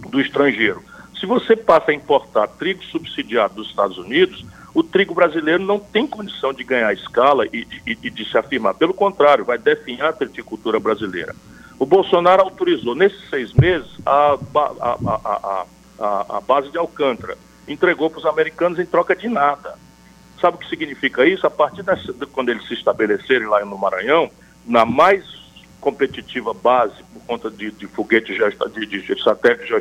do 0.09 0.19
estrangeiro. 0.19 0.83
Se 1.17 1.25
você 1.25 1.55
passa 1.55 1.91
a 1.91 1.93
importar 1.93 2.47
trigo 2.47 2.83
subsidiado 2.83 3.55
dos 3.55 3.69
Estados 3.69 3.97
Unidos, 3.97 4.45
o 4.73 4.83
trigo 4.83 5.15
brasileiro 5.15 5.63
não 5.63 5.79
tem 5.79 6.05
condição 6.05 6.53
de 6.53 6.63
ganhar 6.63 6.93
escala 6.93 7.45
e, 7.51 7.65
de 7.95 8.25
se 8.29 8.37
afirmar. 8.37 8.75
Pelo 8.75 8.93
contrário, 8.93 9.45
vai 9.45 9.57
definhar 9.57 10.09
a 10.09 10.13
triticultura 10.13 10.79
brasileira. 10.79 11.35
O 11.79 11.85
Bolsonaro 11.85 12.43
autorizou, 12.43 12.93
nesses 12.93 13.29
seis 13.29 13.53
meses, 13.53 13.87
a, 14.05 14.37
a, 14.55 15.65
a, 15.99 16.37
a 16.37 16.41
base 16.41 16.69
de 16.69 16.77
Alcântara. 16.77 17.37
Entregou 17.67 18.09
para 18.09 18.19
os 18.19 18.25
americanos 18.25 18.79
em 18.79 18.85
troca 18.85 19.15
de 19.15 19.27
nada. 19.27 19.75
Sabe 20.39 20.57
o 20.57 20.59
que 20.59 20.69
significa 20.69 21.25
isso? 21.25 21.45
A 21.45 21.49
partir 21.49 21.83
de 21.83 22.25
quando 22.27 22.49
eles 22.49 22.67
se 22.67 22.73
estabelecerem 22.73 23.47
lá 23.47 23.63
no 23.65 23.77
Maranhão, 23.77 24.29
na 24.65 24.85
mais 24.85 25.23
competitiva 25.79 26.53
base, 26.53 26.95
por 27.13 27.21
conta 27.25 27.49
de, 27.49 27.71
de 27.71 27.87
foguete 27.87 28.33
de, 28.33 28.85
de, 28.85 29.01
de 29.01 29.23
satélite 29.23 29.73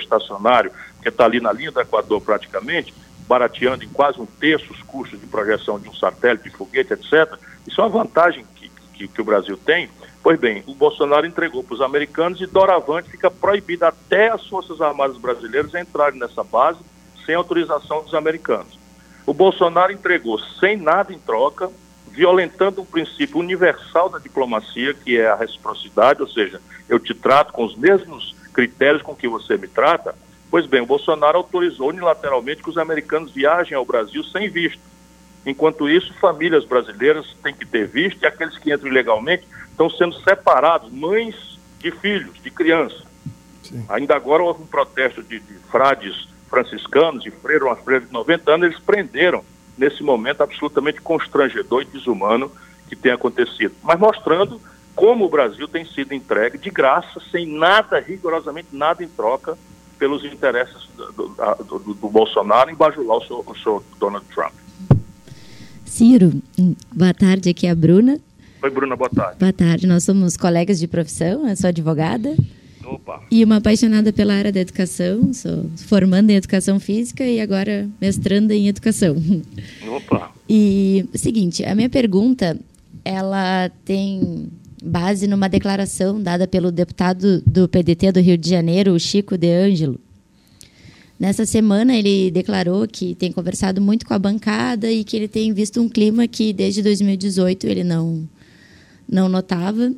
que 1.02 1.08
está 1.08 1.24
ali 1.24 1.40
na 1.40 1.52
linha 1.52 1.72
do 1.72 1.80
Equador 1.80 2.20
praticamente, 2.20 2.94
barateando 3.28 3.84
em 3.84 3.88
quase 3.88 4.18
um 4.18 4.26
terço 4.26 4.72
os 4.72 4.82
custos 4.82 5.20
de 5.20 5.26
projeção 5.26 5.78
de 5.78 5.88
um 5.88 5.94
satélite, 5.94 6.44
de 6.44 6.56
foguete, 6.56 6.94
etc. 6.94 7.38
Isso 7.66 7.80
é 7.80 7.84
uma 7.84 7.90
vantagem 7.90 8.44
que, 8.56 8.70
que, 8.94 9.06
que 9.06 9.20
o 9.20 9.24
Brasil 9.24 9.56
tem. 9.56 9.90
Pois 10.22 10.40
bem, 10.40 10.64
o 10.66 10.74
Bolsonaro 10.74 11.26
entregou 11.26 11.62
para 11.62 11.74
os 11.74 11.80
americanos 11.80 12.40
e 12.40 12.46
doravante 12.46 13.10
fica 13.10 13.30
proibido 13.30 13.84
até 13.84 14.30
as 14.30 14.46
Forças 14.46 14.80
Armadas 14.80 15.18
brasileiras 15.18 15.74
entrarem 15.74 16.18
nessa 16.18 16.42
base 16.42 16.80
sem 17.24 17.34
autorização 17.34 18.02
dos 18.02 18.14
americanos. 18.14 18.78
O 19.26 19.34
Bolsonaro 19.34 19.92
entregou 19.92 20.38
sem 20.58 20.76
nada 20.76 21.12
em 21.12 21.18
troca, 21.18 21.70
violentando 22.10 22.80
um 22.80 22.86
princípio 22.86 23.38
universal 23.38 24.08
da 24.08 24.18
diplomacia, 24.18 24.94
que 24.94 25.18
é 25.18 25.28
a 25.28 25.36
reciprocidade, 25.36 26.22
ou 26.22 26.28
seja, 26.28 26.60
eu 26.88 26.98
te 26.98 27.14
trato 27.14 27.52
com 27.52 27.64
os 27.64 27.76
mesmos 27.76 28.34
critérios 28.54 29.02
com 29.02 29.14
que 29.14 29.28
você 29.28 29.56
me 29.56 29.68
trata. 29.68 30.14
Pois 30.50 30.66
bem, 30.66 30.80
o 30.80 30.86
Bolsonaro 30.86 31.38
autorizou 31.38 31.88
unilateralmente 31.88 32.62
que 32.62 32.70
os 32.70 32.78
americanos 32.78 33.32
viajem 33.32 33.76
ao 33.76 33.84
Brasil 33.84 34.24
sem 34.24 34.48
visto. 34.48 34.80
Enquanto 35.44 35.88
isso, 35.88 36.12
famílias 36.14 36.64
brasileiras 36.64 37.36
têm 37.42 37.54
que 37.54 37.66
ter 37.66 37.86
visto 37.86 38.22
e 38.22 38.26
aqueles 38.26 38.56
que 38.58 38.72
entram 38.72 38.88
ilegalmente 38.88 39.46
estão 39.70 39.88
sendo 39.88 40.14
separados, 40.22 40.90
mães 40.90 41.58
de 41.78 41.90
filhos, 41.90 42.42
de 42.42 42.50
crianças. 42.50 43.06
Ainda 43.88 44.16
agora 44.16 44.42
houve 44.42 44.62
um 44.62 44.66
protesto 44.66 45.22
de, 45.22 45.38
de 45.40 45.54
frades 45.70 46.28
franciscanos 46.48 47.24
e 47.26 47.30
freiras, 47.30 47.64
umas 47.68 47.80
freiras 47.80 48.06
de 48.06 48.12
90 48.12 48.50
anos, 48.50 48.66
eles 48.66 48.80
prenderam 48.80 49.44
nesse 49.76 50.02
momento 50.02 50.42
absolutamente 50.42 51.00
constrangedor 51.00 51.82
e 51.82 51.84
desumano 51.84 52.50
que 52.88 52.96
tem 52.96 53.12
acontecido. 53.12 53.74
Mas 53.82 53.98
mostrando 53.98 54.60
como 54.94 55.26
o 55.26 55.28
Brasil 55.28 55.68
tem 55.68 55.84
sido 55.84 56.14
entregue 56.14 56.58
de 56.58 56.70
graça, 56.70 57.20
sem 57.30 57.46
nada, 57.46 58.00
rigorosamente 58.00 58.68
nada 58.72 59.04
em 59.04 59.08
troca, 59.08 59.56
pelos 59.98 60.24
interesses 60.24 60.88
do, 60.96 61.12
do, 61.12 61.94
do, 61.94 62.08
Bolsonaro 62.08 62.70
em 62.70 62.74
bajular 62.74 63.18
o 63.18 63.24
seu, 63.24 63.44
o 63.46 63.56
seu 63.56 63.84
Donald 63.98 64.24
Trump. 64.34 64.52
Ciro, 65.84 66.32
boa 66.94 67.12
tarde, 67.12 67.50
aqui 67.50 67.66
é 67.66 67.70
a 67.70 67.74
Bruna. 67.74 68.20
Oi, 68.62 68.70
Bruna, 68.70 68.96
boa 68.96 69.10
tarde. 69.10 69.38
Boa 69.38 69.52
tarde, 69.52 69.86
nós 69.86 70.04
somos 70.04 70.36
colegas 70.36 70.78
de 70.78 70.86
profissão, 70.86 71.48
eu 71.48 71.56
sou 71.56 71.68
advogada. 71.68 72.36
Opa. 72.84 73.22
E 73.30 73.44
uma 73.44 73.56
apaixonada 73.56 74.12
pela 74.12 74.34
área 74.34 74.52
da 74.52 74.60
educação, 74.60 75.32
sou 75.32 75.70
formando 75.76 76.30
em 76.30 76.36
educação 76.36 76.80
física 76.80 77.24
e 77.24 77.40
agora 77.40 77.88
mestrando 78.00 78.52
em 78.52 78.68
educação. 78.68 79.16
Opa. 79.88 80.32
E 80.48 81.06
seguinte, 81.14 81.64
a 81.64 81.74
minha 81.74 81.90
pergunta, 81.90 82.58
ela 83.04 83.70
tem 83.84 84.50
base 84.82 85.26
numa 85.26 85.48
declaração 85.48 86.20
dada 86.20 86.46
pelo 86.46 86.70
deputado 86.70 87.42
do 87.46 87.68
PDT 87.68 88.12
do 88.12 88.20
Rio 88.20 88.38
de 88.38 88.48
Janeiro, 88.48 88.92
o 88.92 89.00
Chico 89.00 89.36
De 89.36 89.50
Angelo. 89.50 89.98
Nessa 91.18 91.44
semana 91.44 91.96
ele 91.96 92.30
declarou 92.30 92.86
que 92.86 93.14
tem 93.16 93.32
conversado 93.32 93.80
muito 93.80 94.06
com 94.06 94.14
a 94.14 94.18
bancada 94.18 94.90
e 94.90 95.02
que 95.02 95.16
ele 95.16 95.26
tem 95.26 95.52
visto 95.52 95.80
um 95.80 95.88
clima 95.88 96.28
que 96.28 96.52
desde 96.52 96.80
2018 96.82 97.66
ele 97.66 97.82
não 97.82 98.28
não 99.10 99.28
notava 99.28 99.92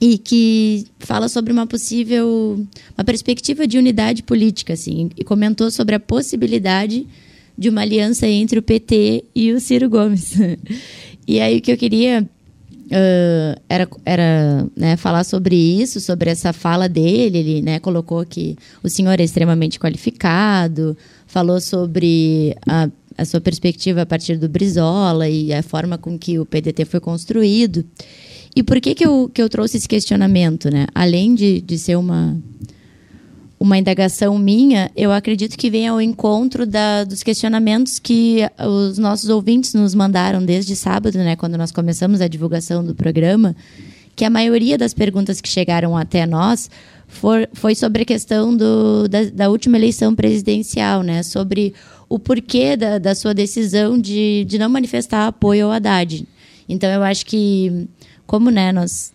e 0.00 0.18
que 0.18 0.86
fala 0.98 1.28
sobre 1.28 1.52
uma 1.52 1.66
possível 1.66 2.66
uma 2.96 3.04
perspectiva 3.04 3.66
de 3.66 3.78
unidade 3.78 4.24
política 4.24 4.72
assim 4.72 5.10
e 5.16 5.22
comentou 5.22 5.70
sobre 5.70 5.94
a 5.94 6.00
possibilidade 6.00 7.06
de 7.56 7.68
uma 7.68 7.82
aliança 7.82 8.26
entre 8.26 8.58
o 8.58 8.62
PT 8.62 9.24
e 9.34 9.52
o 9.52 9.60
Ciro 9.60 9.88
Gomes 9.88 10.34
e 11.28 11.38
aí 11.38 11.58
o 11.58 11.60
que 11.60 11.70
eu 11.70 11.76
queria 11.76 12.28
uh, 12.90 13.60
era, 13.68 13.88
era 14.04 14.66
né, 14.76 14.96
falar 14.96 15.24
sobre 15.24 15.54
isso 15.56 16.00
sobre 16.00 16.30
essa 16.30 16.52
fala 16.52 16.88
dele 16.88 17.38
ele 17.38 17.62
né, 17.62 17.78
colocou 17.78 18.24
que 18.24 18.56
o 18.82 18.88
senhor 18.88 19.20
é 19.20 19.24
extremamente 19.24 19.78
qualificado 19.78 20.96
falou 21.26 21.60
sobre 21.60 22.56
a, 22.66 22.88
a 23.16 23.24
sua 23.24 23.40
perspectiva 23.40 24.02
a 24.02 24.06
partir 24.06 24.36
do 24.36 24.48
Brizola 24.48 25.28
e 25.28 25.52
a 25.52 25.62
forma 25.62 25.96
com 25.98 26.18
que 26.18 26.38
o 26.38 26.46
PDT 26.46 26.84
foi 26.84 27.00
construído 27.00 27.84
e 28.56 28.62
por 28.62 28.80
que, 28.80 28.94
que, 28.94 29.06
eu, 29.06 29.30
que 29.32 29.40
eu 29.40 29.48
trouxe 29.48 29.76
esse 29.76 29.86
questionamento? 29.86 30.68
Né? 30.68 30.86
Além 30.92 31.32
de, 31.32 31.60
de 31.60 31.78
ser 31.78 31.96
uma, 31.96 32.36
uma 33.60 33.76
indagação 33.76 34.38
minha, 34.38 34.90
eu 34.94 35.10
acredito 35.10 35.56
que 35.56 35.68
vem 35.68 35.88
ao 35.88 36.00
encontro 36.00 36.64
da, 36.64 37.02
dos 37.02 37.22
questionamentos 37.22 37.98
que 37.98 38.42
os 38.58 38.98
nossos 38.98 39.28
ouvintes 39.28 39.74
nos 39.74 39.94
mandaram 39.94 40.44
desde 40.44 40.76
sábado, 40.76 41.18
né, 41.18 41.34
quando 41.34 41.58
nós 41.58 41.72
começamos 41.72 42.20
a 42.20 42.28
divulgação 42.28 42.84
do 42.84 42.94
programa, 42.94 43.56
que 44.14 44.24
a 44.24 44.30
maioria 44.30 44.78
das 44.78 44.94
perguntas 44.94 45.40
que 45.40 45.48
chegaram 45.48 45.96
até 45.96 46.24
nós 46.24 46.70
for, 47.08 47.48
foi 47.52 47.74
sobre 47.74 48.02
a 48.02 48.04
questão 48.04 48.56
do, 48.56 49.08
da, 49.08 49.24
da, 49.24 49.48
última 49.48 49.76
eleição 49.76 50.14
presidencial, 50.14 51.02
né, 51.02 51.24
sobre 51.24 51.74
o 52.08 52.18
porquê 52.18 52.76
da, 52.76 52.98
da 52.98 53.14
sua 53.14 53.34
decisão 53.34 53.98
de, 53.98 54.44
de 54.44 54.58
não 54.58 54.68
manifestar 54.68 55.26
apoio 55.26 55.66
ao 55.66 55.72
Haddad. 55.72 56.26
Então, 56.68 56.90
eu 56.90 57.02
acho 57.02 57.26
que 57.26 57.88
como 58.26 58.50
né, 58.50 58.70
nós, 58.72 59.12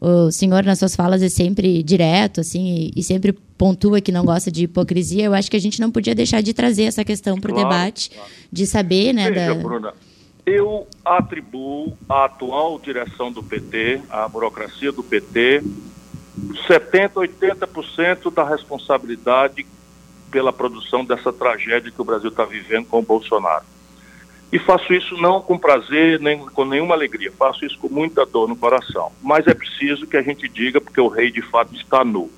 o 0.00 0.30
senhor 0.30 0.64
nas 0.64 0.78
suas 0.78 0.94
falas 0.94 1.22
é 1.22 1.28
sempre 1.28 1.82
direto, 1.82 2.40
assim, 2.40 2.90
e, 2.94 3.00
e, 3.00 3.02
sempre 3.02 3.32
pontua 3.32 4.00
que 4.00 4.12
não 4.12 4.24
gosta 4.24 4.50
de 4.50 4.64
hipocrisia, 4.64 5.24
eu 5.24 5.34
acho 5.34 5.50
que 5.50 5.56
a 5.56 5.60
gente 5.60 5.80
não 5.80 5.90
podia 5.90 6.14
deixar 6.14 6.40
de 6.40 6.54
trazer 6.54 6.84
essa 6.84 7.04
questão 7.04 7.40
para 7.40 7.50
o 7.50 7.54
claro, 7.54 7.68
debate, 7.68 8.10
claro. 8.10 8.30
de 8.52 8.66
saber, 8.66 9.12
né, 9.12 9.30
Veja, 9.30 9.54
da... 9.54 9.60
Bruna, 9.60 9.94
eu 10.46 10.86
atribuo 11.04 11.96
à 12.08 12.26
atual 12.26 12.78
direção 12.78 13.32
do 13.32 13.42
PT, 13.42 14.00
à 14.08 14.28
burocracia 14.28 14.92
do 14.92 15.02
PT, 15.02 15.62
70%, 16.68 17.14
80% 17.14 18.32
da 18.32 18.44
responsabilidade 18.44 19.66
pela 20.30 20.52
produção 20.52 21.04
dessa 21.04 21.32
tragédia 21.32 21.90
que 21.90 22.00
o 22.00 22.04
Brasil 22.04 22.30
está 22.30 22.44
vivendo 22.44 22.86
com 22.86 23.00
o 23.00 23.02
Bolsonaro. 23.02 23.64
E 24.50 24.58
faço 24.58 24.94
isso 24.94 25.14
não 25.18 25.42
com 25.42 25.58
prazer, 25.58 26.18
nem 26.20 26.38
com 26.38 26.64
nenhuma 26.64 26.94
alegria, 26.94 27.30
faço 27.32 27.64
isso 27.66 27.78
com 27.78 27.88
muita 27.88 28.24
dor 28.24 28.48
no 28.48 28.56
coração. 28.56 29.12
Mas 29.22 29.46
é 29.46 29.52
preciso 29.52 30.06
que 30.06 30.16
a 30.16 30.22
gente 30.22 30.48
diga, 30.48 30.80
porque 30.80 31.00
o 31.00 31.08
rei 31.08 31.30
de 31.30 31.42
fato 31.42 31.74
está 31.74 32.02
nu. 32.02 32.30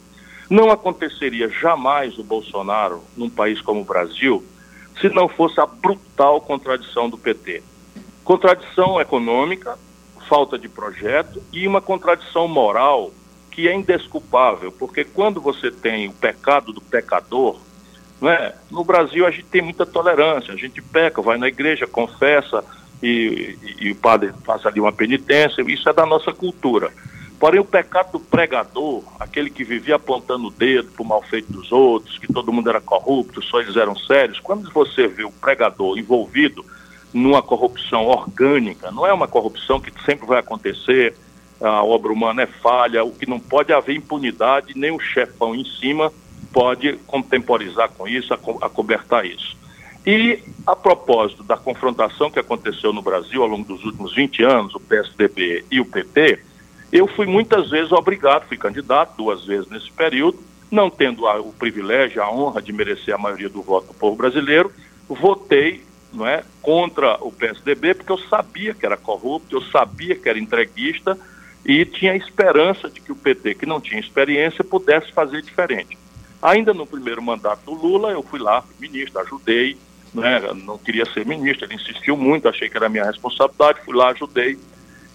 Não 0.48 0.70
aconteceria 0.70 1.48
jamais 1.48 2.18
o 2.18 2.24
Bolsonaro 2.24 3.04
num 3.16 3.30
país 3.30 3.60
como 3.60 3.82
o 3.82 3.84
Brasil 3.84 4.44
se 5.00 5.08
não 5.08 5.28
fosse 5.28 5.60
a 5.60 5.66
brutal 5.66 6.40
contradição 6.40 7.08
do 7.08 7.16
PT. 7.16 7.62
Contradição 8.24 9.00
econômica, 9.00 9.78
falta 10.28 10.58
de 10.58 10.68
projeto 10.68 11.42
e 11.52 11.66
uma 11.66 11.80
contradição 11.80 12.46
moral 12.46 13.12
que 13.50 13.68
é 13.68 13.74
indesculpável, 13.74 14.70
porque 14.70 15.04
quando 15.04 15.40
você 15.40 15.70
tem 15.70 16.08
o 16.08 16.12
pecado 16.12 16.72
do 16.72 16.80
pecador, 16.80 17.58
né? 18.20 18.52
No 18.70 18.84
Brasil 18.84 19.26
a 19.26 19.30
gente 19.30 19.44
tem 19.44 19.62
muita 19.62 19.86
tolerância, 19.86 20.52
a 20.52 20.56
gente 20.56 20.82
peca, 20.82 21.22
vai 21.22 21.38
na 21.38 21.48
igreja, 21.48 21.86
confessa 21.86 22.64
e, 23.02 23.56
e, 23.62 23.86
e 23.86 23.92
o 23.92 23.96
padre 23.96 24.32
faz 24.44 24.66
ali 24.66 24.80
uma 24.80 24.92
penitência, 24.92 25.62
isso 25.62 25.88
é 25.88 25.92
da 25.92 26.04
nossa 26.04 26.32
cultura. 26.32 26.92
Porém, 27.38 27.58
o 27.58 27.64
pecado 27.64 28.12
do 28.12 28.20
pregador, 28.20 29.02
aquele 29.18 29.48
que 29.48 29.64
vivia 29.64 29.96
apontando 29.96 30.48
o 30.48 30.50
dedo 30.50 30.90
para 30.90 31.02
o 31.02 31.06
mal 31.06 31.22
feito 31.22 31.50
dos 31.50 31.72
outros, 31.72 32.18
que 32.18 32.30
todo 32.30 32.52
mundo 32.52 32.68
era 32.68 32.82
corrupto, 32.82 33.40
só 33.40 33.60
eles 33.60 33.76
eram 33.76 33.96
sérios, 33.96 34.38
quando 34.38 34.70
você 34.70 35.08
vê 35.08 35.24
o 35.24 35.32
pregador 35.32 35.96
envolvido 35.96 36.62
numa 37.14 37.42
corrupção 37.42 38.04
orgânica, 38.04 38.90
não 38.90 39.06
é 39.06 39.12
uma 39.12 39.26
corrupção 39.26 39.80
que 39.80 39.90
sempre 40.04 40.26
vai 40.26 40.38
acontecer, 40.38 41.16
a 41.58 41.82
obra 41.82 42.12
humana 42.12 42.42
é 42.42 42.46
falha, 42.46 43.02
o 43.02 43.10
que 43.10 43.28
não 43.28 43.40
pode 43.40 43.72
haver 43.72 43.96
impunidade, 43.96 44.74
nem 44.76 44.90
o 44.90 45.00
chefão 45.00 45.54
em 45.54 45.64
cima 45.64 46.12
pode 46.52 46.94
contemporizar 47.06 47.90
com 47.90 48.06
isso, 48.08 48.32
acobertar 48.34 49.24
isso. 49.24 49.56
E 50.06 50.42
a 50.66 50.74
propósito 50.74 51.42
da 51.42 51.56
confrontação 51.56 52.30
que 52.30 52.38
aconteceu 52.38 52.92
no 52.92 53.02
Brasil 53.02 53.42
ao 53.42 53.48
longo 53.48 53.64
dos 53.64 53.84
últimos 53.84 54.14
20 54.14 54.42
anos, 54.42 54.74
o 54.74 54.80
PSDB 54.80 55.64
e 55.70 55.80
o 55.80 55.84
PT, 55.84 56.40
eu 56.90 57.06
fui 57.06 57.26
muitas 57.26 57.70
vezes 57.70 57.92
obrigado, 57.92 58.48
fui 58.48 58.56
candidato 58.56 59.16
duas 59.16 59.44
vezes 59.44 59.68
nesse 59.68 59.90
período, 59.92 60.38
não 60.70 60.88
tendo 60.88 61.26
a, 61.26 61.40
o 61.40 61.52
privilégio, 61.52 62.22
a 62.22 62.30
honra 62.30 62.62
de 62.62 62.72
merecer 62.72 63.14
a 63.14 63.18
maioria 63.18 63.48
do 63.48 63.60
voto 63.60 63.88
do 63.88 63.94
povo 63.94 64.16
brasileiro, 64.16 64.72
votei 65.08 65.84
não 66.12 66.26
é, 66.26 66.42
contra 66.60 67.16
o 67.20 67.30
PSDB 67.30 67.94
porque 67.94 68.10
eu 68.10 68.18
sabia 68.18 68.74
que 68.74 68.84
era 68.84 68.96
corrupto, 68.96 69.56
eu 69.56 69.62
sabia 69.62 70.16
que 70.16 70.28
era 70.28 70.38
entreguista 70.38 71.16
e 71.64 71.84
tinha 71.84 72.16
esperança 72.16 72.88
de 72.88 73.00
que 73.00 73.12
o 73.12 73.16
PT, 73.16 73.54
que 73.54 73.66
não 73.66 73.80
tinha 73.80 74.00
experiência, 74.00 74.64
pudesse 74.64 75.12
fazer 75.12 75.42
diferente. 75.42 75.99
Ainda 76.42 76.72
no 76.72 76.86
primeiro 76.86 77.22
mandato 77.22 77.64
do 77.66 77.74
Lula, 77.74 78.10
eu 78.10 78.22
fui 78.22 78.38
lá, 78.38 78.62
fui 78.62 78.74
ministro, 78.80 79.20
ajudei, 79.20 79.76
né? 80.14 80.40
não 80.64 80.78
queria 80.78 81.04
ser 81.06 81.26
ministro, 81.26 81.66
ele 81.66 81.74
insistiu 81.74 82.16
muito, 82.16 82.48
achei 82.48 82.68
que 82.68 82.76
era 82.76 82.88
minha 82.88 83.04
responsabilidade, 83.04 83.80
fui 83.84 83.94
lá, 83.94 84.10
ajudei. 84.10 84.58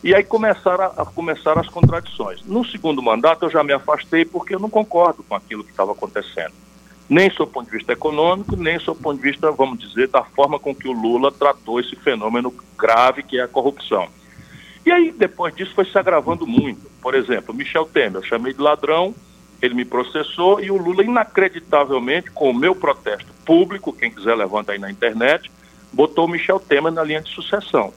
E 0.04 0.14
aí 0.14 0.24
começaram 0.24 0.84
a, 0.84 1.06
começaram 1.06 1.60
as 1.60 1.68
contradições. 1.68 2.44
No 2.46 2.64
segundo 2.64 3.02
mandato, 3.02 3.46
eu 3.46 3.50
já 3.50 3.64
me 3.64 3.74
afastei 3.74 4.24
porque 4.24 4.54
eu 4.54 4.60
não 4.60 4.70
concordo 4.70 5.24
com 5.24 5.34
aquilo 5.34 5.64
que 5.64 5.72
estava 5.72 5.94
acontecendo. 5.94 6.54
Nem 7.10 7.30
sob 7.32 7.50
o 7.50 7.54
ponto 7.54 7.66
de 7.66 7.78
vista 7.78 7.94
econômico, 7.94 8.56
nem 8.56 8.80
sob 8.80 9.00
o 9.00 9.02
ponto 9.02 9.18
de 9.18 9.24
vista, 9.24 9.52
vamos 9.52 9.80
dizer, 9.80 10.08
da 10.10 10.24
forma 10.24 10.60
com 10.60 10.76
que 10.76 10.88
o 10.88 10.92
Lula 10.92 11.32
tratou 11.32 11.80
esse 11.80 11.96
fenômeno 11.96 12.54
grave 12.78 13.24
que 13.24 13.40
é 13.40 13.44
a 13.44 13.48
corrupção. 13.48 14.08
E 14.86 14.92
aí, 14.92 15.12
depois 15.12 15.56
disso, 15.56 15.74
foi 15.74 15.86
se 15.86 15.98
agravando 15.98 16.46
muito. 16.46 16.88
Por 17.02 17.16
exemplo, 17.16 17.54
Michel 17.54 17.86
Temer, 17.86 18.18
eu 18.18 18.24
chamei 18.24 18.54
de 18.54 18.62
ladrão, 18.62 19.16
ele 19.62 19.74
me 19.74 19.86
processou 19.86 20.60
e 20.60 20.70
o 20.70 20.78
Lula, 20.78 21.04
inacreditavelmente, 21.04 22.32
com 22.32 22.50
o 22.50 22.54
meu 22.54 22.76
protesto 22.76 23.34
público, 23.46 23.94
quem 23.94 24.12
quiser 24.12 24.36
levanta 24.36 24.72
aí 24.72 24.80
na 24.80 24.92
internet, 24.92 25.52
botou 25.92 26.26
o 26.26 26.28
Michel 26.28 26.60
Temer 26.60 26.92
na 26.92 27.04
linha 27.04 27.22
de 27.22 27.30
sucessão. 27.30 27.94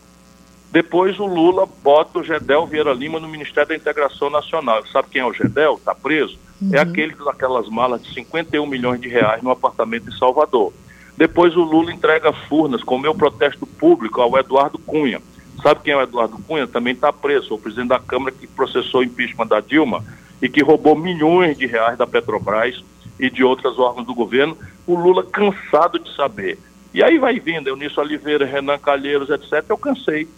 Depois 0.70 1.18
o 1.18 1.26
Lula 1.26 1.66
bota 1.82 2.18
o 2.18 2.22
Gedel 2.22 2.66
Vieira 2.66 2.92
Lima 2.92 3.18
no 3.18 3.28
Ministério 3.28 3.70
da 3.70 3.74
Integração 3.74 4.28
Nacional. 4.28 4.86
Sabe 4.86 5.08
quem 5.10 5.22
é 5.22 5.24
o 5.24 5.32
Gedel? 5.32 5.74
Está 5.74 5.94
preso? 5.94 6.38
É 6.60 6.64
uhum. 6.64 6.74
É 6.74 6.78
aquele 6.78 7.14
daquelas 7.14 7.68
malas 7.68 8.02
de 8.02 8.12
51 8.12 8.66
milhões 8.66 9.00
de 9.00 9.08
reais 9.08 9.42
no 9.42 9.50
apartamento 9.50 10.08
em 10.08 10.18
Salvador. 10.18 10.72
Depois 11.16 11.56
o 11.56 11.62
Lula 11.62 11.92
entrega 11.92 12.32
Furnas 12.32 12.82
com 12.82 12.96
o 12.96 12.98
meu 13.00 13.14
protesto 13.14 13.66
público 13.66 14.20
ao 14.20 14.38
Eduardo 14.38 14.78
Cunha. 14.78 15.20
Sabe 15.62 15.80
quem 15.82 15.92
é 15.92 15.96
o 15.96 16.02
Eduardo 16.02 16.38
Cunha? 16.46 16.66
Também 16.66 16.92
está 16.92 17.12
preso. 17.12 17.54
O 17.54 17.58
presidente 17.58 17.88
da 17.88 17.98
Câmara 17.98 18.30
que 18.30 18.46
processou 18.46 19.00
o 19.00 19.04
impeachment 19.04 19.46
da 19.46 19.60
Dilma 19.60 20.04
e 20.40 20.48
que 20.48 20.62
roubou 20.62 20.96
milhões 20.96 21.56
de 21.56 21.66
reais 21.66 21.98
da 21.98 22.06
Petrobras 22.06 22.82
e 23.18 23.28
de 23.28 23.42
outros 23.42 23.78
órgãos 23.78 24.06
do 24.06 24.14
governo, 24.14 24.56
o 24.86 24.94
Lula 24.94 25.24
cansado 25.24 25.98
de 25.98 26.14
saber. 26.14 26.58
E 26.94 27.02
aí 27.02 27.18
vai 27.18 27.38
vindo, 27.38 27.68
Eunício 27.68 28.00
Oliveira, 28.00 28.46
Renan 28.46 28.78
Calheiros, 28.78 29.28
etc. 29.30 29.64
Eu 29.68 29.76
cansei. 29.76 30.28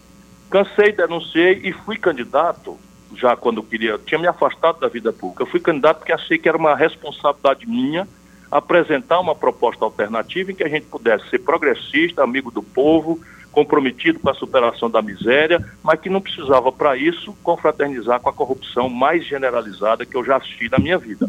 Cansei, 0.50 0.92
denunciei 0.92 1.60
e 1.62 1.72
fui 1.72 1.96
candidato, 1.96 2.76
já 3.14 3.36
quando 3.36 3.58
eu 3.58 3.62
queria, 3.62 3.98
tinha 3.98 4.18
me 4.18 4.26
afastado 4.26 4.80
da 4.80 4.88
vida 4.88 5.12
pública. 5.12 5.42
Eu 5.42 5.46
fui 5.46 5.60
candidato 5.60 5.98
porque 5.98 6.12
achei 6.12 6.38
que 6.38 6.48
era 6.48 6.58
uma 6.58 6.74
responsabilidade 6.74 7.66
minha 7.68 8.08
apresentar 8.50 9.20
uma 9.20 9.34
proposta 9.34 9.84
alternativa 9.84 10.50
em 10.50 10.54
que 10.54 10.64
a 10.64 10.68
gente 10.68 10.86
pudesse 10.86 11.28
ser 11.30 11.38
progressista, 11.38 12.24
amigo 12.24 12.50
do 12.50 12.62
povo, 12.62 13.20
comprometido 13.50 14.18
com 14.18 14.30
a 14.30 14.34
superação 14.34 14.90
da 14.90 15.02
miséria, 15.02 15.64
mas 15.82 16.00
que 16.00 16.08
não 16.08 16.20
precisava, 16.20 16.70
para 16.70 16.96
isso, 16.96 17.34
confraternizar 17.42 18.20
com 18.20 18.28
a 18.28 18.32
corrupção 18.32 18.88
mais 18.88 19.24
generalizada 19.26 20.06
que 20.06 20.16
eu 20.16 20.24
já 20.24 20.36
assisti 20.36 20.68
na 20.70 20.78
minha 20.78 20.98
vida. 20.98 21.28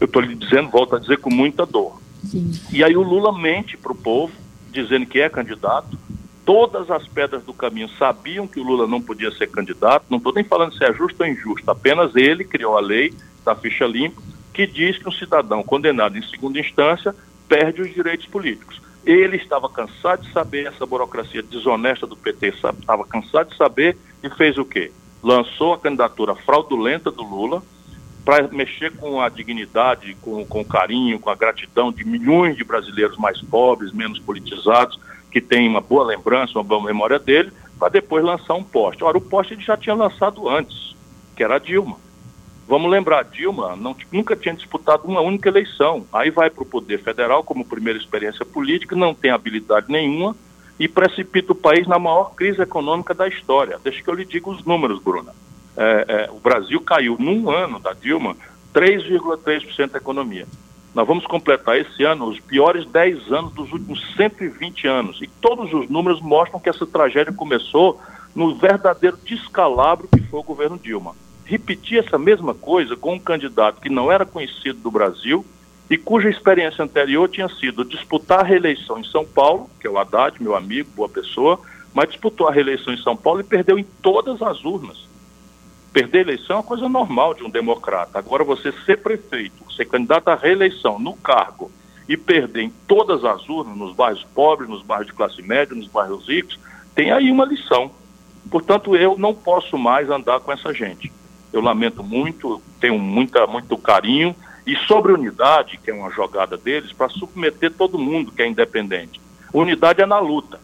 Eu 0.00 0.06
estou 0.06 0.22
lhe 0.22 0.34
dizendo, 0.34 0.70
volto 0.70 0.96
a 0.96 0.98
dizer, 0.98 1.18
com 1.18 1.30
muita 1.30 1.66
dor. 1.66 2.00
Sim. 2.24 2.52
E 2.72 2.82
aí 2.82 2.96
o 2.96 3.02
Lula 3.02 3.36
mente 3.36 3.76
para 3.76 3.92
o 3.92 3.94
povo, 3.94 4.32
dizendo 4.70 5.06
que 5.06 5.20
é 5.20 5.28
candidato. 5.28 5.98
Todas 6.44 6.90
as 6.90 7.06
pedras 7.06 7.42
do 7.44 7.52
caminho 7.52 7.88
sabiam 7.90 8.46
que 8.46 8.58
o 8.58 8.62
Lula 8.62 8.86
não 8.86 9.00
podia 9.00 9.30
ser 9.32 9.48
candidato. 9.48 10.06
Não 10.08 10.18
estou 10.18 10.32
nem 10.32 10.44
falando 10.44 10.74
se 10.74 10.84
é 10.84 10.92
justo 10.92 11.22
ou 11.22 11.28
injusto, 11.28 11.70
apenas 11.70 12.16
ele 12.16 12.44
criou 12.44 12.76
a 12.76 12.80
lei 12.80 13.14
da 13.44 13.54
ficha 13.54 13.86
limpa, 13.86 14.20
que 14.52 14.66
diz 14.66 14.98
que 14.98 15.08
um 15.08 15.12
cidadão 15.12 15.62
condenado 15.62 16.16
em 16.18 16.22
segunda 16.22 16.58
instância 16.58 17.14
perde 17.48 17.82
os 17.82 17.92
direitos 17.92 18.26
políticos. 18.26 18.80
Ele 19.04 19.36
estava 19.36 19.68
cansado 19.68 20.22
de 20.22 20.32
saber 20.32 20.66
essa 20.66 20.84
burocracia 20.84 21.42
desonesta 21.42 22.06
do 22.06 22.16
PT, 22.16 22.48
estava 22.48 23.04
cansado 23.06 23.50
de 23.50 23.56
saber 23.56 23.96
e 24.22 24.28
fez 24.30 24.58
o 24.58 24.64
quê? 24.64 24.92
Lançou 25.22 25.74
a 25.74 25.78
candidatura 25.78 26.34
fraudulenta 26.34 27.10
do 27.10 27.22
Lula 27.22 27.62
para 28.24 28.46
mexer 28.48 28.94
com 28.96 29.20
a 29.20 29.28
dignidade, 29.28 30.16
com, 30.20 30.44
com 30.44 30.60
o 30.60 30.64
carinho, 30.64 31.18
com 31.18 31.30
a 31.30 31.34
gratidão 31.34 31.90
de 31.90 32.04
milhões 32.04 32.56
de 32.56 32.64
brasileiros 32.64 33.16
mais 33.16 33.40
pobres, 33.40 33.92
menos 33.92 34.18
politizados, 34.18 34.98
que 35.30 35.40
têm 35.40 35.68
uma 35.68 35.80
boa 35.80 36.04
lembrança, 36.04 36.58
uma 36.58 36.64
boa 36.64 36.84
memória 36.84 37.18
dele, 37.18 37.50
para 37.78 37.88
depois 37.88 38.22
lançar 38.22 38.54
um 38.54 38.62
poste. 38.62 39.02
Ora, 39.02 39.16
o 39.16 39.22
poste 39.22 39.54
ele 39.54 39.62
já 39.62 39.76
tinha 39.76 39.94
lançado 39.94 40.48
antes. 40.48 40.94
que 41.34 41.42
era 41.42 41.56
a 41.56 41.58
Dilma. 41.58 41.96
Vamos 42.70 42.88
lembrar, 42.88 43.24
Dilma 43.24 43.74
não, 43.74 43.96
nunca 44.12 44.36
tinha 44.36 44.54
disputado 44.54 45.02
uma 45.08 45.20
única 45.20 45.48
eleição. 45.48 46.06
Aí 46.12 46.30
vai 46.30 46.48
para 46.48 46.62
o 46.62 46.66
Poder 46.66 47.02
Federal 47.02 47.42
como 47.42 47.64
primeira 47.64 47.98
experiência 47.98 48.44
política, 48.44 48.94
não 48.94 49.12
tem 49.12 49.32
habilidade 49.32 49.86
nenhuma 49.88 50.36
e 50.78 50.86
precipita 50.86 51.50
o 51.50 51.56
país 51.56 51.88
na 51.88 51.98
maior 51.98 52.32
crise 52.36 52.62
econômica 52.62 53.12
da 53.12 53.26
história. 53.26 53.80
Deixa 53.82 54.00
que 54.00 54.08
eu 54.08 54.14
lhe 54.14 54.24
diga 54.24 54.48
os 54.48 54.64
números, 54.64 55.02
Bruna. 55.02 55.34
É, 55.76 56.04
é, 56.06 56.30
o 56.30 56.38
Brasil 56.38 56.80
caiu 56.80 57.16
num 57.18 57.50
ano 57.50 57.80
da 57.80 57.92
Dilma 57.92 58.36
3,3% 58.72 59.90
da 59.90 59.98
economia. 59.98 60.46
Nós 60.94 61.08
vamos 61.08 61.26
completar 61.26 61.76
esse 61.76 62.04
ano 62.04 62.28
os 62.28 62.38
piores 62.38 62.88
10 62.88 63.32
anos 63.32 63.52
dos 63.52 63.72
últimos 63.72 64.14
120 64.14 64.86
anos. 64.86 65.20
E 65.20 65.26
todos 65.26 65.74
os 65.74 65.90
números 65.90 66.20
mostram 66.20 66.60
que 66.60 66.68
essa 66.68 66.86
tragédia 66.86 67.32
começou 67.32 68.00
no 68.32 68.54
verdadeiro 68.54 69.18
descalabro 69.24 70.06
que 70.06 70.20
foi 70.20 70.38
o 70.38 70.44
governo 70.44 70.78
Dilma. 70.78 71.16
Repetir 71.50 71.98
essa 71.98 72.16
mesma 72.16 72.54
coisa 72.54 72.94
com 72.94 73.14
um 73.14 73.18
candidato 73.18 73.80
que 73.80 73.90
não 73.90 74.12
era 74.12 74.24
conhecido 74.24 74.78
do 74.78 74.88
Brasil 74.88 75.44
e 75.90 75.98
cuja 75.98 76.30
experiência 76.30 76.84
anterior 76.84 77.28
tinha 77.28 77.48
sido 77.48 77.84
disputar 77.84 78.38
a 78.38 78.44
reeleição 78.44 79.00
em 79.00 79.02
São 79.02 79.26
Paulo, 79.26 79.68
que 79.80 79.86
é 79.88 79.90
o 79.90 79.98
Haddad, 79.98 80.40
meu 80.40 80.54
amigo, 80.54 80.88
boa 80.94 81.08
pessoa, 81.08 81.58
mas 81.92 82.10
disputou 82.10 82.46
a 82.46 82.52
reeleição 82.52 82.94
em 82.94 83.02
São 83.02 83.16
Paulo 83.16 83.40
e 83.40 83.42
perdeu 83.42 83.76
em 83.76 83.82
todas 84.00 84.40
as 84.40 84.64
urnas. 84.64 85.08
Perder 85.92 86.18
a 86.18 86.20
eleição 86.20 86.54
é 86.54 86.58
uma 86.60 86.64
coisa 86.64 86.88
normal 86.88 87.34
de 87.34 87.42
um 87.42 87.50
democrata. 87.50 88.16
Agora, 88.16 88.44
você 88.44 88.70
ser 88.86 88.98
prefeito, 88.98 89.72
ser 89.72 89.86
candidato 89.86 90.28
à 90.28 90.36
reeleição 90.36 91.00
no 91.00 91.14
cargo 91.14 91.68
e 92.08 92.16
perder 92.16 92.62
em 92.62 92.72
todas 92.86 93.24
as 93.24 93.48
urnas, 93.48 93.76
nos 93.76 93.92
bairros 93.92 94.24
pobres, 94.36 94.70
nos 94.70 94.82
bairros 94.84 95.08
de 95.08 95.14
classe 95.14 95.42
média, 95.42 95.74
nos 95.74 95.88
bairros 95.88 96.28
ricos, 96.28 96.60
tem 96.94 97.10
aí 97.10 97.28
uma 97.28 97.44
lição. 97.44 97.90
Portanto, 98.48 98.94
eu 98.94 99.18
não 99.18 99.34
posso 99.34 99.76
mais 99.76 100.08
andar 100.08 100.38
com 100.38 100.52
essa 100.52 100.72
gente. 100.72 101.12
Eu 101.52 101.60
lamento 101.60 102.02
muito, 102.02 102.60
tenho 102.80 102.98
muita, 102.98 103.46
muito 103.46 103.76
carinho. 103.76 104.34
E 104.66 104.76
sobre 104.86 105.12
unidade, 105.12 105.78
que 105.82 105.90
é 105.90 105.94
uma 105.94 106.10
jogada 106.10 106.56
deles, 106.56 106.92
para 106.92 107.08
submeter 107.08 107.72
todo 107.72 107.98
mundo 107.98 108.30
que 108.30 108.42
é 108.42 108.46
independente. 108.46 109.20
Unidade 109.52 110.00
é 110.00 110.06
na 110.06 110.18
luta. 110.18 110.60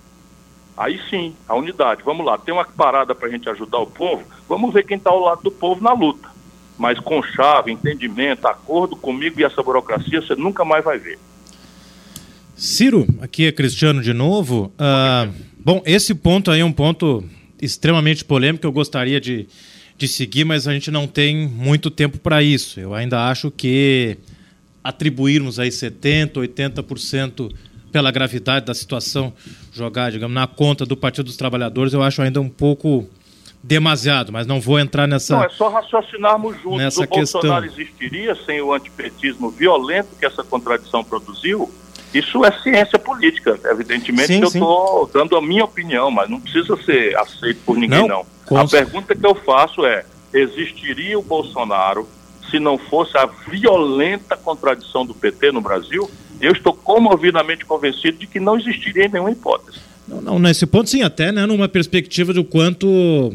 Aí 0.77 1.01
sim, 1.09 1.35
a 1.49 1.55
unidade. 1.55 2.03
Vamos 2.05 2.25
lá, 2.25 2.37
tem 2.37 2.53
uma 2.53 2.65
parada 2.65 3.15
para 3.15 3.29
a 3.29 3.31
gente 3.31 3.49
ajudar 3.49 3.79
o 3.79 3.87
povo, 3.87 4.23
vamos 4.49 4.73
ver 4.73 4.85
quem 4.85 4.99
está 4.99 5.11
ao 5.11 5.21
lado 5.21 5.43
do 5.43 5.51
povo 5.51 5.83
na 5.83 5.93
luta. 5.93 6.29
Mas 6.77 7.01
com 7.01 7.23
chave, 7.23 7.73
entendimento, 7.73 8.47
acordo 8.47 8.95
comigo 8.95 9.41
e 9.41 9.45
essa 9.45 9.63
burocracia, 9.63 10.21
você 10.21 10.35
nunca 10.35 10.65
mais 10.65 10.85
vai 10.85 10.99
ver. 10.99 11.19
Ciro, 12.55 13.07
aqui 13.23 13.47
é 13.47 13.53
Cristiano 13.53 14.03
de 14.03 14.13
novo. 14.13 14.71
Ah, 14.79 15.29
bom, 15.59 15.83
esse 15.87 16.15
ponto 16.15 16.51
aí 16.51 16.61
é 16.61 16.65
um 16.65 16.73
ponto 16.73 17.25
extremamente 17.61 18.23
polêmico, 18.25 18.67
eu 18.67 18.73
gostaria 18.73 19.19
de, 19.19 19.49
de 19.97 20.07
seguir, 20.07 20.45
mas 20.45 20.69
a 20.69 20.73
gente 20.73 20.91
não 20.91 21.07
tem 21.07 21.49
muito 21.49 21.91
tempo 21.91 22.19
para 22.19 22.43
isso. 22.43 22.79
Eu 22.79 22.95
ainda 22.95 23.29
acho 23.29 23.51
que 23.51 24.19
atribuirmos 24.85 25.59
aí 25.59 25.71
70%, 25.71 26.35
80% 26.35 27.53
pela 27.91 28.11
gravidade 28.11 28.67
da 28.67 28.75
situação, 28.75 29.33
jogar, 29.73 30.13
digamos, 30.13 30.35
na 30.35 30.47
conta 30.47 30.85
do 30.85 30.97
Partido 30.97 31.27
dos 31.27 31.37
Trabalhadores, 31.37 31.93
eu 31.93 32.03
acho 32.03 32.21
ainda 32.21 32.41
um 32.41 32.49
pouco 32.49 33.09
demasiado, 33.63 34.33
mas 34.33 34.47
não 34.47 34.61
vou 34.61 34.79
entrar 34.79 35.07
nessa. 35.09 35.37
Não, 35.37 35.45
é 35.45 35.49
só 35.49 35.69
raciocinarmos 35.69 36.61
juntos. 36.61 36.79
Nessa 36.79 37.05
o 37.05 37.09
questão. 37.09 37.41
Bolsonaro 37.41 37.65
existiria 37.65 38.35
sem 38.47 38.61
o 38.61 38.73
antipetismo 38.73 39.51
violento 39.51 40.09
que 40.19 40.27
essa 40.27 40.45
contradição 40.45 41.03
produziu? 41.03 41.73
Isso 42.15 42.45
é 42.45 42.53
ciência 42.63 42.99
política. 42.99 43.59
Evidentemente 43.65 44.29
sim, 44.29 44.41
eu 44.41 44.49
estou 44.49 45.11
dando 45.13 45.37
a 45.37 45.43
minha 45.43 45.65
opinião, 45.65 46.11
mas 46.11 46.31
não 46.31 46.41
precisa 46.41 46.77
ser 46.83 47.17
aceito 47.17 47.61
por 47.65 47.77
ninguém, 47.77 48.07
não. 48.07 48.09
não. 48.09 48.36
A 48.55 48.67
pergunta 48.67 49.15
que 49.15 49.27
eu 49.27 49.35
faço 49.35 49.85
é: 49.85 50.05
existiria 50.33 51.19
o 51.19 51.23
Bolsonaro 51.23 52.09
se 52.51 52.61
não 52.61 52.79
fosse 52.79 53.17
a 53.17 53.27
violenta 53.27 54.37
contradição 54.37 55.05
do 55.05 55.15
PT 55.15 55.53
no 55.53 55.61
Brasil? 55.61 56.09
Eu 56.41 56.53
estou 56.53 56.73
comovidamente 56.73 57.65
convencido 57.65 58.19
de 58.19 58.27
que 58.27 58.39
não 58.39 58.59
existiria 58.59 59.09
nenhuma 59.09 59.31
hipótese. 59.31 59.79
Não, 60.07 60.21
não, 60.21 60.39
nesse 60.39 60.67
ponto 60.67 60.89
sim, 60.89 61.03
até 61.03 61.33
né, 61.33 61.47
numa 61.47 61.69
perspectiva 61.69 62.33
do 62.33 62.45
quanto, 62.45 63.35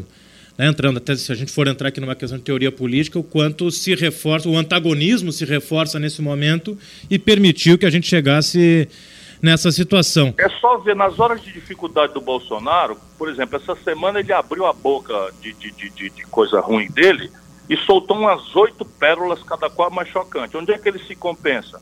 né, 0.57 0.67
entrando 0.67 0.97
até 0.97 1.15
se 1.15 1.31
a 1.31 1.35
gente 1.35 1.51
for 1.51 1.67
entrar 1.67 1.89
aqui 1.89 1.99
numa 1.99 2.15
questão 2.15 2.37
de 2.37 2.43
teoria 2.43 2.71
política, 2.71 3.19
o 3.19 3.23
quanto 3.23 3.69
se 3.71 3.93
reforça, 3.95 4.47
o 4.47 4.57
antagonismo 4.57 5.31
se 5.31 5.43
reforça 5.43 5.99
nesse 5.99 6.21
momento 6.21 6.77
e 7.09 7.19
permitiu 7.19 7.77
que 7.77 7.85
a 7.85 7.89
gente 7.89 8.07
chegasse 8.07 8.87
nessa 9.41 9.71
situação. 9.71 10.33
É 10.37 10.49
só 10.49 10.77
ver 10.77 10.95
nas 10.95 11.19
horas 11.19 11.41
de 11.41 11.51
dificuldade 11.51 12.13
do 12.13 12.21
Bolsonaro, 12.21 12.97
por 13.17 13.29
exemplo, 13.29 13.57
essa 13.57 13.75
semana 13.75 14.19
ele 14.19 14.33
abriu 14.33 14.65
a 14.65 14.73
boca 14.73 15.31
de, 15.41 15.53
de, 15.53 15.71
de, 15.71 16.09
de 16.09 16.23
coisa 16.27 16.59
ruim 16.59 16.89
dele 16.89 17.31
e 17.69 17.77
soltou 17.77 18.17
umas 18.17 18.55
oito 18.55 18.83
pérolas, 18.83 19.41
cada 19.43 19.69
qual 19.69 19.89
mais 19.89 20.09
chocante. 20.09 20.57
Onde 20.57 20.73
é 20.73 20.77
que 20.77 20.89
ele 20.89 20.99
se 20.99 21.15
compensa? 21.15 21.79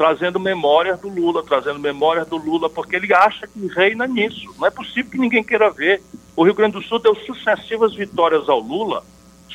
trazendo 0.00 0.40
memórias 0.40 0.98
do 0.98 1.10
Lula, 1.10 1.42
trazendo 1.42 1.78
memórias 1.78 2.26
do 2.26 2.38
Lula, 2.38 2.70
porque 2.70 2.96
ele 2.96 3.12
acha 3.12 3.46
que 3.46 3.66
reina 3.66 4.06
nisso. 4.06 4.46
Não 4.58 4.66
é 4.66 4.70
possível 4.70 5.10
que 5.10 5.18
ninguém 5.18 5.44
queira 5.44 5.68
ver. 5.68 6.02
O 6.34 6.42
Rio 6.42 6.54
Grande 6.54 6.72
do 6.72 6.82
Sul 6.82 6.98
deu 7.00 7.14
sucessivas 7.14 7.94
vitórias 7.94 8.48
ao 8.48 8.60
Lula, 8.60 9.04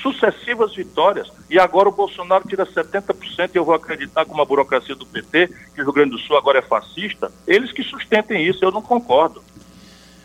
sucessivas 0.01 0.75
vitórias, 0.75 1.27
e 1.49 1.57
agora 1.57 1.89
o 1.89 1.91
Bolsonaro 1.91 2.47
tira 2.47 2.65
70%, 2.65 3.51
e 3.53 3.57
eu 3.57 3.65
vou 3.65 3.73
acreditar 3.73 4.25
com 4.25 4.33
uma 4.33 4.45
burocracia 4.45 4.95
do 4.95 5.05
PT, 5.05 5.49
que 5.73 5.81
o 5.81 5.83
Rio 5.83 5.93
Grande 5.93 6.11
do 6.11 6.19
Sul 6.19 6.37
agora 6.37 6.59
é 6.59 6.61
fascista, 6.61 7.31
eles 7.47 7.71
que 7.71 7.83
sustentem 7.83 8.45
isso, 8.45 8.63
eu 8.63 8.71
não 8.71 8.81
concordo. 8.81 9.41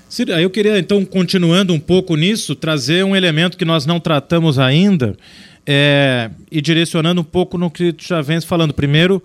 Ciro, 0.09 0.33
eu 0.33 0.51
queria, 0.51 0.79
então, 0.79 1.05
continuando 1.05 1.73
um 1.73 1.79
pouco 1.79 2.17
nisso, 2.17 2.57
trazer 2.57 3.05
um 3.05 3.15
elemento 3.15 3.57
que 3.57 3.65
nós 3.65 3.87
não 3.87 4.01
tratamos 4.01 4.59
ainda, 4.59 5.17
é, 5.65 6.31
e 6.51 6.61
direcionando 6.61 7.21
um 7.21 7.25
pouco 7.25 7.57
no 7.57 7.71
que 7.71 7.93
tu 7.93 8.05
já 8.05 8.21
vens 8.21 8.45
falando. 8.45 8.75
Primeiro, 8.75 9.23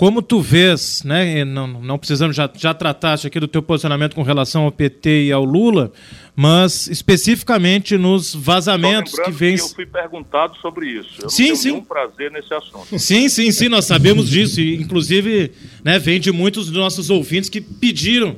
como 0.00 0.22
tu 0.22 0.40
vês, 0.40 1.02
né, 1.04 1.44
não, 1.44 1.66
não 1.66 1.98
precisamos, 1.98 2.34
já, 2.34 2.48
já 2.56 2.72
trataste 2.72 3.26
aqui 3.26 3.38
do 3.38 3.46
teu 3.46 3.62
posicionamento 3.62 4.14
com 4.14 4.22
relação 4.22 4.62
ao 4.62 4.72
PT 4.72 5.24
e 5.24 5.30
ao 5.30 5.44
Lula, 5.44 5.92
mas 6.34 6.86
especificamente 6.86 7.98
nos 7.98 8.34
vazamentos 8.34 9.12
que 9.12 9.30
vêm... 9.30 9.56
Que 9.56 9.60
eu 9.60 9.68
fui 9.68 9.84
perguntado 9.84 10.56
sobre 10.56 10.88
isso. 10.88 11.20
Eu 11.20 11.28
sim, 11.28 11.50
não 11.50 11.56
sim. 11.56 11.68
nenhum 11.72 11.84
prazer 11.84 12.30
nesse 12.30 12.54
assunto. 12.54 12.98
Sim, 12.98 13.28
sim, 13.28 13.52
sim, 13.52 13.68
nós 13.68 13.84
sabemos 13.84 14.30
disso. 14.30 14.58
E, 14.58 14.76
inclusive, 14.76 15.52
né, 15.84 15.98
vem 15.98 16.18
de 16.18 16.32
muitos 16.32 16.68
dos 16.70 16.78
nossos 16.78 17.10
ouvintes 17.10 17.50
que 17.50 17.60
pediram 17.60 18.36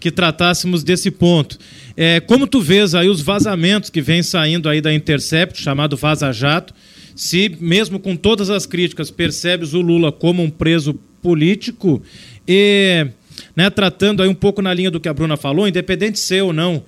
que 0.00 0.10
tratássemos 0.10 0.82
desse 0.82 1.12
ponto. 1.12 1.56
É, 1.96 2.18
como 2.18 2.44
tu 2.44 2.60
vês 2.60 2.92
aí 2.92 3.08
os 3.08 3.20
vazamentos 3.20 3.88
que 3.88 4.02
vêm 4.02 4.20
saindo 4.20 4.68
aí 4.68 4.80
da 4.80 4.92
Intercept, 4.92 5.62
chamado 5.62 5.96
Vaza 5.96 6.32
Jato, 6.32 6.74
se, 7.14 7.56
mesmo 7.60 7.98
com 7.98 8.16
todas 8.16 8.50
as 8.50 8.66
críticas, 8.66 9.10
percebes 9.10 9.72
o 9.72 9.80
Lula 9.80 10.10
como 10.10 10.42
um 10.42 10.50
preso 10.50 10.94
político 11.22 12.02
e 12.46 13.06
né, 13.56 13.70
tratando 13.70 14.22
aí 14.22 14.28
um 14.28 14.34
pouco 14.34 14.60
na 14.60 14.74
linha 14.74 14.90
do 14.90 15.00
que 15.00 15.08
a 15.08 15.14
Bruna 15.14 15.36
falou, 15.36 15.66
independente 15.66 16.12
de 16.12 16.20
ser 16.20 16.42
ou 16.42 16.52
não 16.52 16.84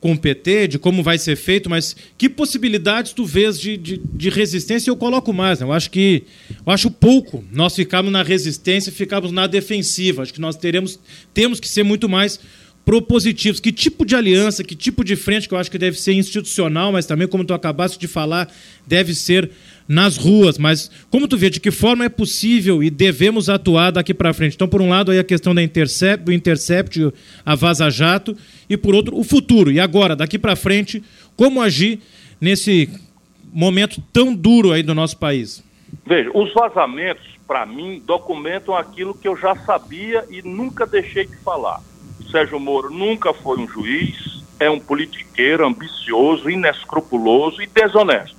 com 0.00 0.12
o 0.12 0.18
PT, 0.18 0.68
de 0.68 0.78
como 0.78 1.02
vai 1.02 1.18
ser 1.18 1.34
feito, 1.34 1.68
mas 1.68 1.96
que 2.16 2.28
possibilidades 2.28 3.12
tu 3.12 3.24
vês 3.24 3.58
de, 3.58 3.76
de, 3.76 3.98
de 3.98 4.30
resistência? 4.30 4.90
Eu 4.90 4.96
coloco 4.96 5.32
mais, 5.32 5.58
né? 5.58 5.66
eu 5.66 5.72
acho 5.72 5.90
que 5.90 6.22
eu 6.64 6.72
acho 6.72 6.90
pouco 6.90 7.44
nós 7.52 7.74
ficarmos 7.74 8.12
na 8.12 8.22
resistência, 8.22 8.92
ficarmos 8.92 9.32
na 9.32 9.46
defensiva. 9.46 10.22
Acho 10.22 10.32
que 10.32 10.40
nós 10.40 10.56
teremos 10.56 11.00
temos 11.34 11.58
que 11.58 11.68
ser 11.68 11.82
muito 11.82 12.08
mais 12.08 12.38
propositivos. 12.88 13.60
Que 13.60 13.70
tipo 13.70 14.06
de 14.06 14.16
aliança, 14.16 14.64
que 14.64 14.74
tipo 14.74 15.04
de 15.04 15.14
frente 15.14 15.46
que 15.46 15.52
eu 15.52 15.58
acho 15.58 15.70
que 15.70 15.76
deve 15.76 16.00
ser 16.00 16.14
institucional, 16.14 16.90
mas 16.90 17.04
também, 17.04 17.28
como 17.28 17.44
tu 17.44 17.52
acabaste 17.52 17.98
de 17.98 18.08
falar, 18.08 18.50
deve 18.86 19.14
ser 19.14 19.50
nas 19.86 20.16
ruas. 20.16 20.56
Mas 20.56 20.90
como 21.10 21.28
tu 21.28 21.36
vê, 21.36 21.50
de 21.50 21.60
que 21.60 21.70
forma 21.70 22.06
é 22.06 22.08
possível 22.08 22.82
e 22.82 22.88
devemos 22.88 23.50
atuar 23.50 23.90
daqui 23.90 24.14
para 24.14 24.32
frente? 24.32 24.54
Então, 24.54 24.66
por 24.66 24.80
um 24.80 24.88
lado, 24.88 25.10
aí 25.10 25.18
a 25.18 25.24
questão 25.24 25.54
da 25.54 25.62
intercept, 25.62 26.24
do 26.24 26.32
Intercept, 26.32 27.12
a 27.44 27.54
Vaza 27.54 27.90
Jato, 27.90 28.34
e 28.70 28.74
por 28.74 28.94
outro, 28.94 29.18
o 29.18 29.22
futuro. 29.22 29.70
E 29.70 29.78
agora, 29.78 30.16
daqui 30.16 30.38
para 30.38 30.56
frente, 30.56 31.04
como 31.36 31.60
agir 31.60 32.00
nesse 32.40 32.88
momento 33.52 34.02
tão 34.10 34.34
duro 34.34 34.72
aí 34.72 34.82
do 34.82 34.94
nosso 34.94 35.18
país? 35.18 35.62
Veja, 36.06 36.30
os 36.32 36.54
vazamentos, 36.54 37.26
para 37.46 37.66
mim, 37.66 38.02
documentam 38.06 38.74
aquilo 38.74 39.12
que 39.12 39.28
eu 39.28 39.36
já 39.36 39.54
sabia 39.56 40.24
e 40.30 40.40
nunca 40.40 40.86
deixei 40.86 41.26
de 41.26 41.36
falar. 41.36 41.82
Sérgio 42.30 42.60
Moro 42.60 42.90
nunca 42.90 43.32
foi 43.32 43.58
um 43.58 43.68
juiz, 43.68 44.42
é 44.60 44.68
um 44.70 44.78
politiqueiro 44.78 45.66
ambicioso, 45.66 46.50
inescrupuloso 46.50 47.62
e 47.62 47.66
desonesto. 47.66 48.36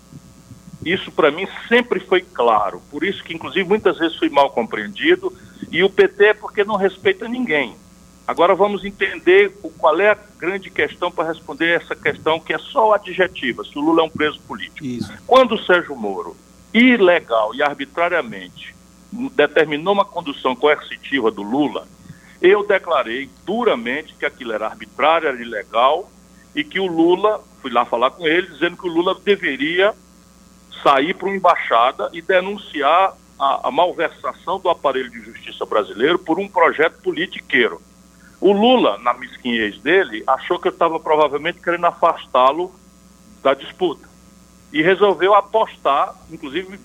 Isso 0.86 1.12
para 1.12 1.32
mim 1.32 1.48
sempre 1.68 2.00
foi 2.00 2.22
claro, 2.22 2.82
por 2.90 3.04
isso 3.04 3.24
que 3.24 3.34
inclusive 3.34 3.68
muitas 3.68 3.98
vezes 3.98 4.18
fui 4.18 4.30
mal 4.30 4.50
compreendido 4.52 5.34
e 5.72 5.84
o 5.84 5.90
PT 5.90 6.26
é 6.26 6.34
porque 6.34 6.64
não 6.64 6.76
respeita 6.76 7.28
ninguém. 7.28 7.76
Agora 8.26 8.54
vamos 8.54 8.86
entender 8.86 9.52
qual 9.78 10.00
é 10.00 10.12
a 10.12 10.18
grande 10.38 10.70
questão 10.70 11.12
para 11.12 11.28
responder 11.28 11.82
essa 11.82 11.96
questão 11.96 12.40
que 12.40 12.54
é 12.54 12.60
só 12.60 12.94
adjetiva, 12.94 13.64
se 13.64 13.78
o 13.78 13.82
Lula 13.82 14.04
é 14.04 14.06
um 14.06 14.10
preso 14.10 14.40
político. 14.42 14.86
Isso. 14.86 15.12
Quando 15.26 15.56
o 15.56 15.66
Sérgio 15.66 15.96
Moro, 15.96 16.38
ilegal 16.74 17.56
e 17.56 17.64
arbitrariamente, 17.64 18.76
determinou 19.36 19.94
uma 19.96 20.06
condução 20.06 20.56
coercitiva 20.56 21.32
do 21.32 21.42
Lula, 21.42 21.88
eu 22.42 22.66
declarei 22.66 23.30
duramente 23.46 24.16
que 24.16 24.26
aquilo 24.26 24.54
era 24.54 24.68
arbitrário, 24.68 25.28
era 25.28 25.42
ilegal 25.42 26.10
e 26.56 26.64
que 26.64 26.80
o 26.80 26.88
Lula, 26.88 27.44
fui 27.62 27.72
lá 27.72 27.86
falar 27.86 28.12
com 28.12 28.26
ele, 28.26 28.48
dizendo 28.48 28.78
que 28.78 28.88
o 28.88 28.92
Lula 28.92 29.16
deveria 29.16 29.94
sair 30.82 31.14
para 31.14 31.28
uma 31.28 31.36
embaixada 31.36 32.10
e 32.14 32.22
denunciar 32.22 33.14
a, 33.38 33.68
a 33.68 33.72
malversação 33.72 34.60
do 34.60 34.70
aparelho 34.70 35.10
de 35.10 35.22
justiça 35.22 35.66
brasileiro 35.66 36.18
por 36.18 36.40
um 36.40 36.48
projeto 36.48 37.02
politiqueiro. 37.02 37.82
O 38.40 38.54
Lula, 38.54 38.98
na 39.00 39.14
mesquinhez 39.14 39.78
dele, 39.80 40.24
achou 40.26 40.58
que 40.58 40.70
eu 40.70 40.72
estava 40.72 41.00
provavelmente 41.00 41.60
querendo 41.60 41.86
afastá-lo 41.86 42.74
da 43.44 43.54
disputa. 43.54 44.08
E 44.72 44.82
resolveu 44.82 45.34
apostar, 45.34 46.16
inclusive, 46.32 46.80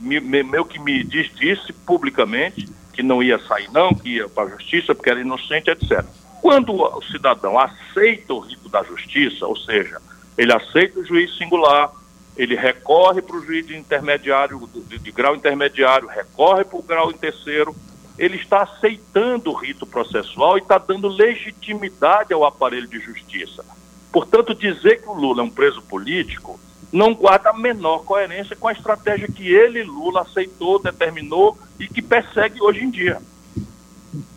me, 0.00 0.20
meio 0.20 0.64
que 0.64 0.80
me 0.80 1.04
diz, 1.04 1.32
disse 1.34 1.72
publicamente 1.72 2.68
que 2.98 3.02
não 3.04 3.22
ia 3.22 3.38
sair 3.46 3.70
não, 3.70 3.94
que 3.94 4.16
ia 4.16 4.28
para 4.28 4.48
a 4.48 4.50
justiça 4.56 4.92
porque 4.92 5.08
era 5.08 5.20
inocente, 5.20 5.70
etc. 5.70 6.04
Quando 6.42 6.72
o 6.72 7.00
cidadão 7.04 7.56
aceita 7.56 8.34
o 8.34 8.40
rito 8.40 8.68
da 8.68 8.82
justiça, 8.82 9.46
ou 9.46 9.54
seja, 9.54 10.02
ele 10.36 10.52
aceita 10.52 10.98
o 10.98 11.04
juiz 11.04 11.36
singular, 11.38 11.92
ele 12.36 12.56
recorre 12.56 13.22
para 13.22 13.36
o 13.36 13.44
juiz 13.44 13.64
de 13.68 13.76
intermediário, 13.76 14.68
de, 14.88 14.98
de 14.98 15.12
grau 15.12 15.36
intermediário, 15.36 16.08
recorre 16.08 16.64
para 16.64 16.76
o 16.76 16.82
grau 16.82 17.12
em 17.12 17.16
terceiro, 17.16 17.72
ele 18.18 18.36
está 18.36 18.64
aceitando 18.64 19.52
o 19.52 19.54
rito 19.54 19.86
processual 19.86 20.58
e 20.58 20.60
está 20.60 20.76
dando 20.76 21.06
legitimidade 21.06 22.32
ao 22.32 22.44
aparelho 22.44 22.88
de 22.88 22.98
justiça. 22.98 23.64
Portanto, 24.10 24.56
dizer 24.56 25.02
que 25.02 25.08
o 25.08 25.12
Lula 25.12 25.42
é 25.42 25.44
um 25.44 25.50
preso 25.50 25.80
político 25.82 26.58
não 26.92 27.14
guarda 27.14 27.50
a 27.50 27.56
menor 27.56 28.04
coerência 28.04 28.56
com 28.56 28.68
a 28.68 28.72
estratégia 28.72 29.28
que 29.28 29.46
ele, 29.46 29.82
Lula, 29.82 30.22
aceitou, 30.22 30.78
determinou 30.78 31.58
e 31.78 31.86
que 31.86 32.00
persegue 32.00 32.62
hoje 32.62 32.82
em 32.82 32.90
dia. 32.90 33.20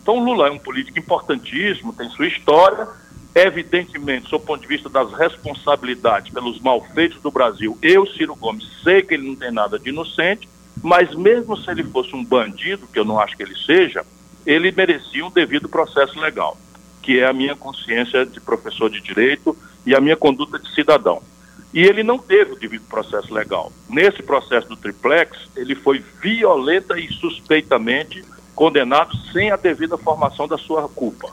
Então, 0.02 0.22
Lula 0.22 0.48
é 0.48 0.50
um 0.50 0.58
político 0.58 0.98
importantíssimo, 0.98 1.92
tem 1.92 2.08
sua 2.10 2.26
história, 2.26 2.88
Evidentemente, 3.34 4.30
do 4.30 4.38
ponto 4.38 4.60
de 4.60 4.68
vista 4.68 4.90
das 4.90 5.10
responsabilidades 5.14 6.32
pelos 6.32 6.60
malfeitos 6.60 7.20
do 7.22 7.30
Brasil, 7.30 7.78
eu, 7.80 8.06
Ciro 8.06 8.36
Gomes, 8.36 8.68
sei 8.84 9.00
que 9.00 9.14
ele 9.14 9.26
não 9.26 9.34
tem 9.34 9.50
nada 9.50 9.78
de 9.78 9.88
inocente, 9.88 10.46
mas 10.82 11.14
mesmo 11.14 11.56
se 11.56 11.70
ele 11.70 11.82
fosse 11.82 12.14
um 12.14 12.22
bandido, 12.22 12.86
que 12.86 12.98
eu 12.98 13.06
não 13.06 13.18
acho 13.18 13.34
que 13.34 13.42
ele 13.42 13.56
seja, 13.56 14.04
ele 14.44 14.70
merecia 14.70 15.24
um 15.24 15.30
devido 15.30 15.66
processo 15.66 16.20
legal, 16.20 16.58
que 17.00 17.20
é 17.20 17.26
a 17.26 17.32
minha 17.32 17.56
consciência 17.56 18.26
de 18.26 18.38
professor 18.38 18.90
de 18.90 19.00
direito 19.00 19.56
e 19.86 19.94
a 19.94 20.00
minha 20.00 20.16
conduta 20.16 20.58
de 20.58 20.70
cidadão. 20.74 21.22
E 21.72 21.80
ele 21.80 22.02
não 22.02 22.18
teve 22.18 22.52
o 22.52 22.58
devido 22.58 22.84
processo 22.86 23.32
legal. 23.32 23.72
Nesse 23.88 24.22
processo 24.22 24.68
do 24.68 24.76
triplex, 24.76 25.38
ele 25.56 25.74
foi 25.74 26.04
violenta 26.20 26.98
e 26.98 27.08
suspeitamente 27.12 28.24
condenado 28.54 29.16
sem 29.32 29.50
a 29.50 29.56
devida 29.56 29.96
formação 29.96 30.46
da 30.46 30.58
sua 30.58 30.88
culpa. 30.88 31.30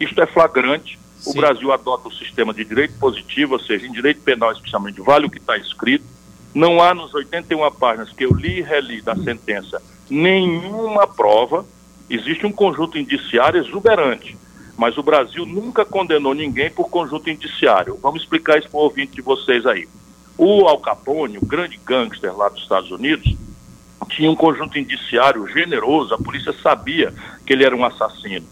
Isto 0.00 0.22
é 0.22 0.26
flagrante 0.26 0.98
o 1.26 1.32
Brasil 1.32 1.72
adota 1.72 2.08
o 2.08 2.12
sistema 2.12 2.52
de 2.52 2.64
direito 2.64 2.98
positivo, 2.98 3.54
ou 3.54 3.60
seja, 3.60 3.86
em 3.86 3.92
direito 3.92 4.20
penal, 4.20 4.52
especialmente, 4.52 5.00
vale 5.00 5.26
o 5.26 5.30
que 5.30 5.38
está 5.38 5.56
escrito. 5.56 6.04
Não 6.54 6.82
há 6.82 6.92
nos 6.92 7.14
81 7.14 7.70
páginas 7.72 8.12
que 8.12 8.24
eu 8.24 8.34
li 8.34 8.58
e 8.58 8.62
reli 8.62 9.00
da 9.00 9.16
sentença 9.16 9.82
nenhuma 10.10 11.06
prova. 11.06 11.64
Existe 12.10 12.44
um 12.44 12.52
conjunto 12.52 12.98
indiciário 12.98 13.58
exuberante, 13.58 14.36
mas 14.76 14.98
o 14.98 15.02
Brasil 15.02 15.46
nunca 15.46 15.84
condenou 15.84 16.34
ninguém 16.34 16.70
por 16.70 16.88
conjunto 16.88 17.30
indiciário. 17.30 17.98
Vamos 18.02 18.22
explicar 18.22 18.58
isso 18.58 18.68
para 18.68 18.78
o 18.78 18.84
ouvinte 18.84 19.12
de 19.12 19.22
vocês 19.22 19.66
aí. 19.66 19.88
O 20.36 20.66
Al 20.66 20.80
Capone, 20.80 21.38
o 21.38 21.46
grande 21.46 21.78
gangster 21.84 22.36
lá 22.36 22.48
dos 22.48 22.62
Estados 22.62 22.90
Unidos, 22.90 23.36
tinha 24.08 24.30
um 24.30 24.36
conjunto 24.36 24.78
indiciário 24.78 25.46
generoso, 25.46 26.14
a 26.14 26.18
polícia 26.18 26.52
sabia 26.62 27.14
que 27.46 27.52
ele 27.52 27.64
era 27.64 27.74
um 27.74 27.84
assassino 27.84 28.46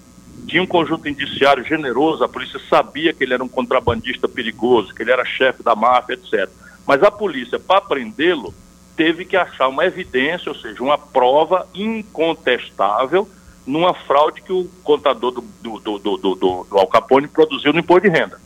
tinha 0.46 0.62
um 0.62 0.66
conjunto 0.66 1.08
indiciário 1.08 1.64
generoso, 1.64 2.24
a 2.24 2.28
polícia 2.28 2.60
sabia 2.68 3.12
que 3.12 3.24
ele 3.24 3.34
era 3.34 3.44
um 3.44 3.48
contrabandista 3.48 4.28
perigoso, 4.28 4.94
que 4.94 5.02
ele 5.02 5.12
era 5.12 5.24
chefe 5.24 5.62
da 5.62 5.74
máfia, 5.74 6.14
etc. 6.14 6.48
Mas 6.86 7.02
a 7.02 7.10
polícia, 7.10 7.58
para 7.58 7.80
prendê-lo, 7.80 8.52
teve 8.96 9.24
que 9.24 9.36
achar 9.36 9.68
uma 9.68 9.86
evidência, 9.86 10.50
ou 10.50 10.58
seja, 10.58 10.82
uma 10.82 10.98
prova 10.98 11.66
incontestável 11.74 13.28
numa 13.66 13.94
fraude 13.94 14.42
que 14.42 14.52
o 14.52 14.68
contador 14.82 15.30
do, 15.30 15.40
do, 15.40 15.78
do, 15.98 16.16
do, 16.16 16.34
do, 16.34 16.66
Al 16.72 16.86
Capone 16.86 17.28
produziu 17.28 17.72
no 17.72 17.80
imposto 17.80 18.08
de 18.08 18.16
renda. 18.16 18.40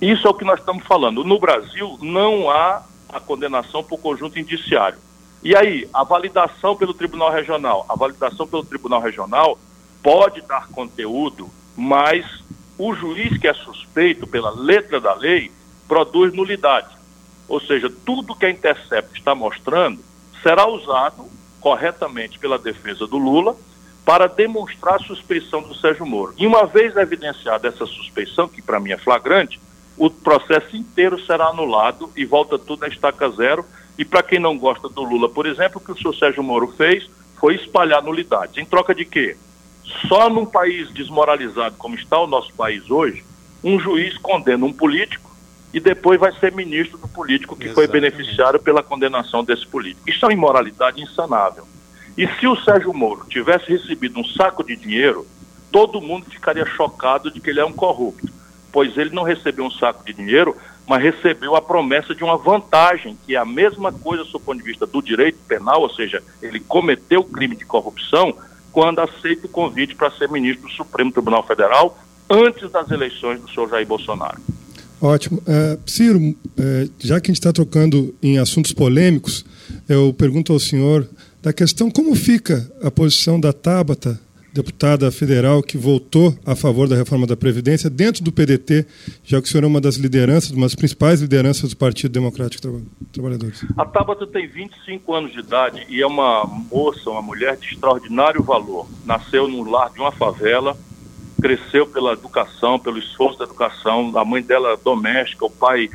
Isso 0.00 0.26
é 0.26 0.30
o 0.30 0.34
que 0.34 0.44
nós 0.44 0.60
estamos 0.60 0.84
falando. 0.84 1.24
No 1.24 1.38
Brasil, 1.38 1.98
não 2.00 2.50
há 2.50 2.82
a 3.08 3.20
condenação 3.20 3.82
por 3.84 3.98
conjunto 3.98 4.38
indiciário. 4.38 4.98
E 5.42 5.56
aí, 5.56 5.88
a 5.92 6.04
validação 6.04 6.76
pelo 6.76 6.94
Tribunal 6.94 7.32
Regional? 7.32 7.84
A 7.88 7.96
validação 7.96 8.46
pelo 8.46 8.64
Tribunal 8.64 9.00
Regional 9.00 9.58
pode 10.02 10.40
dar 10.42 10.68
conteúdo, 10.68 11.50
mas 11.76 12.24
o 12.78 12.94
juiz 12.94 13.36
que 13.38 13.48
é 13.48 13.54
suspeito 13.54 14.26
pela 14.26 14.50
letra 14.50 15.00
da 15.00 15.14
lei 15.14 15.50
produz 15.86 16.32
nulidade. 16.32 16.96
Ou 17.48 17.60
seja, 17.60 17.92
tudo 18.04 18.34
que 18.34 18.46
a 18.46 18.50
Intercept 18.50 19.18
está 19.18 19.34
mostrando 19.34 20.00
será 20.42 20.66
usado 20.66 21.26
corretamente 21.60 22.38
pela 22.38 22.58
defesa 22.58 23.06
do 23.06 23.18
Lula 23.18 23.56
para 24.04 24.26
demonstrar 24.26 24.96
a 24.96 25.04
suspeição 25.04 25.62
do 25.62 25.74
Sérgio 25.74 26.04
Moro. 26.04 26.34
E 26.36 26.46
uma 26.46 26.66
vez 26.66 26.96
evidenciada 26.96 27.68
essa 27.68 27.86
suspeição, 27.86 28.48
que 28.48 28.60
para 28.60 28.80
mim 28.80 28.90
é 28.90 28.98
flagrante, 28.98 29.60
o 29.96 30.10
processo 30.10 30.76
inteiro 30.76 31.24
será 31.24 31.46
anulado 31.46 32.10
e 32.16 32.24
volta 32.24 32.58
tudo 32.58 32.84
a 32.84 32.88
estaca 32.88 33.28
zero. 33.30 33.64
E 33.96 34.04
para 34.04 34.22
quem 34.22 34.38
não 34.38 34.58
gosta 34.58 34.88
do 34.88 35.02
Lula, 35.02 35.28
por 35.28 35.46
exemplo, 35.46 35.80
o 35.80 35.84
que 35.84 35.92
o 35.92 35.96
senhor 35.96 36.14
Sérgio 36.14 36.42
Moro 36.42 36.68
fez 36.68 37.08
foi 37.38 37.54
espalhar 37.54 38.02
nulidades. 38.02 38.56
Em 38.56 38.64
troca 38.64 38.94
de 38.94 39.04
quê? 39.04 39.36
Só 40.08 40.30
num 40.30 40.46
país 40.46 40.90
desmoralizado 40.92 41.76
como 41.76 41.94
está 41.94 42.18
o 42.18 42.26
nosso 42.26 42.52
país 42.54 42.90
hoje, 42.90 43.24
um 43.62 43.78
juiz 43.78 44.16
condena 44.18 44.64
um 44.64 44.72
político 44.72 45.30
e 45.72 45.80
depois 45.80 46.18
vai 46.18 46.32
ser 46.38 46.52
ministro 46.52 46.98
do 46.98 47.08
político 47.08 47.56
que 47.56 47.66
Exatamente. 47.66 47.90
foi 47.90 48.00
beneficiário 48.00 48.60
pela 48.60 48.82
condenação 48.82 49.44
desse 49.44 49.66
político. 49.66 50.08
Isso 50.08 50.24
é 50.24 50.28
uma 50.28 50.34
imoralidade 50.34 51.00
insanável. 51.00 51.66
E 52.16 52.26
se 52.38 52.46
o 52.46 52.56
Sérgio 52.56 52.92
Moro 52.92 53.26
tivesse 53.28 53.70
recebido 53.70 54.18
um 54.18 54.24
saco 54.24 54.62
de 54.62 54.76
dinheiro, 54.76 55.26
todo 55.70 56.00
mundo 56.00 56.26
ficaria 56.30 56.66
chocado 56.66 57.30
de 57.30 57.40
que 57.40 57.50
ele 57.50 57.60
é 57.60 57.64
um 57.64 57.72
corrupto, 57.72 58.28
pois 58.70 58.96
ele 58.96 59.10
não 59.10 59.22
recebeu 59.22 59.64
um 59.64 59.70
saco 59.70 60.04
de 60.04 60.12
dinheiro, 60.12 60.56
mas 60.86 61.02
recebeu 61.02 61.56
a 61.56 61.62
promessa 61.62 62.14
de 62.14 62.22
uma 62.22 62.36
vantagem, 62.36 63.16
que 63.24 63.34
é 63.34 63.38
a 63.38 63.44
mesma 63.44 63.92
coisa 63.92 64.24
do 64.24 64.40
ponto 64.40 64.58
de 64.58 64.64
vista 64.64 64.86
do 64.86 65.00
direito 65.00 65.38
penal, 65.48 65.80
ou 65.80 65.90
seja, 65.90 66.22
ele 66.42 66.60
cometeu 66.60 67.20
o 67.20 67.24
crime 67.24 67.56
de 67.56 67.64
corrupção, 67.64 68.34
quando 68.72 69.00
aceita 69.00 69.46
o 69.46 69.50
convite 69.50 69.94
para 69.94 70.10
ser 70.10 70.28
ministro 70.30 70.66
do 70.66 70.72
Supremo 70.72 71.12
Tribunal 71.12 71.46
Federal 71.46 71.98
antes 72.28 72.70
das 72.70 72.90
eleições 72.90 73.40
do 73.40 73.50
senhor 73.50 73.68
Jair 73.68 73.86
Bolsonaro. 73.86 74.40
Ótimo. 75.00 75.38
Uh, 75.40 75.78
Ciro, 75.84 76.18
uh, 76.18 76.36
já 76.98 77.20
que 77.20 77.30
a 77.30 77.32
gente 77.32 77.40
está 77.40 77.52
trocando 77.52 78.14
em 78.22 78.38
assuntos 78.38 78.72
polêmicos, 78.72 79.44
eu 79.88 80.14
pergunto 80.14 80.52
ao 80.52 80.60
senhor 80.60 81.06
da 81.42 81.52
questão 81.52 81.90
como 81.90 82.14
fica 82.14 82.70
a 82.80 82.90
posição 82.90 83.38
da 83.38 83.52
Tabata 83.52 84.18
deputada 84.54 85.10
federal 85.10 85.62
que 85.62 85.78
votou 85.78 86.36
a 86.44 86.54
favor 86.54 86.86
da 86.86 86.94
reforma 86.94 87.26
da 87.26 87.34
Previdência 87.34 87.88
dentro 87.88 88.22
do 88.22 88.30
PDT, 88.30 88.86
já 89.24 89.40
que 89.40 89.48
o 89.48 89.50
senhor 89.50 89.64
é 89.64 89.66
uma 89.66 89.80
das 89.80 89.96
lideranças, 89.96 90.50
uma 90.50 90.66
das 90.66 90.74
principais 90.74 91.22
lideranças 91.22 91.70
do 91.70 91.76
Partido 91.76 92.12
Democrático 92.12 92.60
Tra 92.60 92.70
Trabalhadores. 93.12 93.64
A 93.78 93.84
Tabata 93.86 94.26
tem 94.26 94.46
25 94.46 95.14
anos 95.14 95.32
de 95.32 95.40
idade 95.40 95.86
e 95.88 96.02
é 96.02 96.06
uma 96.06 96.44
moça, 96.70 97.08
uma 97.10 97.22
mulher 97.22 97.56
de 97.56 97.66
extraordinário 97.66 98.42
valor. 98.42 98.86
Nasceu 99.06 99.48
no 99.48 99.68
lar 99.68 99.90
de 99.90 100.00
uma 100.00 100.12
favela, 100.12 100.76
cresceu 101.40 101.86
pela 101.86 102.12
educação, 102.12 102.78
pelo 102.78 102.98
esforço 102.98 103.38
da 103.38 103.46
educação. 103.46 104.12
A 104.18 104.24
mãe 104.24 104.42
dela 104.42 104.76
doméstica, 104.76 105.46
o 105.46 105.50
pai 105.50 105.88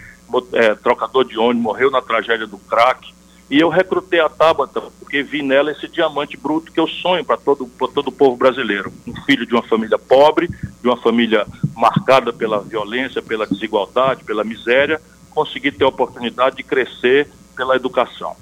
é, 0.53 0.73
trocador 0.73 1.25
de 1.25 1.37
ônibus, 1.37 1.61
morreu 1.61 1.91
na 1.91 2.01
tragédia 2.01 2.47
do 2.47 2.57
crack 2.57 3.15
e 3.49 3.59
eu 3.59 3.69
recrutei 3.69 4.19
a 4.19 4.29
Tabata 4.29 4.81
porque 5.07 5.23
vi 5.23 5.41
nela 5.41 5.71
esse 5.71 5.87
diamante 5.87 6.35
bruto 6.35 6.69
que 6.69 6.79
eu 6.79 6.85
sonho 6.85 7.23
para 7.23 7.37
todo, 7.37 7.65
todo 7.65 8.09
o 8.09 8.11
povo 8.11 8.35
brasileiro. 8.35 8.91
Um 9.07 9.15
filho 9.21 9.45
de 9.45 9.53
uma 9.53 9.63
família 9.63 9.97
pobre, 9.97 10.49
de 10.49 10.87
uma 10.87 10.97
família 10.97 11.47
marcada 11.73 12.33
pela 12.33 12.59
violência, 12.59 13.21
pela 13.21 13.47
desigualdade, 13.47 14.25
pela 14.25 14.43
miséria, 14.43 15.01
conseguir 15.29 15.71
ter 15.71 15.85
a 15.85 15.87
oportunidade 15.87 16.57
de 16.57 16.63
crescer 16.63 17.29
pela 17.55 17.77
educação. 17.77 18.35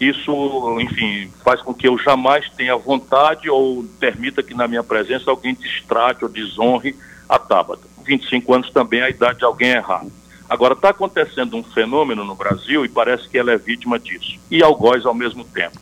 Isso, 0.00 0.80
enfim, 0.80 1.30
faz 1.44 1.60
com 1.60 1.74
que 1.74 1.86
eu 1.86 1.98
jamais 1.98 2.48
tenha 2.50 2.76
vontade 2.76 3.50
ou 3.50 3.84
permita 4.00 4.42
que 4.42 4.54
na 4.54 4.66
minha 4.66 4.82
presença 4.82 5.30
alguém 5.30 5.54
destrate 5.54 6.24
ou 6.24 6.30
desonre 6.30 6.96
a 7.28 7.38
Tabata. 7.38 7.86
25 8.06 8.54
anos 8.54 8.70
também 8.70 9.00
é 9.00 9.04
a 9.04 9.10
idade 9.10 9.40
de 9.40 9.44
alguém 9.44 9.70
errar. 9.72 10.04
Agora, 10.48 10.74
está 10.74 10.90
acontecendo 10.90 11.56
um 11.56 11.62
fenômeno 11.62 12.24
no 12.24 12.34
Brasil 12.34 12.84
e 12.84 12.88
parece 12.88 13.28
que 13.28 13.36
ela 13.36 13.52
é 13.52 13.56
vítima 13.56 13.98
disso, 13.98 14.38
e 14.50 14.62
algoz 14.62 15.04
ao 15.04 15.14
mesmo 15.14 15.44
tempo. 15.44 15.78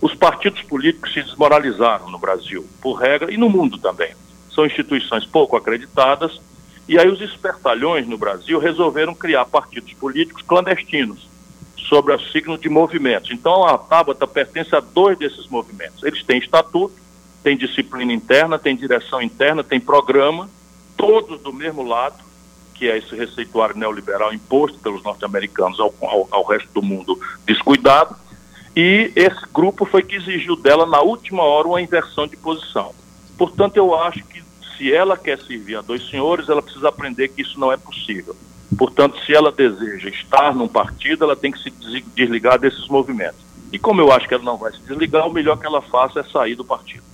Os 0.00 0.14
partidos 0.14 0.62
políticos 0.62 1.12
se 1.12 1.22
desmoralizaram 1.22 2.10
no 2.10 2.18
Brasil, 2.18 2.66
por 2.80 2.94
regra, 2.94 3.32
e 3.32 3.36
no 3.36 3.48
mundo 3.48 3.78
também. 3.78 4.14
São 4.54 4.66
instituições 4.66 5.24
pouco 5.24 5.56
acreditadas, 5.56 6.40
e 6.88 6.98
aí 6.98 7.08
os 7.08 7.20
espertalhões 7.20 8.06
no 8.06 8.18
Brasil 8.18 8.58
resolveram 8.58 9.14
criar 9.14 9.46
partidos 9.46 9.92
políticos 9.94 10.42
clandestinos, 10.42 11.30
sobre 11.88 12.14
o 12.14 12.18
signo 12.30 12.56
de 12.56 12.68
movimentos. 12.68 13.30
Então, 13.30 13.64
a 13.64 13.76
Tabata 13.76 14.26
pertence 14.26 14.74
a 14.74 14.80
dois 14.80 15.18
desses 15.18 15.46
movimentos. 15.48 16.02
Eles 16.02 16.24
têm 16.24 16.38
estatuto, 16.38 16.94
têm 17.42 17.56
disciplina 17.56 18.12
interna, 18.12 18.58
têm 18.58 18.76
direção 18.76 19.20
interna, 19.20 19.62
têm 19.62 19.80
programa, 19.80 20.48
todos 20.96 21.40
do 21.40 21.52
mesmo 21.52 21.82
lado, 21.82 22.16
que 22.74 22.88
é 22.88 22.98
esse 22.98 23.14
receituário 23.14 23.76
neoliberal 23.76 24.32
imposto 24.32 24.78
pelos 24.78 25.02
norte-americanos 25.02 25.78
ao, 25.78 25.94
ao, 26.00 26.28
ao, 26.30 26.44
resto 26.44 26.68
do 26.72 26.82
mundo 26.82 27.18
descuidado, 27.46 28.16
E 28.74 29.12
esse 29.14 29.46
grupo 29.52 29.84
foi 29.84 30.02
que 30.02 30.16
exigiu 30.16 30.56
dela, 30.56 30.86
na 30.86 31.00
última 31.02 31.42
hora, 31.42 31.68
uma 31.68 31.82
inversão 31.82 32.26
de 32.26 32.36
posição. 32.36 32.94
Portanto, 33.36 33.76
eu 33.76 33.94
acho 33.94 34.24
que 34.24 34.42
se 34.76 34.92
ela 34.92 35.16
quer 35.16 35.38
servir 35.38 35.76
a 35.76 35.82
dois 35.82 36.08
senhores, 36.08 36.48
ela 36.48 36.62
precisa 36.62 36.88
aprender 36.88 37.28
que 37.28 37.42
isso 37.42 37.60
não 37.60 37.70
é 37.70 37.76
possível. 37.76 38.34
Portanto, 38.76 39.18
se 39.24 39.34
ela 39.34 39.52
deseja 39.52 40.08
estar 40.08 40.54
num 40.54 40.68
partido, 40.68 41.24
ela 41.24 41.36
tem 41.36 41.52
que 41.52 41.62
se 41.62 41.70
desligar 42.16 42.58
desses 42.58 42.88
movimentos. 42.88 43.40
E 43.70 43.78
como 43.78 44.00
eu 44.00 44.10
acho 44.10 44.26
que 44.26 44.34
ela 44.34 44.42
não 44.42 44.56
vai 44.56 44.72
se 44.72 44.80
desligar, 44.80 45.26
o 45.26 45.32
melhor 45.32 45.58
que 45.58 45.66
ela 45.66 45.82
faça 45.82 46.20
é 46.20 46.24
sair 46.24 46.54
do 46.54 46.64
partido. 46.64 47.04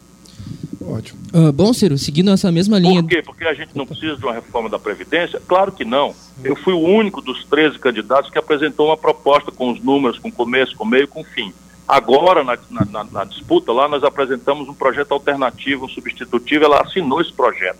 Ótimo. 0.89 1.21
Uh, 1.35 1.53
bom, 1.53 1.73
Ciro, 1.75 1.99
seguindo 1.99 2.31
essa 2.31 2.51
mesma 2.51 2.79
linha. 2.79 3.03
Por 3.03 3.11
quê? 3.11 3.23
Porque 3.23 3.45
a 3.45 3.53
gente 3.53 3.77
não 3.77 3.87
precisa 3.87 4.17
de 4.17 4.25
uma 4.25 4.33
reforma 4.33 4.71
da 4.71 4.79
Previdência? 4.79 5.41
Claro 5.47 5.71
que 5.71 5.85
não. 5.85 6.15
Eu 6.43 6.57
fui 6.57 6.73
o 6.73 6.81
único 6.81 7.21
dos 7.21 7.45
13 7.45 7.79
candidatos 7.79 8.31
que 8.31 8.39
apresentou 8.39 8.87
uma 8.87 8.97
proposta 8.97 9.53
com 9.53 9.71
os 9.71 9.81
números, 9.83 10.19
com 10.19 10.33
começo, 10.33 10.75
com 10.77 10.87
meio, 10.87 11.07
com 11.07 11.23
fim. 11.23 11.53
Agora, 11.87 12.43
na, 12.43 12.59
na, 12.71 13.05
na 13.05 13.25
disputa 13.25 13.71
lá, 13.71 13.87
nós 13.87 14.03
apresentamos 14.03 14.69
um 14.69 14.75
projeto 14.75 15.13
alternativo, 15.13 15.85
um 15.85 15.89
substitutivo, 15.89 16.65
ela 16.65 16.81
assinou 16.81 17.21
esse 17.21 17.33
projeto. 17.33 17.79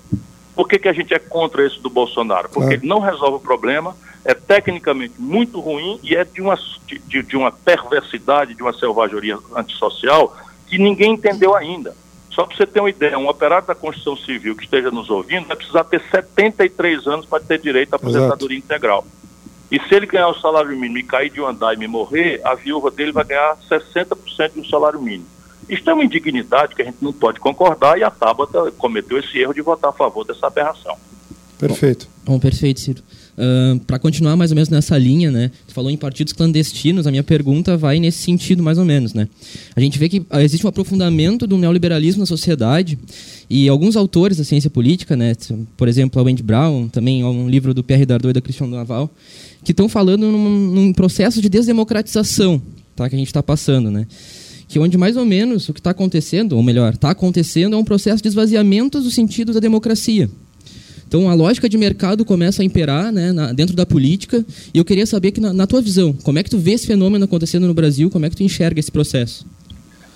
Por 0.55 0.69
que, 0.69 0.79
que 0.79 0.89
a 0.89 0.93
gente 0.93 1.15
é 1.15 1.19
contra 1.19 1.65
esse 1.65 1.81
do 1.81 1.89
Bolsonaro? 1.89 2.49
Porque 2.49 2.75
ele 2.75 2.87
não 2.87 3.01
resolve 3.01 3.37
o 3.37 3.41
problema, 3.41 3.97
é 4.25 4.35
tecnicamente 4.35 5.15
muito 5.19 5.61
ruim 5.61 5.99
e 6.03 6.15
é 6.15 6.25
de 6.25 6.43
uma, 6.43 6.59
de, 7.07 7.23
de 7.23 7.37
uma 7.37 7.53
perversidade, 7.53 8.55
de 8.55 8.63
uma 8.63 8.73
selvageria 8.73 9.39
antissocial 9.55 10.37
que 10.67 10.79
ninguém 10.79 11.13
entendeu 11.13 11.55
ainda. 11.55 11.95
Só 12.39 12.47
para 12.47 12.57
você 12.57 12.67
ter 12.69 12.79
uma 12.79 12.89
ideia, 12.89 13.19
um 13.19 13.29
operário 13.29 13.67
da 13.67 13.75
Constituição 13.75 14.17
Civil 14.17 14.55
que 14.55 14.63
esteja 14.63 14.93
nos 14.93 15.11
ouvindo 15.11 15.49
vai 15.49 15.57
precisar 15.57 15.83
ter 15.83 16.01
73 16.09 17.05
anos 17.09 17.27
para 17.27 17.43
ter 17.43 17.59
direito 17.59 17.95
à 17.95 17.97
aposentadoria 17.97 18.59
Exato. 18.59 18.73
integral. 18.73 19.07
E 19.73 19.81
se 19.81 19.93
ele 19.93 20.07
ganhar 20.07 20.29
o 20.29 20.41
salário 20.41 20.71
mínimo 20.71 20.99
e 20.99 21.03
cair 21.03 21.31
de 21.31 21.41
um 21.41 21.49
andaime 21.49 21.87
e 21.87 21.89
morrer, 21.89 22.41
a 22.45 22.55
viúva 22.55 22.93
dele 22.93 23.11
vai 23.11 23.25
ganhar 23.25 23.57
60% 23.69 24.53
do 24.55 24.65
salário 24.69 25.03
mínimo. 25.03 25.27
Isto 25.69 25.91
é 25.91 25.93
uma 25.95 26.05
indignidade 26.05 26.77
que 26.77 26.83
a 26.83 26.85
gente 26.85 26.99
não 27.03 27.13
pode 27.13 27.41
concordar 27.41 27.99
e 27.99 28.05
a 28.05 28.11
Tabata 28.11 28.71
cometeu 28.79 29.19
esse 29.19 29.37
erro 29.37 29.53
de 29.53 29.61
votar 29.61 29.91
a 29.91 29.93
favor 29.93 30.25
dessa 30.25 30.47
aberração. 30.47 30.97
Perfeito. 31.59 32.07
Bom, 32.25 32.35
bom 32.35 32.39
perfeito, 32.39 32.79
Ciro. 32.79 33.03
Para 33.87 33.99
continuar 33.99 34.37
mais 34.37 34.51
ou 34.51 34.57
menos 34.57 34.69
nessa 34.69 34.99
linha, 34.99 35.31
né? 35.31 35.51
Você 35.67 35.73
falou 35.73 35.91
em 35.91 35.97
partidos 35.97 36.33
clandestinos, 36.33 37.07
a 37.07 37.11
minha 37.11 37.23
pergunta 37.23 37.77
vai 37.77 38.01
nesse 38.01 38.19
sentido 38.19 38.63
mais 38.63 38.79
ou 38.79 38.85
menos, 38.85 39.15
né? 39.15 39.29
A 39.77 39.81
gente 39.81 39.99
vê 39.99 40.09
que 40.09 40.19
uh, 40.19 40.41
existe 40.41 40.67
um 40.67 40.69
aprofundamento 40.69 41.47
do 41.47 41.57
neoliberalismo 41.57 42.21
na 42.21 42.27
sociedade 42.27 42.99
e 43.49 43.69
alguns 43.69 43.97
autores 43.97 44.39
da 44.39 44.45
ciência 44.45 44.69
política, 44.69 45.17
né? 45.17 45.35
Por 45.77 45.87
exemplo, 45.87 46.21
a 46.21 46.25
Wendy 46.25 46.43
Brown, 46.43 46.89
também 46.89 47.25
um 47.25 47.49
livro 47.49 47.73
do 47.73 47.85
Pierre 47.85 48.05
Dardot 48.05 48.31
e 48.31 48.33
da 48.33 48.41
Christian 48.41 48.67
Naval, 48.67 49.09
que 49.63 49.71
estão 49.71 49.89
falando 49.89 50.27
num, 50.27 50.71
num, 50.71 50.93
processo 50.93 51.41
de 51.41 51.49
desdemocratização, 51.49 52.61
tá? 52.97 53.09
Que 53.09 53.15
a 53.15 53.19
gente 53.19 53.29
está 53.29 53.43
passando, 53.43 53.91
né? 53.91 54.07
Que 54.67 54.79
onde 54.79 54.99
mais 54.99 55.17
ou 55.17 55.25
menos 55.25 55.69
o 55.69 55.73
que 55.73 55.81
está 55.81 55.91
acontecendo, 55.91 56.57
ou 56.57 56.63
melhor, 56.63 56.95
está 56.95 57.11
acontecendo 57.11 57.75
é 57.75 57.77
um 57.79 57.85
processo 57.85 58.23
de 58.23 58.29
esvaziamento 58.29 59.01
do 59.01 59.11
sentido 59.11 59.53
da 59.53 59.61
democracia. 59.61 60.29
Então 61.09 61.31
a 61.31 61.35
lógica 61.35 61.71
de 61.71 61.79
mercado 61.79 62.23
começa 62.23 62.61
a 62.61 62.65
imperar 62.65 63.11
né, 63.11 63.33
na, 63.33 63.51
dentro 63.51 63.75
da 63.75 63.87
política. 63.87 64.45
E 64.75 64.79
eu 64.79 64.85
queria 64.85 65.07
saber 65.07 65.33
que 65.33 65.41
na, 65.41 65.55
na, 65.55 65.67
tua 65.67 65.81
visão, 65.81 66.13
como 66.13 66.39
é 66.39 66.43
que 66.43 66.51
tu 66.51 66.59
vê 66.59 66.73
esse 66.73 66.87
fenômeno 66.87 67.25
acontecendo 67.25 67.67
no 67.67 67.73
Brasil? 67.73 68.11
Como 68.11 68.27
é 68.27 68.31
que 68.31 68.37
tu 68.37 68.43
enxerga 68.43 68.79
esse 68.79 68.93
processo? 68.93 69.47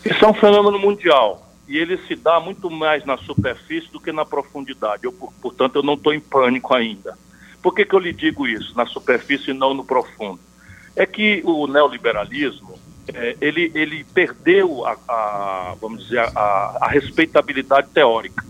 Isso 0.05 0.23
é 0.23 0.29
um 0.29 0.35
fenômeno 0.35 0.79
mundial 0.79 1.51
e 1.67 1.79
ele 1.79 1.97
se 2.07 2.15
dá 2.15 2.39
muito 2.39 2.71
mais 2.71 3.07
na 3.07 3.17
superfície 3.17 3.91
do 3.91 3.99
que 3.99 4.13
na 4.13 4.27
profundidade. 4.27 5.05
Eu, 5.05 5.13
portanto, 5.13 5.77
eu 5.77 5.83
não 5.83 5.95
estou 5.95 6.13
em 6.13 6.21
pânico 6.21 6.75
ainda. 6.75 7.17
Por 7.63 7.75
que, 7.75 7.87
que 7.87 7.95
eu 7.95 7.99
lhe 7.99 8.13
digo 8.13 8.47
isso, 8.47 8.77
na 8.77 8.85
superfície 8.85 9.51
e 9.51 9.55
não 9.55 9.73
no 9.73 9.85
profundo? 9.85 10.41
É 10.95 11.07
que 11.07 11.41
o 11.47 11.67
neoliberalismo 11.67 12.79
é, 13.15 13.35
ele, 13.41 13.73
ele 13.75 14.05
perdeu 14.13 14.85
a, 14.85 14.97
a 15.09 15.75
vamos 15.81 16.03
dizer 16.03 16.19
a, 16.19 16.79
a 16.83 16.89
respeitabilidade 16.89 17.89
teórica. 17.95 18.45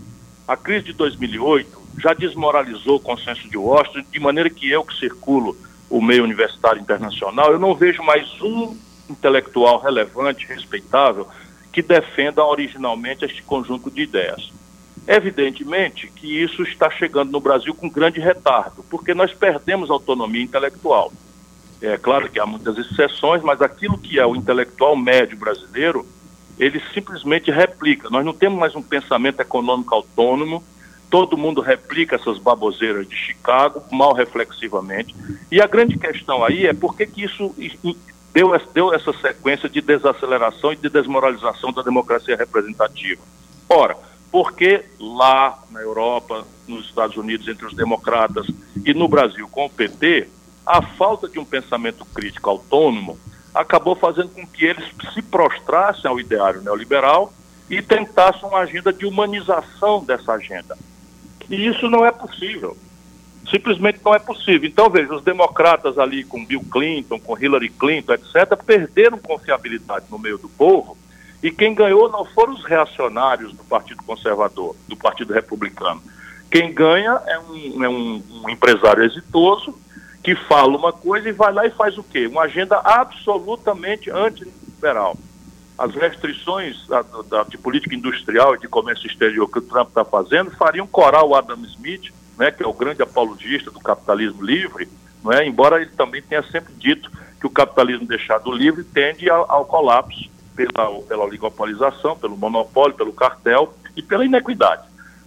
A 0.45 0.57
crise 0.57 0.87
de 0.87 0.93
2008 0.93 1.82
já 1.97 2.13
desmoralizou 2.13 2.97
o 2.97 2.99
consenso 2.99 3.47
de 3.49 3.57
Washington, 3.57 4.05
de 4.11 4.19
maneira 4.19 4.49
que 4.49 4.69
eu 4.69 4.83
que 4.83 4.97
circulo 4.97 5.57
o 5.89 6.01
meio 6.01 6.23
universitário 6.23 6.81
internacional, 6.81 7.51
eu 7.51 7.59
não 7.59 7.75
vejo 7.75 8.01
mais 8.01 8.27
um 8.41 8.75
intelectual 9.09 9.79
relevante, 9.79 10.47
respeitável, 10.47 11.27
que 11.71 11.81
defenda 11.81 12.43
originalmente 12.43 13.25
este 13.25 13.43
conjunto 13.43 13.91
de 13.91 14.01
ideias. 14.01 14.51
Evidentemente 15.07 16.07
que 16.07 16.41
isso 16.41 16.63
está 16.63 16.89
chegando 16.89 17.31
no 17.31 17.39
Brasil 17.39 17.75
com 17.75 17.89
grande 17.89 18.19
retardo, 18.19 18.83
porque 18.89 19.13
nós 19.13 19.33
perdemos 19.33 19.89
autonomia 19.89 20.41
intelectual. 20.41 21.11
É 21.81 21.97
claro 21.97 22.29
que 22.29 22.39
há 22.39 22.45
muitas 22.45 22.77
exceções, 22.77 23.43
mas 23.43 23.61
aquilo 23.61 23.97
que 23.97 24.17
é 24.17 24.25
o 24.25 24.35
intelectual 24.35 24.95
médio 24.95 25.37
brasileiro, 25.37 26.07
ele 26.57 26.81
simplesmente 26.93 27.51
replica. 27.51 28.09
Nós 28.09 28.23
não 28.23 28.33
temos 28.33 28.57
mais 28.57 28.75
um 28.75 28.81
pensamento 28.81 29.41
econômico 29.41 29.93
autônomo, 29.93 30.63
todo 31.13 31.37
mundo 31.37 31.61
replica 31.61 32.15
essas 32.15 32.39
baboseiras 32.39 33.07
de 33.07 33.15
Chicago, 33.15 33.83
mal 33.91 34.13
reflexivamente. 34.13 35.15
E 35.51 35.61
a 35.61 35.67
grande 35.67 35.95
questão 35.95 36.43
aí 36.43 36.65
é 36.65 36.73
por 36.73 36.97
que, 36.97 37.05
que 37.05 37.23
isso 37.23 37.55
deu, 38.33 38.49
deu 38.73 38.91
essa 38.91 39.13
sequência 39.13 39.69
de 39.69 39.79
desaceleração 39.79 40.73
e 40.73 40.75
de 40.75 40.89
desmoralização 40.89 41.71
da 41.71 41.83
democracia 41.83 42.35
representativa. 42.35 43.21
Ora, 43.69 43.95
porque 44.31 44.85
lá 44.99 45.63
na 45.69 45.81
Europa, 45.81 46.47
nos 46.67 46.87
Estados 46.87 47.15
Unidos, 47.15 47.47
entre 47.47 47.67
os 47.67 47.75
democratas 47.75 48.47
e 48.83 48.91
no 48.91 49.07
Brasil 49.07 49.47
com 49.47 49.67
o 49.67 49.69
PT, 49.69 50.27
a 50.65 50.81
falta 50.81 51.29
de 51.29 51.37
um 51.37 51.45
pensamento 51.45 52.03
crítico 52.05 52.49
autônomo 52.49 53.19
acabou 53.53 53.95
fazendo 53.95 54.29
com 54.29 54.47
que 54.47 54.65
eles 54.65 54.85
se 55.13 55.21
prostrassem 55.21 56.09
ao 56.09 56.19
ideário 56.19 56.63
neoliberal 56.63 57.31
e 57.69 57.83
tentassem 57.83 58.49
uma 58.49 58.61
agenda 58.61 58.91
de 58.91 59.05
humanização 59.05 60.03
dessa 60.03 60.33
agenda. 60.33 60.75
E 61.49 61.67
isso 61.67 61.89
não 61.89 62.05
é 62.05 62.11
possível. 62.11 62.77
Simplesmente 63.49 63.99
não 64.03 64.15
é 64.15 64.19
possível. 64.19 64.67
Então, 64.67 64.89
veja, 64.89 65.13
os 65.13 65.23
democratas 65.23 65.97
ali 65.97 66.23
com 66.23 66.45
Bill 66.45 66.63
Clinton, 66.71 67.19
com 67.19 67.37
Hillary 67.37 67.69
Clinton, 67.69 68.13
etc., 68.13 68.55
perderam 68.65 69.17
confiabilidade 69.17 70.05
no 70.09 70.17
meio 70.17 70.37
do 70.37 70.49
povo. 70.49 70.97
E 71.41 71.51
quem 71.51 71.75
ganhou 71.75 72.09
não 72.09 72.23
foram 72.23 72.53
os 72.53 72.63
reacionários 72.63 73.53
do 73.53 73.63
Partido 73.65 74.01
Conservador, 74.03 74.75
do 74.87 74.95
Partido 74.95 75.33
Republicano. 75.33 76.01
Quem 76.49 76.73
ganha 76.73 77.21
é 77.27 77.39
um, 77.39 77.83
é 77.83 77.89
um, 77.89 78.23
um 78.43 78.49
empresário 78.49 79.03
exitoso 79.03 79.77
que 80.23 80.35
fala 80.35 80.77
uma 80.77 80.93
coisa 80.93 81.27
e 81.27 81.33
vai 81.33 81.51
lá 81.51 81.65
e 81.65 81.71
faz 81.71 81.97
o 81.97 82.03
quê? 82.03 82.27
Uma 82.27 82.43
agenda 82.43 82.77
absolutamente 82.77 84.09
antiliberal 84.09 85.17
as 85.83 85.93
restrições 85.95 86.87
da, 86.87 87.01
da, 87.01 87.43
de 87.43 87.57
política 87.57 87.93
industrial 87.93 88.55
e 88.55 88.59
de 88.59 88.69
comércio 88.69 89.05
exterior 89.05 89.51
que 89.51 89.59
o 89.59 89.61
Trump 89.61 89.89
está 89.89 90.05
fazendo 90.05 90.49
fariam 90.51 90.87
corar 90.87 91.25
o 91.25 91.35
Adam 91.35 91.59
Smith, 91.65 92.13
né, 92.39 92.51
que 92.51 92.63
é 92.63 92.67
o 92.67 92.71
grande 92.71 93.01
apologista 93.01 93.69
do 93.69 93.81
capitalismo 93.81 94.41
livre, 94.41 94.87
não 95.21 95.33
é? 95.33 95.45
embora 95.45 95.81
ele 95.81 95.91
também 95.91 96.21
tenha 96.21 96.41
sempre 96.43 96.73
dito 96.75 97.11
que 97.37 97.45
o 97.45 97.49
capitalismo 97.49 98.07
deixado 98.07 98.49
livre 98.49 98.85
tende 98.85 99.29
ao, 99.29 99.51
ao 99.51 99.65
colapso 99.65 100.29
pela, 100.55 101.01
pela 101.01 101.25
oligopolização, 101.25 102.17
pelo 102.17 102.37
monopólio, 102.37 102.95
pelo 102.95 103.11
cartel 103.11 103.73
e 103.93 104.01
pela 104.01 104.23
inequidade. 104.23 104.83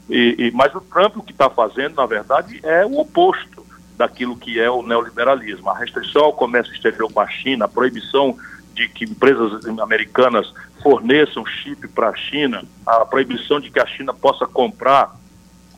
E, 0.09 0.36
e, 0.38 0.50
mas 0.52 0.74
o 0.74 0.80
Trump 0.80 1.18
o 1.18 1.22
que 1.22 1.32
está 1.32 1.50
fazendo, 1.50 1.96
na 1.96 2.07
verdade, 2.07 2.61
é 2.62 2.86
o 2.86 2.98
oposto 2.98 3.66
daquilo 3.94 4.36
que 4.36 4.59
é 4.59 4.70
o 4.70 4.82
neoliberalismo. 4.82 5.68
A 5.68 5.76
restrição 5.78 6.24
ao 6.24 6.32
comércio 6.32 6.72
exterior 6.72 7.12
com 7.12 7.20
a 7.20 7.28
China, 7.28 7.66
a 7.66 7.68
proibição 7.68 8.38
de 8.76 8.88
que 8.88 9.04
empresas 9.04 9.66
americanas 9.80 10.52
forneçam 10.82 11.44
chip 11.46 11.88
para 11.88 12.10
a 12.10 12.14
China, 12.14 12.62
a 12.86 13.04
proibição 13.06 13.58
de 13.58 13.70
que 13.70 13.80
a 13.80 13.86
China 13.86 14.12
possa 14.12 14.46
comprar 14.46 15.16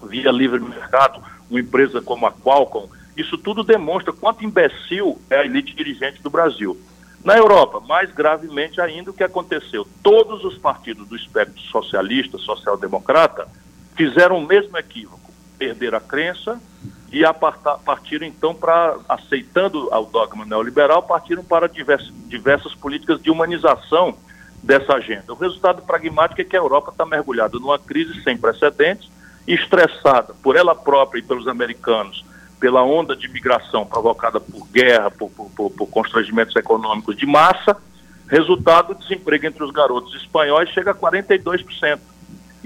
via 0.02 0.32
livre 0.32 0.60
mercado 0.60 1.22
uma 1.48 1.60
empresa 1.60 2.02
como 2.02 2.26
a 2.26 2.32
Qualcomm, 2.32 2.88
isso 3.16 3.38
tudo 3.38 3.64
demonstra 3.64 4.12
quanto 4.12 4.44
imbecil 4.44 5.20
é 5.30 5.38
a 5.38 5.44
elite 5.44 5.74
dirigente 5.74 6.20
do 6.20 6.28
Brasil. 6.28 6.76
Na 7.24 7.36
Europa, 7.36 7.80
mais 7.80 8.12
gravemente 8.12 8.80
ainda, 8.80 9.10
o 9.10 9.14
que 9.14 9.24
aconteceu? 9.24 9.86
Todos 10.02 10.44
os 10.44 10.58
partidos 10.58 11.08
do 11.08 11.16
espectro 11.16 11.60
socialista, 11.62 12.36
social-democrata, 12.38 13.48
fizeram 13.96 14.38
o 14.38 14.46
mesmo 14.46 14.76
equívoco: 14.76 15.17
perder 15.58 15.94
a 15.94 16.00
crença, 16.00 16.60
e 17.10 17.22
partiram 17.84 18.26
então 18.26 18.54
para, 18.54 18.96
aceitando 19.08 19.88
o 19.90 20.04
dogma 20.04 20.44
neoliberal, 20.44 21.02
partiram 21.02 21.42
para 21.42 21.68
diversas, 21.68 22.12
diversas 22.26 22.74
políticas 22.74 23.20
de 23.20 23.30
humanização 23.30 24.14
dessa 24.62 24.94
agenda. 24.94 25.32
O 25.32 25.36
resultado 25.36 25.82
pragmático 25.82 26.40
é 26.40 26.44
que 26.44 26.56
a 26.56 26.60
Europa 26.60 26.90
está 26.90 27.06
mergulhada 27.06 27.58
numa 27.58 27.78
crise 27.78 28.22
sem 28.22 28.36
precedentes, 28.36 29.10
estressada 29.46 30.34
por 30.42 30.56
ela 30.56 30.74
própria 30.74 31.20
e 31.20 31.22
pelos 31.22 31.48
americanos, 31.48 32.24
pela 32.60 32.82
onda 32.82 33.16
de 33.16 33.28
migração 33.28 33.86
provocada 33.86 34.38
por 34.38 34.66
guerra, 34.68 35.10
por, 35.10 35.30
por, 35.30 35.50
por, 35.50 35.70
por 35.70 35.86
constrangimentos 35.86 36.54
econômicos 36.56 37.16
de 37.16 37.24
massa, 37.24 37.76
resultado, 38.28 38.92
o 38.92 38.94
desemprego 38.94 39.46
entre 39.46 39.64
os 39.64 39.70
garotos 39.70 40.14
espanhóis 40.14 40.68
chega 40.70 40.90
a 40.90 40.94
42%. 40.94 41.98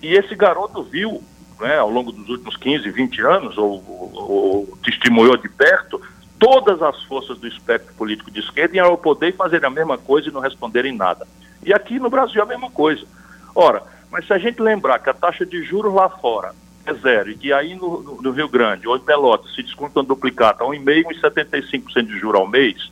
E 0.03 0.15
esse 0.15 0.35
garoto 0.35 0.83
viu 0.83 1.23
né, 1.63 1.79
ao 1.79 1.89
longo 1.89 2.13
dos 2.13 2.29
últimos 2.29 2.57
15, 2.57 2.91
20 2.91 3.21
anos, 3.23 3.57
ou, 3.57 3.83
ou, 4.13 4.31
ou 4.31 4.79
testemunhou 4.85 5.37
de 5.37 5.49
perto, 5.49 6.01
todas 6.39 6.83
as 6.83 7.01
forças 7.05 7.39
do 7.39 7.47
espectro 7.47 7.95
político 7.95 8.31
de 8.31 8.41
esquerda 8.41 8.77
iam 8.77 8.87
ao 8.87 8.99
poder 8.99 9.35
e 9.35 9.65
a 9.65 9.71
mesma 9.71 9.97
coisa 9.97 10.29
e 10.29 10.33
não 10.33 10.41
responderem 10.41 10.93
nada. 10.93 11.27
E 11.65 11.73
aqui 11.73 12.01
no 12.01 12.11
Brasil 12.11 12.41
é 12.41 12.45
a 12.45 12.49
mesma 12.49 12.69
coisa. 12.69 13.07
Ora, 13.55 13.83
mas 14.11 14.27
se 14.27 14.33
a 14.33 14.39
gente 14.39 14.61
lembrar 14.61 14.99
que 14.99 15.09
a 15.09 15.15
taxa 15.15 15.47
de 15.47 15.63
juros 15.63 15.95
lá 15.95 16.09
fora 16.09 16.53
é 16.85 16.93
zero 16.95 17.31
e 17.31 17.37
que 17.37 17.53
aí 17.53 17.77
no, 17.77 18.21
no, 18.21 18.33
Rio 18.33 18.49
Grande 18.49 18.89
ou 18.89 18.97
em 18.97 19.01
Pelotas 19.01 19.55
se 19.55 19.63
descontam 19.63 20.03
duplicata 20.03 20.65
a 20.65 20.67
1,5% 20.67 21.07
e 21.11 21.21
75% 21.21 22.07
de 22.07 22.19
juros 22.19 22.41
ao 22.41 22.49
mês, 22.49 22.91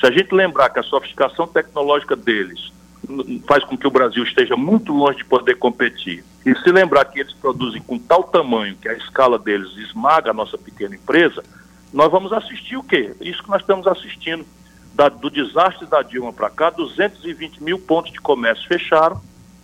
se 0.00 0.06
a 0.06 0.10
gente 0.10 0.34
lembrar 0.34 0.70
que 0.70 0.78
a 0.78 0.82
sofisticação 0.82 1.46
tecnológica 1.46 2.16
deles 2.16 2.72
faz 3.46 3.62
com 3.64 3.76
que 3.76 3.86
o 3.86 3.90
Brasil 3.90 4.24
esteja 4.24 4.56
muito 4.56 4.92
longe 4.92 5.18
de 5.18 5.24
poder 5.24 5.56
competir, 5.56 6.24
e 6.46 6.54
se 6.60 6.70
lembrar 6.70 7.04
que 7.06 7.18
eles 7.18 7.32
produzem 7.32 7.82
com 7.82 7.98
tal 7.98 8.22
tamanho 8.22 8.76
que 8.76 8.88
a 8.88 8.92
escala 8.92 9.36
deles 9.36 9.76
esmaga 9.78 10.30
a 10.30 10.34
nossa 10.34 10.56
pequena 10.56 10.94
empresa, 10.94 11.42
nós 11.92 12.08
vamos 12.08 12.32
assistir 12.32 12.76
o 12.76 12.84
quê? 12.84 13.16
Isso 13.20 13.42
que 13.42 13.50
nós 13.50 13.62
estamos 13.62 13.84
assistindo. 13.88 14.46
Da, 14.94 15.08
do 15.08 15.28
desastre 15.28 15.86
da 15.86 16.00
Dilma 16.00 16.32
para 16.32 16.48
cá, 16.48 16.70
220 16.70 17.62
mil 17.62 17.78
pontos 17.80 18.12
de 18.12 18.20
comércio 18.20 18.66
fecharam, 18.66 19.20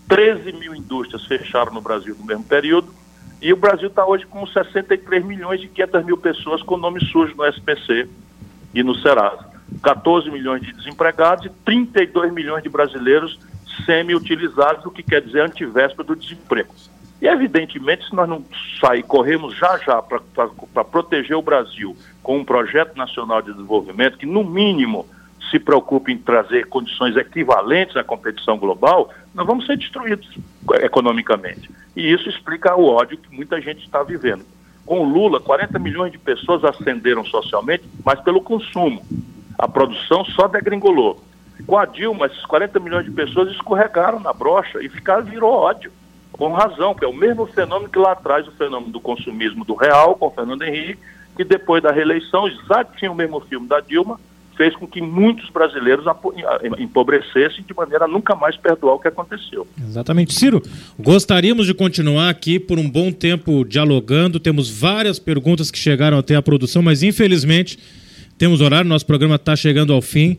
13 0.09 0.53
mil 0.53 0.75
indústrias 0.75 1.25
fecharam 1.25 1.73
no 1.73 1.81
Brasil 1.81 2.17
no 2.19 2.27
mesmo 2.27 2.45
período, 2.45 2.93
e 3.41 3.51
o 3.53 3.57
Brasil 3.57 3.89
está 3.89 4.05
hoje 4.05 4.27
com 4.27 4.45
63 4.45 5.25
milhões 5.25 5.63
e 5.63 5.69
500 5.69 6.05
mil 6.05 6.19
pessoas 6.19 6.63
com 6.63 6.77
nome 6.77 7.01
sujo 7.07 7.35
no 7.37 7.47
SPC 7.47 8.09
e 8.75 8.83
no 8.83 8.95
Serasa. 8.97 9.47
14 9.83 10.31
milhões 10.31 10.61
de 10.61 10.73
desempregados 10.73 11.47
e 11.47 11.51
32 11.65 12.33
milhões 12.33 12.63
de 12.63 12.69
brasileiros 12.69 13.39
semi-utilizados, 13.85 14.85
o 14.85 14.91
que 14.91 15.03
quer 15.03 15.23
dizer 15.23 15.43
antivéspera 15.43 16.05
do 16.05 16.17
desemprego. 16.17 16.75
E, 17.21 17.27
evidentemente, 17.27 18.07
se 18.09 18.15
nós 18.15 18.29
não 18.29 18.45
sair, 18.81 19.03
corremos 19.05 19.57
já 19.57 19.79
já 19.79 20.03
para 20.03 20.85
proteger 20.85 21.37
o 21.37 21.43
Brasil 21.43 21.97
com 22.23 22.39
um 22.39 22.45
projeto 22.45 22.97
nacional 22.97 23.41
de 23.41 23.53
desenvolvimento 23.53 24.19
que, 24.19 24.27
no 24.27 24.43
mínimo, 24.43 25.07
se 25.51 25.59
preocupe 25.59 26.13
em 26.13 26.19
trazer 26.19 26.67
condições 26.67 27.17
equivalentes 27.17 27.97
à 27.97 28.03
competição 28.03 28.59
global, 28.59 29.11
nós 29.35 29.47
vamos 29.47 29.67
ser 29.67 29.77
destruídos 29.77 30.29
economicamente. 30.81 31.71
E 31.95 32.13
isso 32.13 32.29
explica 32.29 32.75
o 32.75 32.87
ódio 32.87 33.19
que 33.19 33.35
muita 33.35 33.61
gente 33.61 33.85
está 33.85 34.03
vivendo. 34.03 34.45
Com 34.85 35.05
Lula, 35.05 35.39
40 35.39 35.79
milhões 35.79 36.11
de 36.11 36.19
pessoas 36.19 36.65
ascenderam 36.65 37.25
socialmente, 37.25 37.85
mas 38.05 38.21
pelo 38.21 38.41
consumo. 38.41 39.05
A 39.59 39.69
produção 39.69 40.25
só 40.25 40.49
degringolou. 40.49 41.23
Com 41.67 41.79
a 41.79 41.85
Dilma, 41.85 42.27
esses 42.27 42.45
40 42.47 42.81
milhões 42.81 43.05
de 43.05 43.11
pessoas 43.11 43.51
escorregaram 43.51 44.21
na 44.21 44.33
brocha 44.33 44.83
e 44.83 44.89
ficaram, 44.89 45.25
virou 45.25 45.53
ódio 45.53 45.93
com 46.33 46.53
razão, 46.53 46.95
que 46.95 47.05
é 47.05 47.09
o 47.09 47.13
mesmo 47.13 47.47
fenômeno 47.47 47.91
que 47.91 47.99
lá 47.99 48.13
atrás, 48.13 48.49
o 48.49 48.53
fenômeno 48.53 48.93
do 48.93 49.01
consumismo 49.01 49.65
do 49.65 49.75
real, 49.75 50.17
com 50.17 50.27
o 50.27 50.31
Fernando 50.31 50.63
Henrique, 50.63 50.99
que 51.37 51.45
depois 51.45 51.83
da 51.83 51.93
reeleição, 51.93 52.49
exatamente 52.49 53.09
o 53.09 53.15
mesmo 53.15 53.41
filme 53.41 53.69
da 53.69 53.81
Dilma, 53.81 54.19
fez 54.57 54.75
com 54.77 54.87
que 54.87 55.01
muitos 55.01 55.49
brasileiros 55.51 56.05
empobrecessem 56.79 57.65
de 57.67 57.75
maneira 57.75 58.05
a 58.05 58.09
nunca 58.09 58.35
mais 58.35 58.57
perdoar 58.57 58.95
o 58.95 58.99
que 58.99 59.09
aconteceu. 59.09 59.67
Exatamente. 59.81 60.35
Ciro, 60.35 60.63
gostaríamos 60.99 61.67
de 61.67 61.75
continuar 61.75 62.29
aqui 62.29 62.59
por 62.59 62.79
um 62.79 62.89
bom 62.89 63.11
tempo 63.13 63.65
dialogando. 63.65 64.39
Temos 64.39 64.69
várias 64.69 65.19
perguntas 65.19 65.71
que 65.71 65.79
chegaram 65.79 66.19
até 66.19 66.35
a 66.35 66.43
produção, 66.43 66.83
mas 66.83 67.03
infelizmente 67.03 67.79
temos 68.37 68.61
horário, 68.61 68.89
nosso 68.89 69.07
programa 69.07 69.37
está 69.37 69.57
chegando 69.57 69.93
ao 69.93 70.03
fim. 70.03 70.39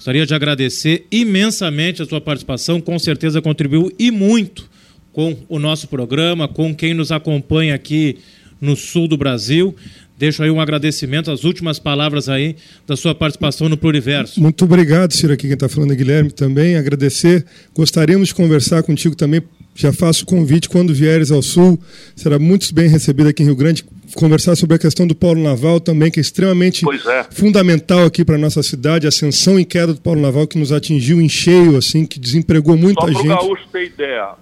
Gostaria 0.00 0.24
de 0.24 0.34
agradecer 0.34 1.04
imensamente 1.10 2.00
a 2.00 2.06
sua 2.06 2.22
participação, 2.22 2.80
com 2.80 2.98
certeza 2.98 3.42
contribuiu 3.42 3.92
e 3.98 4.10
muito 4.10 4.66
com 5.12 5.36
o 5.46 5.58
nosso 5.58 5.88
programa, 5.88 6.48
com 6.48 6.74
quem 6.74 6.94
nos 6.94 7.12
acompanha 7.12 7.74
aqui 7.74 8.16
no 8.58 8.74
sul 8.74 9.06
do 9.06 9.18
Brasil. 9.18 9.76
Deixo 10.18 10.42
aí 10.42 10.50
um 10.50 10.58
agradecimento, 10.58 11.30
as 11.30 11.44
últimas 11.44 11.78
palavras 11.78 12.30
aí 12.30 12.56
da 12.86 12.96
sua 12.96 13.14
participação 13.14 13.68
no 13.68 13.76
Pluriverso. 13.76 14.40
Muito 14.40 14.64
obrigado, 14.64 15.12
Ciro, 15.12 15.34
aqui 15.34 15.42
quem 15.42 15.52
está 15.52 15.68
falando 15.68 15.92
é 15.92 15.96
Guilherme 15.96 16.30
também. 16.30 16.76
Agradecer. 16.76 17.44
Gostaríamos 17.74 18.28
de 18.28 18.34
conversar 18.34 18.82
contigo 18.82 19.14
também. 19.14 19.42
Já 19.74 19.92
faço 19.92 20.22
o 20.22 20.26
convite 20.26 20.66
quando 20.66 20.94
vieres 20.94 21.30
ao 21.30 21.42
sul. 21.42 21.78
Será 22.16 22.38
muito 22.38 22.74
bem 22.74 22.88
recebido 22.88 23.28
aqui 23.28 23.42
em 23.42 23.46
Rio 23.46 23.56
Grande. 23.56 23.84
Conversar 24.14 24.56
sobre 24.56 24.76
a 24.76 24.78
questão 24.78 25.06
do 25.06 25.14
polo 25.14 25.40
naval 25.40 25.80
também, 25.80 26.10
que 26.10 26.20
é 26.20 26.22
extremamente 26.22 26.84
é. 27.08 27.24
fundamental 27.30 28.04
aqui 28.04 28.24
para 28.24 28.34
a 28.34 28.38
nossa 28.38 28.62
cidade. 28.62 29.06
A 29.06 29.08
ascensão 29.08 29.58
e 29.58 29.64
queda 29.64 29.94
do 29.94 30.00
polo 30.00 30.20
naval 30.20 30.46
que 30.46 30.58
nos 30.58 30.72
atingiu 30.72 31.20
em 31.20 31.28
cheio, 31.28 31.76
assim, 31.76 32.04
que 32.04 32.18
desempregou 32.18 32.76
muita 32.76 33.02
Só 33.02 33.06
gente. 33.08 33.28
Só 33.28 33.36
para 33.36 33.44
o 33.44 33.48
gaúcho 33.48 33.68
ter 33.70 33.84
ideia, 33.86 34.34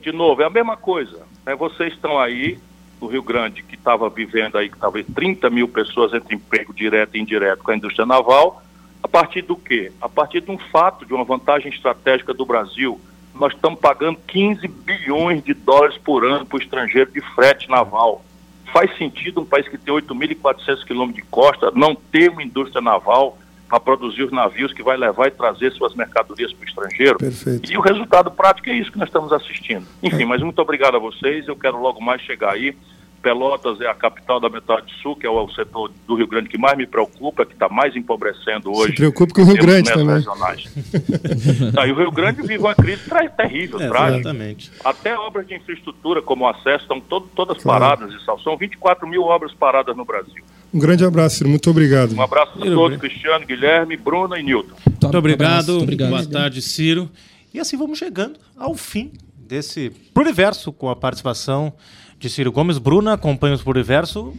de 0.00 0.12
novo, 0.12 0.42
é 0.42 0.46
a 0.46 0.50
mesma 0.50 0.76
coisa. 0.76 1.20
Né? 1.46 1.54
Vocês 1.54 1.92
estão 1.92 2.18
aí 2.18 2.58
no 3.00 3.08
Rio 3.08 3.22
Grande, 3.22 3.62
que 3.62 3.74
estava 3.74 4.08
vivendo 4.08 4.56
aí 4.56 4.70
talvez 4.80 5.04
30 5.14 5.50
mil 5.50 5.68
pessoas 5.68 6.14
entre 6.14 6.36
emprego 6.36 6.72
direto 6.72 7.16
e 7.16 7.20
indireto 7.20 7.62
com 7.62 7.72
a 7.72 7.76
indústria 7.76 8.06
naval, 8.06 8.62
a 9.02 9.08
partir 9.08 9.42
do 9.42 9.56
quê? 9.56 9.90
A 10.00 10.08
partir 10.08 10.40
de 10.40 10.50
um 10.50 10.58
fato, 10.58 11.04
de 11.04 11.12
uma 11.12 11.24
vantagem 11.24 11.70
estratégica 11.72 12.32
do 12.32 12.46
Brasil. 12.46 13.00
Nós 13.34 13.52
estamos 13.52 13.80
pagando 13.80 14.18
15 14.26 14.68
bilhões 14.68 15.42
de 15.42 15.52
dólares 15.54 15.98
por 15.98 16.24
ano 16.24 16.46
para 16.46 16.56
o 16.56 16.60
estrangeiro 16.60 17.10
de 17.10 17.20
frete 17.34 17.68
naval. 17.68 18.24
Faz 18.72 18.96
sentido 18.96 19.40
um 19.40 19.44
país 19.44 19.68
que 19.68 19.76
tem 19.76 19.92
8.400 19.94 20.84
quilômetros 20.84 21.22
de 21.22 21.30
costa 21.30 21.70
não 21.74 21.94
ter 21.94 22.30
uma 22.30 22.42
indústria 22.42 22.80
naval 22.80 23.38
para 23.68 23.80
produzir 23.80 24.22
os 24.22 24.32
navios 24.32 24.72
que 24.72 24.82
vai 24.82 24.98
levar 24.98 25.28
e 25.28 25.30
trazer 25.30 25.72
suas 25.72 25.94
mercadorias 25.94 26.52
para 26.52 26.64
o 26.64 26.68
estrangeiro. 26.68 27.18
Perfeito. 27.18 27.72
E 27.72 27.76
o 27.76 27.80
resultado 27.80 28.30
prático 28.30 28.68
é 28.68 28.74
isso 28.74 28.92
que 28.92 28.98
nós 28.98 29.08
estamos 29.08 29.32
assistindo. 29.32 29.86
Enfim, 30.02 30.24
é. 30.24 30.26
mas 30.26 30.42
muito 30.42 30.58
obrigado 30.60 30.96
a 30.96 30.98
vocês. 30.98 31.48
Eu 31.48 31.56
quero 31.56 31.80
logo 31.80 31.98
mais 31.98 32.20
chegar 32.20 32.52
aí. 32.52 32.76
Pelotas 33.22 33.80
é 33.80 33.86
a 33.86 33.94
capital 33.94 34.40
da 34.40 34.48
metade 34.48 34.92
sul, 35.00 35.14
que 35.14 35.26
é 35.26 35.30
o 35.30 35.48
setor 35.50 35.90
do 36.06 36.16
Rio 36.16 36.26
Grande 36.26 36.48
que 36.48 36.58
mais 36.58 36.76
me 36.76 36.86
preocupa, 36.86 37.46
que 37.46 37.52
está 37.52 37.68
mais 37.68 37.94
empobrecendo 37.94 38.70
hoje. 38.70 38.90
Se 38.90 38.96
preocupa 38.96 39.32
com 39.32 39.42
o 39.42 39.44
Rio 39.44 39.56
Grande 39.56 39.92
também. 39.92 40.16
Regionais. 40.16 40.64
e 41.86 41.92
o 41.92 41.96
Rio 41.96 42.10
Grande 42.10 42.42
vive 42.42 42.58
uma 42.58 42.74
crise 42.74 43.02
terrível, 43.36 43.80
é, 43.80 43.88
trágica. 43.88 44.18
Exatamente. 44.18 44.72
Até 44.84 45.16
obras 45.16 45.46
de 45.46 45.54
infraestrutura 45.54 46.20
como 46.20 46.44
o 46.44 46.48
acesso 46.48 46.82
estão 46.82 47.00
todo, 47.00 47.28
todas 47.34 47.62
claro. 47.62 47.80
paradas 47.80 48.12
e 48.12 48.42
são 48.42 48.56
24 48.56 49.06
mil 49.06 49.22
obras 49.22 49.54
paradas 49.54 49.96
no 49.96 50.04
Brasil. 50.04 50.42
Um 50.74 50.78
grande 50.78 51.04
abraço, 51.04 51.36
Ciro. 51.36 51.50
Muito 51.50 51.70
obrigado. 51.70 52.14
Um 52.14 52.22
abraço 52.22 52.52
a 52.58 52.64
todos, 52.64 52.98
Cristiano, 52.98 53.46
Guilherme, 53.46 53.96
Bruna 53.96 54.38
e 54.38 54.42
Nilton. 54.42 54.74
Muito 54.86 55.18
obrigado. 55.18 55.68
Muito 55.68 55.82
obrigado. 55.82 56.10
Boa 56.10 56.26
tarde, 56.26 56.60
Ciro. 56.60 57.08
E 57.54 57.60
assim 57.60 57.76
vamos 57.76 57.98
chegando 57.98 58.40
ao 58.56 58.74
fim 58.74 59.12
desse 59.36 59.90
Pluriverso 60.14 60.72
com 60.72 60.88
a 60.88 60.96
participação 60.96 61.74
de 62.22 62.30
Ciro 62.30 62.50
Gomes. 62.50 62.78
Bruna, 62.78 63.14
acompanha 63.14 63.54
os 63.54 63.62
Pluriverso 63.62 64.32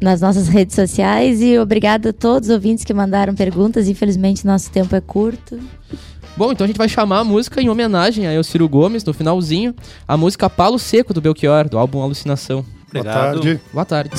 nas 0.00 0.20
nossas 0.20 0.48
redes 0.48 0.74
sociais 0.74 1.40
e 1.40 1.56
obrigado 1.58 2.08
a 2.08 2.12
todos 2.12 2.48
os 2.48 2.54
ouvintes 2.54 2.84
que 2.84 2.92
mandaram 2.92 3.34
perguntas. 3.34 3.88
Infelizmente, 3.88 4.44
nosso 4.44 4.70
tempo 4.70 4.96
é 4.96 5.00
curto. 5.00 5.60
Bom, 6.36 6.50
então 6.50 6.64
a 6.64 6.66
gente 6.66 6.78
vai 6.78 6.88
chamar 6.88 7.20
a 7.20 7.24
música 7.24 7.60
em 7.60 7.68
homenagem 7.68 8.26
a 8.26 8.42
Ciro 8.42 8.68
Gomes, 8.68 9.04
no 9.04 9.12
finalzinho, 9.12 9.74
a 10.08 10.16
música 10.16 10.50
Palo 10.50 10.78
Seco 10.78 11.14
do 11.14 11.20
Belchior, 11.20 11.68
do 11.68 11.78
álbum 11.78 12.02
Alucinação. 12.02 12.64
Obrigado. 12.88 13.14
Boa 13.14 13.42
tarde. 13.42 13.60
Boa 13.72 13.84
tarde 13.84 14.10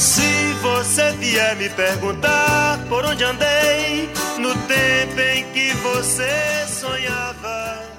você 0.64 1.12
vier 1.14 1.56
me 1.58 1.70
perguntar 1.70 2.80
por 2.88 3.06
onde 3.06 3.24
andei 3.24 4.10
no 4.40 4.56
tempo 4.66 5.20
em 5.20 5.44
que 5.52 5.74
você 5.76 6.66
sonhava. 6.68 7.93